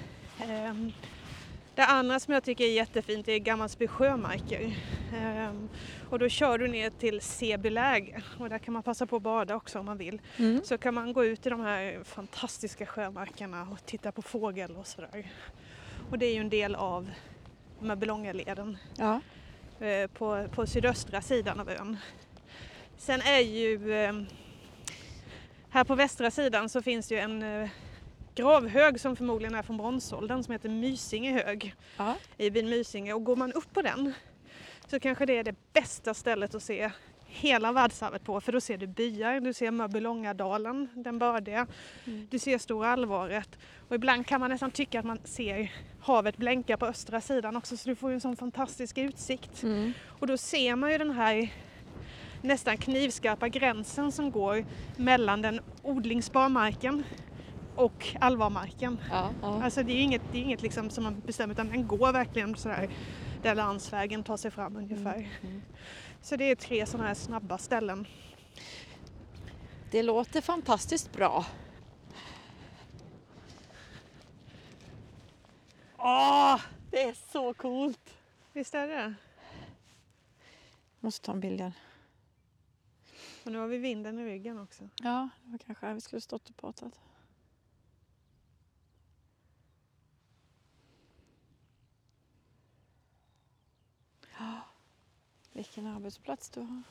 Ehm, 1.79 1.85
Det 1.85 1.85
andra 1.85 2.19
som 2.19 2.33
jag 2.33 2.43
tycker 2.43 2.63
är 2.63 2.71
jättefint 2.73 3.27
är 3.27 3.37
Gammalsby 3.37 3.87
sjömarker. 3.87 4.75
Ehm, 5.15 5.69
Och 6.09 6.19
då 6.19 6.29
kör 6.29 6.57
du 6.57 6.67
ner 6.67 6.89
till 6.89 7.21
Sebyläge 7.21 8.21
och 8.39 8.49
där 8.49 8.59
kan 8.59 8.73
man 8.73 8.83
passa 8.83 9.05
på 9.05 9.15
att 9.15 9.21
bada 9.21 9.55
också 9.55 9.79
om 9.79 9.85
man 9.85 9.97
vill. 9.97 10.21
Mm. 10.37 10.61
Så 10.63 10.77
kan 10.77 10.93
man 10.93 11.13
gå 11.13 11.25
ut 11.25 11.45
i 11.45 11.49
de 11.49 11.59
här 11.61 12.03
fantastiska 12.03 12.85
sjömarkerna 12.85 13.67
och 13.71 13.85
titta 13.85 14.11
på 14.11 14.21
fågel 14.21 14.75
och 14.75 14.87
sådär. 14.87 15.31
Och 16.11 16.17
det 16.19 16.25
är 16.25 16.33
ju 16.33 16.39
en 16.41 16.49
del 16.49 16.75
av 16.75 17.09
Mörbylångaleden 17.79 18.77
Ja. 18.97 19.21
eh, 19.85 20.07
på, 20.07 20.47
på 20.51 20.67
sydöstra 20.67 21.21
sidan 21.21 21.59
av 21.59 21.69
ön. 21.69 21.97
Sen 22.97 23.21
är 23.21 23.39
ju 23.39 23.93
eh, 23.93 24.13
här 25.69 25.83
på 25.83 25.95
västra 25.95 26.31
sidan 26.31 26.69
så 26.69 26.81
finns 26.81 27.11
ju 27.11 27.17
en 27.19 27.43
eh, 27.43 27.69
gravhög 28.39 28.99
som 28.99 29.15
förmodligen 29.15 29.55
är 29.55 29.61
från 29.63 29.77
bronsåldern 29.77 30.43
som 30.43 30.51
heter 30.51 30.69
Mysinge 30.69 31.31
hög 31.43 31.75
Ja. 31.97 32.15
i 32.37 32.49
byn 32.49 32.69
Mysinge 32.69 33.13
och 33.13 33.23
går 33.23 33.35
man 33.35 33.53
upp 33.53 33.73
på 33.73 33.81
den 33.81 34.13
så 34.87 34.99
kanske 34.99 35.25
det 35.25 35.37
är 35.37 35.43
det 35.43 35.55
bästa 35.73 36.13
stället 36.13 36.55
att 36.55 36.63
se 36.63 36.91
hela 37.25 37.71
världsarvet 37.71 38.23
på 38.23 38.41
för 38.41 38.51
då 38.51 38.61
ser 38.61 38.77
du 38.77 38.87
byar, 38.87 39.39
du 39.39 39.53
ser 39.53 39.71
Mörbylångadalen, 39.71 40.87
den 40.95 41.19
bördiga, 41.19 41.67
Mm. 42.05 42.27
du 42.31 42.39
ser 42.39 42.57
Stora 42.57 42.89
Allvaret 42.89 43.49
och 43.89 43.95
ibland 43.95 44.27
kan 44.27 44.39
man 44.41 44.49
nästan 44.49 44.71
tycka 44.71 44.99
att 44.99 45.05
man 45.05 45.19
ser 45.23 45.71
havet 46.01 46.37
blänka 46.37 46.77
på 46.77 46.85
östra 46.85 47.21
sidan 47.21 47.55
också 47.55 47.77
så 47.77 47.89
du 47.89 47.95
får 47.95 48.09
ju 48.09 48.13
en 48.13 48.21
sån 48.21 48.35
fantastisk 48.35 48.97
utsikt. 48.97 49.63
Mm. 49.63 49.93
Och 50.19 50.27
då 50.27 50.37
ser 50.37 50.75
man 50.75 50.91
ju 50.91 50.97
den 50.97 51.11
här 51.11 51.53
nästan 52.41 52.77
knivskarpa 52.77 53.47
gränsen 53.47 54.11
som 54.11 54.31
går 54.31 54.65
mellan 54.97 55.41
den 55.41 55.59
odlingsbara 55.83 56.49
marken 56.49 57.03
och 57.79 58.15
allvarmarken. 58.19 58.99
Ja. 59.11 59.29
Ja. 59.41 59.63
Alltså 59.63 59.83
det 59.83 59.93
är 59.93 60.01
inget, 60.01 60.21
det 60.31 60.37
är 60.37 60.41
inget 60.41 60.61
liksom 60.61 60.89
som 60.89 61.03
man 61.03 61.19
bestämmer 61.25 61.53
utan 61.53 61.69
den 61.69 61.87
går 61.87 62.13
verkligen 62.13 62.55
sådär 62.55 62.89
där 63.41 63.55
landsvägen 63.55 64.23
tar 64.23 64.37
sig 64.37 64.51
fram 64.51 64.75
ungefär. 64.75 65.29
Mm. 65.41 65.61
Så 66.21 66.35
det 66.35 66.51
är 66.51 66.55
tre 66.55 66.85
sådana 66.85 67.07
här 67.07 67.15
snabba 67.15 67.57
ställen. 67.57 68.07
Det 69.91 70.03
låter 70.03 70.41
fantastiskt 70.41 71.13
bra. 71.13 71.45
Åh, 75.97 76.61
det 76.91 77.03
är 77.03 77.15
så 77.31 77.53
coolt! 77.53 78.17
Visst 78.53 78.75
är 78.75 78.87
det? 78.87 79.13
Måste 80.99 81.25
ta 81.25 81.31
en 81.31 81.39
bild 81.39 81.59
igen. 81.59 81.73
Och 83.43 83.51
nu 83.51 83.57
har 83.57 83.67
vi 83.67 83.77
vinden 83.77 84.19
i 84.19 84.25
ryggen 84.25 84.59
också. 84.59 84.89
Ja, 85.03 85.29
det 85.43 85.51
var 85.51 85.57
kanske 85.57 85.85
här 85.85 85.93
vi 85.93 86.01
skulle 86.01 86.21
stått 86.21 86.49
och 86.49 86.57
pratat. 86.57 86.99
Vilken 95.53 95.87
arbetsplats 95.87 96.49
du 96.49 96.59
har. 96.59 96.83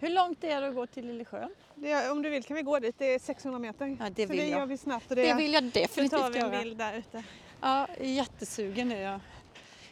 Hur 0.00 0.08
Hur 0.08 0.08
långt 0.08 0.44
är 0.44 0.60
det 0.60 0.68
att 0.68 0.74
gå 0.74 0.86
till 0.86 1.06
Lillesjön? 1.06 1.50
Det, 1.74 2.10
om 2.10 2.22
du 2.22 2.30
vill 2.30 2.44
kan 2.44 2.56
vi 2.56 2.62
gå 2.62 2.78
dit, 2.78 2.94
det 2.98 3.14
är 3.14 3.18
600 3.18 3.58
meter. 3.58 3.96
Ja, 4.00 4.10
det 4.10 4.22
Så 4.26 4.28
vill 4.32 4.40
det 4.40 4.48
jag. 4.48 4.58
gör 4.60 4.66
vi 4.66 4.76
snabbt. 4.76 5.10
Och 5.10 5.16
Det, 5.16 5.22
det, 5.26 5.34
vill 5.34 5.52
jag 5.52 5.62
så 5.64 5.70
definitivt 5.80 6.20
tar 6.20 6.30
vi 6.30 6.38
en 6.38 6.52
göra. 6.52 6.62
bild 6.62 6.78
där 6.78 6.94
ute. 6.98 7.22
Ja, 7.60 7.88
jättesugen 8.00 8.92
är 8.92 9.02
jag. 9.02 9.20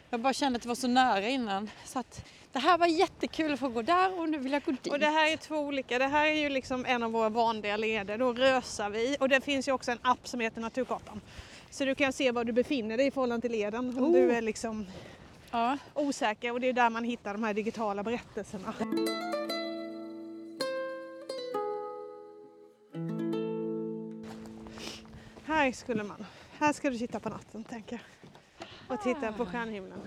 Jag 0.09 0.19
bara 0.19 0.33
kände 0.33 0.57
att 0.57 0.61
det 0.63 0.67
var 0.67 0.75
så 0.75 0.87
nära 0.87 1.27
innan. 1.29 1.69
Så 1.85 1.99
att 1.99 2.25
det 2.51 2.59
här 2.59 2.77
var 2.77 2.87
jättekul 2.87 3.53
att 3.53 3.59
få 3.59 3.69
gå 3.69 3.81
där 3.81 4.19
och 4.19 4.29
nu 4.29 4.37
vill 4.37 4.51
jag 4.51 4.63
gå 4.63 4.71
dit. 4.71 4.87
Och 4.87 4.99
det 4.99 5.05
här 5.07 5.31
är 5.31 5.37
två 5.37 5.55
olika, 5.57 5.99
det 5.99 6.07
här 6.07 6.25
är 6.27 6.33
ju 6.33 6.49
liksom 6.49 6.85
en 6.85 7.03
av 7.03 7.11
våra 7.11 7.29
vanliga 7.29 7.77
leder, 7.77 8.17
då 8.17 8.33
rösar 8.33 8.89
vi 8.89 9.17
och 9.19 9.29
det 9.29 9.41
finns 9.41 9.67
ju 9.67 9.71
också 9.71 9.91
en 9.91 9.99
app 10.01 10.27
som 10.27 10.39
heter 10.39 10.61
Naturkartan. 10.61 11.21
Så 11.69 11.85
du 11.85 11.95
kan 11.95 12.13
se 12.13 12.31
var 12.31 12.43
du 12.43 12.51
befinner 12.53 12.97
dig 12.97 13.07
i 13.07 13.11
förhållande 13.11 13.41
till 13.41 13.51
leden 13.51 13.89
om 13.89 14.03
Oh. 14.05 14.11
du 14.13 14.31
är 14.31 14.41
liksom 14.41 14.85
Ja. 15.51 15.77
osäker 15.93 16.51
och 16.51 16.59
det 16.61 16.67
är 16.69 16.73
där 16.73 16.89
man 16.89 17.03
hittar 17.03 17.33
de 17.33 17.43
här 17.43 17.53
digitala 17.53 18.03
berättelserna. 18.03 18.73
Här 25.45 25.71
skulle 25.71 26.03
man, 26.03 26.25
här 26.59 26.73
ska 26.73 26.89
du 26.89 26.97
titta 26.97 27.19
på 27.19 27.29
natten 27.29 27.63
tänker 27.63 27.95
jag. 27.95 28.29
Och 28.87 29.01
titta 29.01 29.31
på 29.31 29.45
stjärnhimlen. 29.45 29.99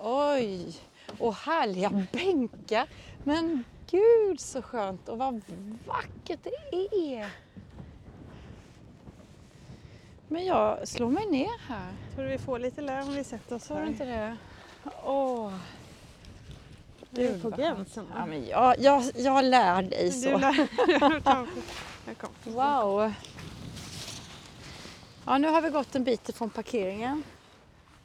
Oj! 0.00 0.76
Och 1.18 1.34
härliga 1.34 2.06
bänkar. 2.12 2.88
Men 3.24 3.64
gud 3.90 4.40
så 4.40 4.62
skönt 4.62 5.08
och 5.08 5.18
vad 5.18 5.40
vackert 5.86 6.40
det 6.42 6.86
är. 7.16 7.30
Men 10.28 10.44
jag 10.46 10.88
slår 10.88 11.10
mig 11.10 11.26
ner 11.26 11.58
här. 11.68 11.92
Tror 12.14 12.24
du 12.24 12.30
vi 12.30 12.38
får 12.38 12.58
lite 12.58 12.80
lär 12.80 13.02
om 13.02 13.14
vi 13.14 13.24
sätter 13.24 13.56
oss 13.56 13.64
Sa 13.64 13.74
du 13.74 13.80
här? 13.80 13.86
inte 13.88 14.04
det? 14.04 14.36
Åh. 15.04 15.52
Du 17.10 17.22
är 17.28 17.40
på 17.40 17.50
gränsen. 17.50 18.06
Ja, 18.14 18.26
men 18.26 18.46
jag, 18.46 18.74
jag, 18.78 19.02
jag 19.14 19.44
lär 19.44 19.82
dig 19.82 20.04
Du 20.04 20.10
så. 20.10 20.38
lär... 20.38 20.68
Jag 22.06 22.18
kom. 22.18 22.30
Wow! 22.44 23.12
Ja, 25.28 25.38
nu 25.38 25.48
har 25.48 25.62
vi 25.62 25.70
gått 25.70 25.94
en 25.94 26.04
bit 26.04 26.28
ifrån 26.28 26.50
parkeringen 26.50 27.22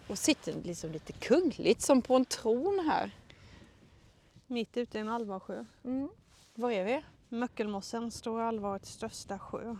och 0.07 0.17
sitter 0.17 0.53
liksom 0.63 0.91
lite 0.91 1.13
kungligt 1.13 1.82
som 1.82 2.01
på 2.01 2.15
en 2.15 2.26
tron 2.26 2.89
här. 2.89 3.11
Mitt 4.47 4.78
ute 4.78 4.97
i 4.97 5.01
en 5.01 5.09
allvarsjö. 5.09 5.65
Mm. 5.84 6.09
Var 6.53 6.72
är 6.72 6.86
vi? 6.86 7.03
Möckelmossen, 7.30 8.11
Stora 8.11 8.47
Alvarets 8.47 8.89
största 8.89 9.39
sjö. 9.39 9.76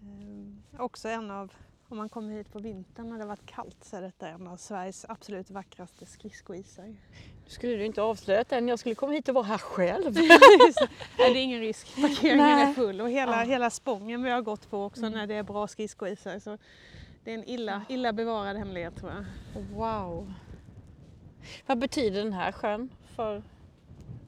Ehm, 0.00 0.62
också 0.78 1.08
en 1.08 1.30
av, 1.30 1.52
om 1.88 1.96
man 1.96 2.08
kommer 2.08 2.32
hit 2.32 2.52
på 2.52 2.58
vintern 2.58 3.08
när 3.08 3.18
det 3.18 3.24
varit 3.26 3.46
kallt 3.46 3.84
så 3.84 3.96
är 3.96 4.02
detta 4.02 4.28
en 4.28 4.46
av 4.46 4.56
Sveriges 4.56 5.04
absolut 5.08 5.50
vackraste 5.50 6.06
skridskoisar. 6.06 6.84
Nu 7.44 7.50
skulle 7.50 7.76
du 7.76 7.84
inte 7.84 8.02
avslöjat 8.02 8.52
än. 8.52 8.68
Jag 8.68 8.78
skulle 8.78 8.94
komma 8.94 9.12
hit 9.12 9.28
och 9.28 9.34
vara 9.34 9.44
här 9.44 9.58
själv. 9.58 10.14
Nej, 11.18 11.32
det 11.34 11.38
är 11.38 11.42
ingen 11.42 11.60
risk, 11.60 11.96
parkeringen 12.00 12.46
är 12.46 12.64
Nej. 12.64 12.74
full 12.74 13.00
och 13.00 13.10
hela, 13.10 13.36
Ja. 13.40 13.48
hela 13.50 13.70
spången 13.70 14.22
vi 14.22 14.30
har 14.30 14.42
gått 14.42 14.70
på 14.70 14.84
också 14.84 15.00
Mm. 15.00 15.12
när 15.12 15.26
det 15.26 15.34
är 15.34 15.42
bra 15.42 15.66
skridskoisar. 15.68 16.38
Så 16.38 16.58
det 17.24 17.30
är 17.30 17.34
en 17.34 17.44
illa, 17.48 17.82
illa 17.88 18.12
bevarad 18.12 18.56
hemlighet 18.56 18.96
tror 18.96 19.12
jag. 19.12 19.24
Wow! 19.76 20.32
Vad 21.66 21.78
betyder 21.78 22.22
den 22.24 22.32
här 22.32 22.52
sjön 22.52 22.90
för... 23.16 23.42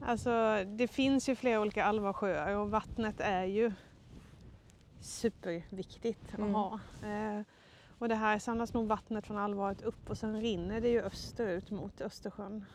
Alltså 0.01 0.63
det 0.65 0.87
finns 0.87 1.29
ju 1.29 1.35
flera 1.35 1.61
olika 1.61 1.83
alvarsjöar 1.85 2.55
och 2.55 2.69
vattnet 2.71 3.15
är 3.19 3.43
ju 3.43 3.71
superviktigt 4.99 6.33
Mm. 6.37 6.55
att 6.55 6.61
ha. 6.61 6.79
Eh, 7.09 7.41
och 7.99 8.09
det 8.09 8.15
här 8.15 8.39
samlas 8.39 8.73
nog 8.73 8.87
vattnet 8.87 9.27
från 9.27 9.37
Alvaret 9.37 9.81
upp 9.81 10.09
och 10.09 10.17
sen 10.17 10.41
rinner 10.41 10.81
det 10.81 10.89
ju 10.89 11.01
österut 11.01 11.71
mot 11.71 12.01
Östersjön. 12.01 12.65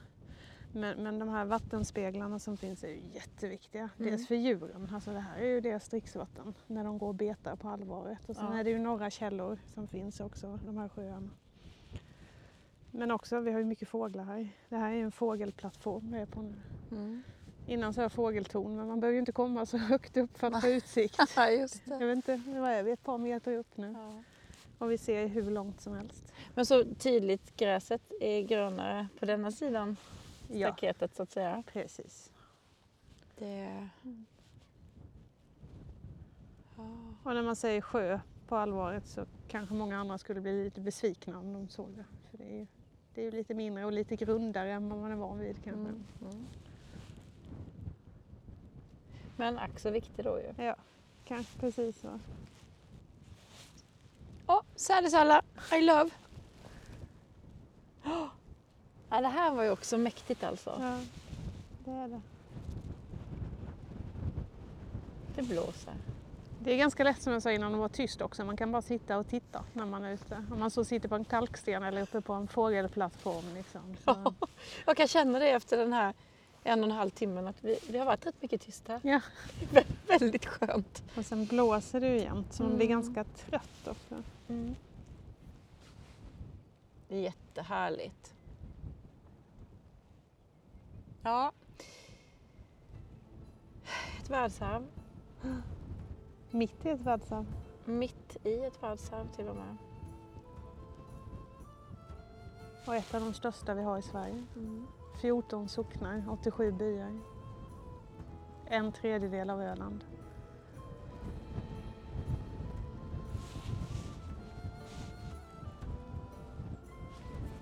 Men, 0.74 1.02
men 1.02 1.18
de 1.18 1.28
här 1.28 1.44
vattenspeglarna 1.44 2.38
som 2.38 2.56
finns 2.56 2.84
är 2.84 2.88
ju 2.88 3.00
jätteviktiga. 3.14 3.88
Mm. 3.98 4.10
Dels 4.10 4.28
för 4.28 4.34
djuren, 4.34 4.88
alltså 4.94 5.12
det 5.12 5.20
här 5.20 5.38
är 5.38 5.46
ju 5.46 5.60
deras 5.60 5.88
dricksvatten 5.88 6.54
när 6.66 6.84
de 6.84 6.98
går 6.98 7.08
och 7.08 7.14
betar 7.14 7.56
på 7.56 7.68
Alvaret. 7.68 8.28
Och 8.28 8.36
sen 8.36 8.46
Ja. 8.52 8.58
är 8.58 8.64
det 8.64 8.70
ju 8.70 8.78
några 8.78 9.10
källor 9.10 9.58
som 9.74 9.88
finns 9.88 10.20
också, 10.20 10.58
de 10.66 10.76
här 10.78 10.88
sjöarna. 10.88 11.30
Men 12.90 13.10
också, 13.10 13.40
vi 13.40 13.52
har 13.52 13.58
ju 13.58 13.64
mycket 13.64 13.88
fåglar 13.88 14.24
här. 14.24 14.48
Det 14.68 14.76
här 14.76 14.92
är 14.92 15.02
en 15.02 15.12
fågelplattform 15.12 16.12
vi 16.12 16.18
är 16.18 16.26
på 16.26 16.42
nu. 16.42 16.54
Mm. 16.90 17.22
Innan 17.66 17.94
sa 17.94 18.02
jag 18.02 18.12
fågeltorn, 18.12 18.76
men 18.76 18.86
man 18.88 19.00
behöver 19.00 19.12
ju 19.14 19.18
inte 19.20 19.32
komma 19.32 19.66
så 19.66 19.78
högt 19.78 20.16
upp 20.16 20.38
för 20.38 20.46
att 20.46 20.60
få 20.60 20.68
utsikt. 20.68 21.18
Ja, 21.36 21.50
just 21.50 21.82
Jag 21.86 22.06
vet 22.06 22.16
inte, 22.16 22.42
vad 22.46 22.70
är 22.70 22.82
vi? 22.82 22.90
Ett 22.90 23.04
par 23.04 23.18
meter 23.18 23.52
upp 23.56 23.76
nu. 23.76 23.94
Ja. 23.98 24.22
Och 24.78 24.90
vi 24.90 24.98
ser 24.98 25.26
hur 25.26 25.50
långt 25.50 25.80
som 25.80 25.94
helst. 25.94 26.32
Men 26.54 26.66
så 26.66 26.84
tydligt 26.84 27.56
gräset 27.56 28.02
är 28.20 28.42
grönare 28.42 29.08
på 29.18 29.26
denna 29.26 29.50
sidan 29.50 29.96
Ja, 30.48 30.68
staketet 30.68 31.14
så 31.16 31.22
att 31.22 31.30
säga. 31.30 31.62
precis. 31.72 32.32
Det... 33.38 33.88
Ja. 36.76 36.84
Och 37.22 37.34
när 37.34 37.42
man 37.42 37.56
säger 37.56 37.80
sjö 37.80 38.20
på 38.48 38.56
allvaret 38.56 39.06
så 39.06 39.24
kanske 39.48 39.74
många 39.74 39.98
andra 39.98 40.18
skulle 40.18 40.40
bli 40.40 40.64
lite 40.64 40.80
besvikna 40.80 41.38
om 41.38 41.52
de 41.52 41.68
såg 41.68 41.88
det. 41.96 42.04
För 42.30 42.38
det 42.38 42.44
är 42.44 42.58
ju 42.58 42.66
det 43.14 43.20
är 43.20 43.24
ju 43.24 43.30
lite 43.30 43.54
mindre 43.54 43.84
och 43.84 43.92
lite 43.92 44.16
grundare 44.16 44.72
än 44.72 44.88
vad 44.88 44.98
man 44.98 45.12
är 45.12 45.16
van 45.16 45.38
vid 45.38 45.56
kanske. 45.64 45.70
Mm. 45.88 46.04
Mm. 46.20 46.46
Men 49.42 49.58
ack 49.58 49.78
så 49.80 49.90
viktig 49.90 50.24
då 50.24 50.38
ju. 50.38 50.64
Ja, 50.64 50.76
kanske 51.24 51.58
precis 51.58 52.00
så. 52.00 52.18
Åh, 54.46 54.62
sädesalla, 54.76 55.42
I 55.72 55.80
love. 55.80 56.10
Åh. 58.04 58.26
Ja, 59.10 59.20
det 59.20 59.28
här 59.28 59.54
var 59.54 59.62
ju 59.62 59.70
också 59.70 59.98
mäktigt 59.98 60.44
alltså. 60.44 60.76
Ja, 60.80 61.00
det 61.84 61.90
är 61.90 62.08
det. 62.08 62.20
Det 65.36 65.42
blåser. 65.42 65.94
Det 66.58 66.72
är 66.72 66.76
ganska 66.76 67.04
lätt 67.04 67.22
som 67.22 67.32
jag 67.32 67.42
sa 67.42 67.52
innan 67.52 67.72
att 67.72 67.78
vara 67.78 67.88
tyst 67.88 68.20
också. 68.20 68.44
Man 68.44 68.56
kan 68.56 68.72
bara 68.72 68.82
sitta 68.82 69.18
och 69.18 69.28
titta 69.28 69.64
när 69.72 69.86
man 69.86 70.04
är 70.04 70.12
ute. 70.12 70.44
Om 70.52 70.58
man 70.58 70.70
så 70.70 70.84
sitter 70.84 71.08
på 71.08 71.14
en 71.14 71.24
kalksten 71.24 71.82
eller 71.82 72.02
uppe 72.02 72.20
på 72.20 72.32
en 72.32 72.48
fågelplattform. 72.48 73.54
Liksom. 73.54 73.96
Så, 74.04 74.34
Jag 74.86 74.96
kan 74.96 75.08
känna 75.08 75.38
det 75.38 75.50
efter 75.50 75.76
den 75.76 75.92
här 75.92 76.14
en 76.62 76.78
och 76.80 76.84
en 76.90 76.96
halv 76.96 77.10
timmen 77.10 77.46
att 77.46 77.64
vi, 77.64 77.78
det 77.88 77.98
har 77.98 78.06
varit 78.06 78.26
rätt 78.26 78.42
mycket 78.42 78.60
tyst 78.60 78.88
här. 78.88 79.00
ja. 79.02 79.20
Väldigt 80.08 80.46
skönt. 80.46 81.02
Och 81.16 81.24
sen 81.26 81.46
blåser 81.46 82.00
det 82.00 82.08
ju 82.08 82.18
jämt 82.20 82.52
så 82.52 82.62
man 82.62 82.76
blir 82.76 82.86
Mm. 82.86 83.02
ganska 83.02 83.24
trött 83.24 83.88
också. 83.88 84.22
Det 87.08 87.16
är 87.16 87.20
jättehärligt. 87.20 88.34
Ja. 91.22 91.52
Ett 94.20 94.30
världsarv. 94.30 94.86
Mitt 96.50 96.86
i 96.86 96.88
ett 96.88 97.00
världsarv. 97.00 97.46
Mitt 97.84 98.36
i 98.44 98.54
ett 98.64 98.82
världsarv 98.82 99.28
till 99.36 99.48
och 99.48 99.56
med. 99.56 99.76
Och 102.86 102.94
ett 102.96 103.14
av 103.14 103.20
de 103.20 103.34
största 103.34 103.74
vi 103.74 103.82
har 103.82 103.98
i 103.98 104.02
Sverige. 104.02 104.44
14 105.22 105.68
socknar, 105.68 106.24
87 106.30 106.72
byar. 106.72 107.20
En 108.66 108.92
tredjedel 108.92 109.50
av 109.50 109.62
Öland. 109.62 110.04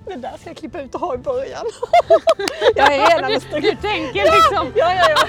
Det 0.04 0.16
där 0.16 0.36
ska 0.36 0.50
jag 0.50 0.56
klippa 0.56 0.80
ut 0.80 0.94
och 0.94 1.00
ha 1.00 1.14
i 1.14 1.18
början. 1.18 1.66
jag 2.74 2.94
är 2.94 3.16
redan 3.16 3.30
med 3.30 3.62
Du 3.62 3.76
tänker 3.76 4.24
liksom... 4.24 4.72
Ja, 4.74 4.94
ja, 4.94 5.06
ja. 5.10 5.26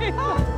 Ja, 0.00 0.36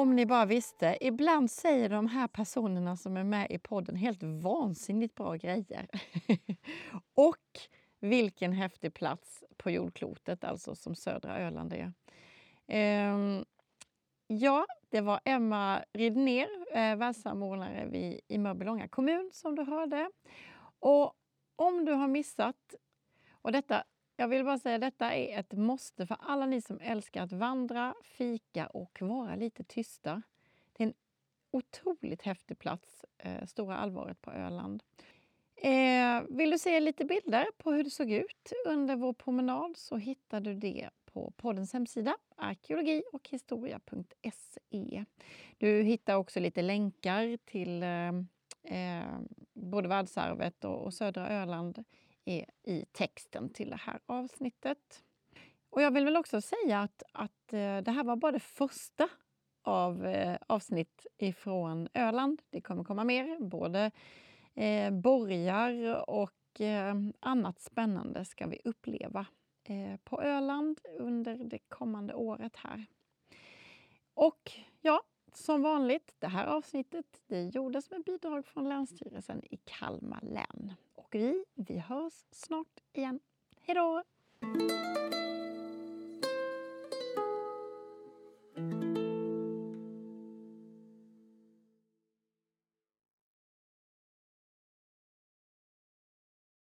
om 0.00 0.16
ni 0.16 0.26
bara 0.26 0.46
visste. 0.46 0.98
Ibland 1.00 1.50
säger 1.50 1.88
de 1.88 2.06
här 2.06 2.28
personerna 2.28 2.96
som 2.96 3.16
är 3.16 3.24
med 3.24 3.46
i 3.50 3.58
podden 3.58 3.96
helt 3.96 4.22
vansinnigt 4.22 5.14
bra 5.14 5.34
grejer. 5.34 5.88
Och 7.14 7.60
vilken 8.00 8.52
häftig 8.52 8.94
plats 8.94 9.44
på 9.56 9.70
jordklotet, 9.70 10.44
alltså 10.44 10.74
som 10.74 10.94
södra 10.94 11.38
Öland 11.38 11.72
är. 11.72 11.92
Ehm, 12.66 13.44
ja, 14.26 14.66
det 14.88 15.00
var 15.00 15.20
Emma 15.24 15.84
Ridner, 15.92 16.48
eh, 16.72 16.96
världssamordnare 16.96 17.86
vid, 17.86 18.20
i 18.28 18.38
Mörbylånga 18.38 18.88
kommun 18.88 19.30
som 19.32 19.54
du 19.54 19.62
hörde. 19.62 20.10
Och 20.78 21.12
om 21.56 21.84
du 21.84 21.92
har 21.92 22.08
missat, 22.08 22.74
och 23.42 23.52
detta, 23.52 23.84
jag 24.16 24.28
vill 24.28 24.44
bara 24.44 24.58
säga 24.58 24.78
detta 24.78 25.14
är 25.14 25.38
ett 25.38 25.52
måste 25.52 26.06
för 26.06 26.16
alla 26.20 26.46
ni 26.46 26.60
som 26.60 26.80
älskar 26.80 27.22
att 27.22 27.32
vandra, 27.32 27.94
fika 28.02 28.66
och 28.66 28.98
vara 29.00 29.36
lite 29.36 29.64
tysta. 29.64 30.22
Det 30.72 30.82
är 30.82 30.86
en 30.86 30.94
otroligt 31.50 32.22
häftig 32.22 32.58
plats, 32.58 33.04
eh, 33.18 33.46
Stora 33.46 33.76
Alvaret 33.76 34.20
på 34.20 34.30
Öland. 34.30 34.82
Eh, 35.56 36.22
vill 36.28 36.50
du 36.50 36.58
se 36.58 36.80
lite 36.80 37.04
bilder 37.04 37.46
på 37.58 37.72
hur 37.72 37.84
det 37.84 37.90
såg 37.90 38.10
ut 38.10 38.52
under 38.66 38.96
vår 38.96 39.12
promenad 39.12 39.76
så 39.76 39.96
hittar 39.96 40.40
du 40.40 40.54
det 40.54 40.90
på 41.04 41.32
poddens 41.36 41.72
hemsida 41.72 42.16
arkeologi 42.36 43.02
och 43.12 43.28
historia.se. 43.28 45.04
Du 45.58 45.82
hittar 45.82 46.14
också 46.14 46.40
lite 46.40 46.62
länkar 46.62 47.36
till 47.36 47.82
eh, 47.82 48.08
eh, 48.78 49.18
både 49.52 49.88
världsarvet 49.88 50.64
och, 50.64 50.84
och 50.84 50.94
södra 50.94 51.28
Öland 51.28 51.84
i, 52.26 52.44
i 52.62 52.84
texten 52.92 53.52
till 53.52 53.70
det 53.70 53.76
här 53.76 54.00
avsnittet. 54.06 55.04
Och 55.70 55.82
jag 55.82 55.90
vill 55.90 56.04
väl 56.04 56.16
också 56.16 56.40
säga 56.40 56.80
att, 56.80 57.02
att 57.12 57.52
eh, 57.52 57.78
det 57.78 57.90
här 57.90 58.04
var 58.04 58.16
bara 58.16 58.32
det 58.32 58.40
första 58.40 59.08
av 59.62 60.06
eh, 60.06 60.38
avsnitt 60.46 61.06
ifrån 61.18 61.88
Öland. 61.94 62.42
Det 62.50 62.60
kommer 62.60 62.84
komma 62.84 63.04
mer, 63.04 63.40
både 63.40 63.90
eh, 64.54 64.90
borgar 64.90 66.04
och 66.10 66.60
eh, 66.60 66.94
annat 67.20 67.60
spännande 67.60 68.24
ska 68.24 68.46
vi 68.46 68.60
uppleva 68.64 69.26
eh, 69.64 69.96
på 70.04 70.22
Öland 70.22 70.80
under 70.98 71.36
det 71.36 71.58
kommande 71.58 72.14
året 72.14 72.56
här. 72.56 72.86
Och 74.14 74.52
ja, 74.80 75.02
som 75.32 75.62
vanligt, 75.62 76.14
det 76.18 76.28
här 76.28 76.46
avsnittet 76.46 77.22
det 77.26 77.42
gjordes 77.42 77.90
med 77.90 78.04
bidrag 78.04 78.46
från 78.46 78.68
Länsstyrelsen 78.68 79.44
i 79.44 79.56
Kalmar 79.56 80.22
län. 80.22 80.74
Och 81.06 81.14
vi, 81.14 81.44
vi 81.54 81.78
hörs 81.78 82.24
snart 82.30 82.80
igen. 82.92 83.20
Hej 83.60 83.74
då! 83.74 84.02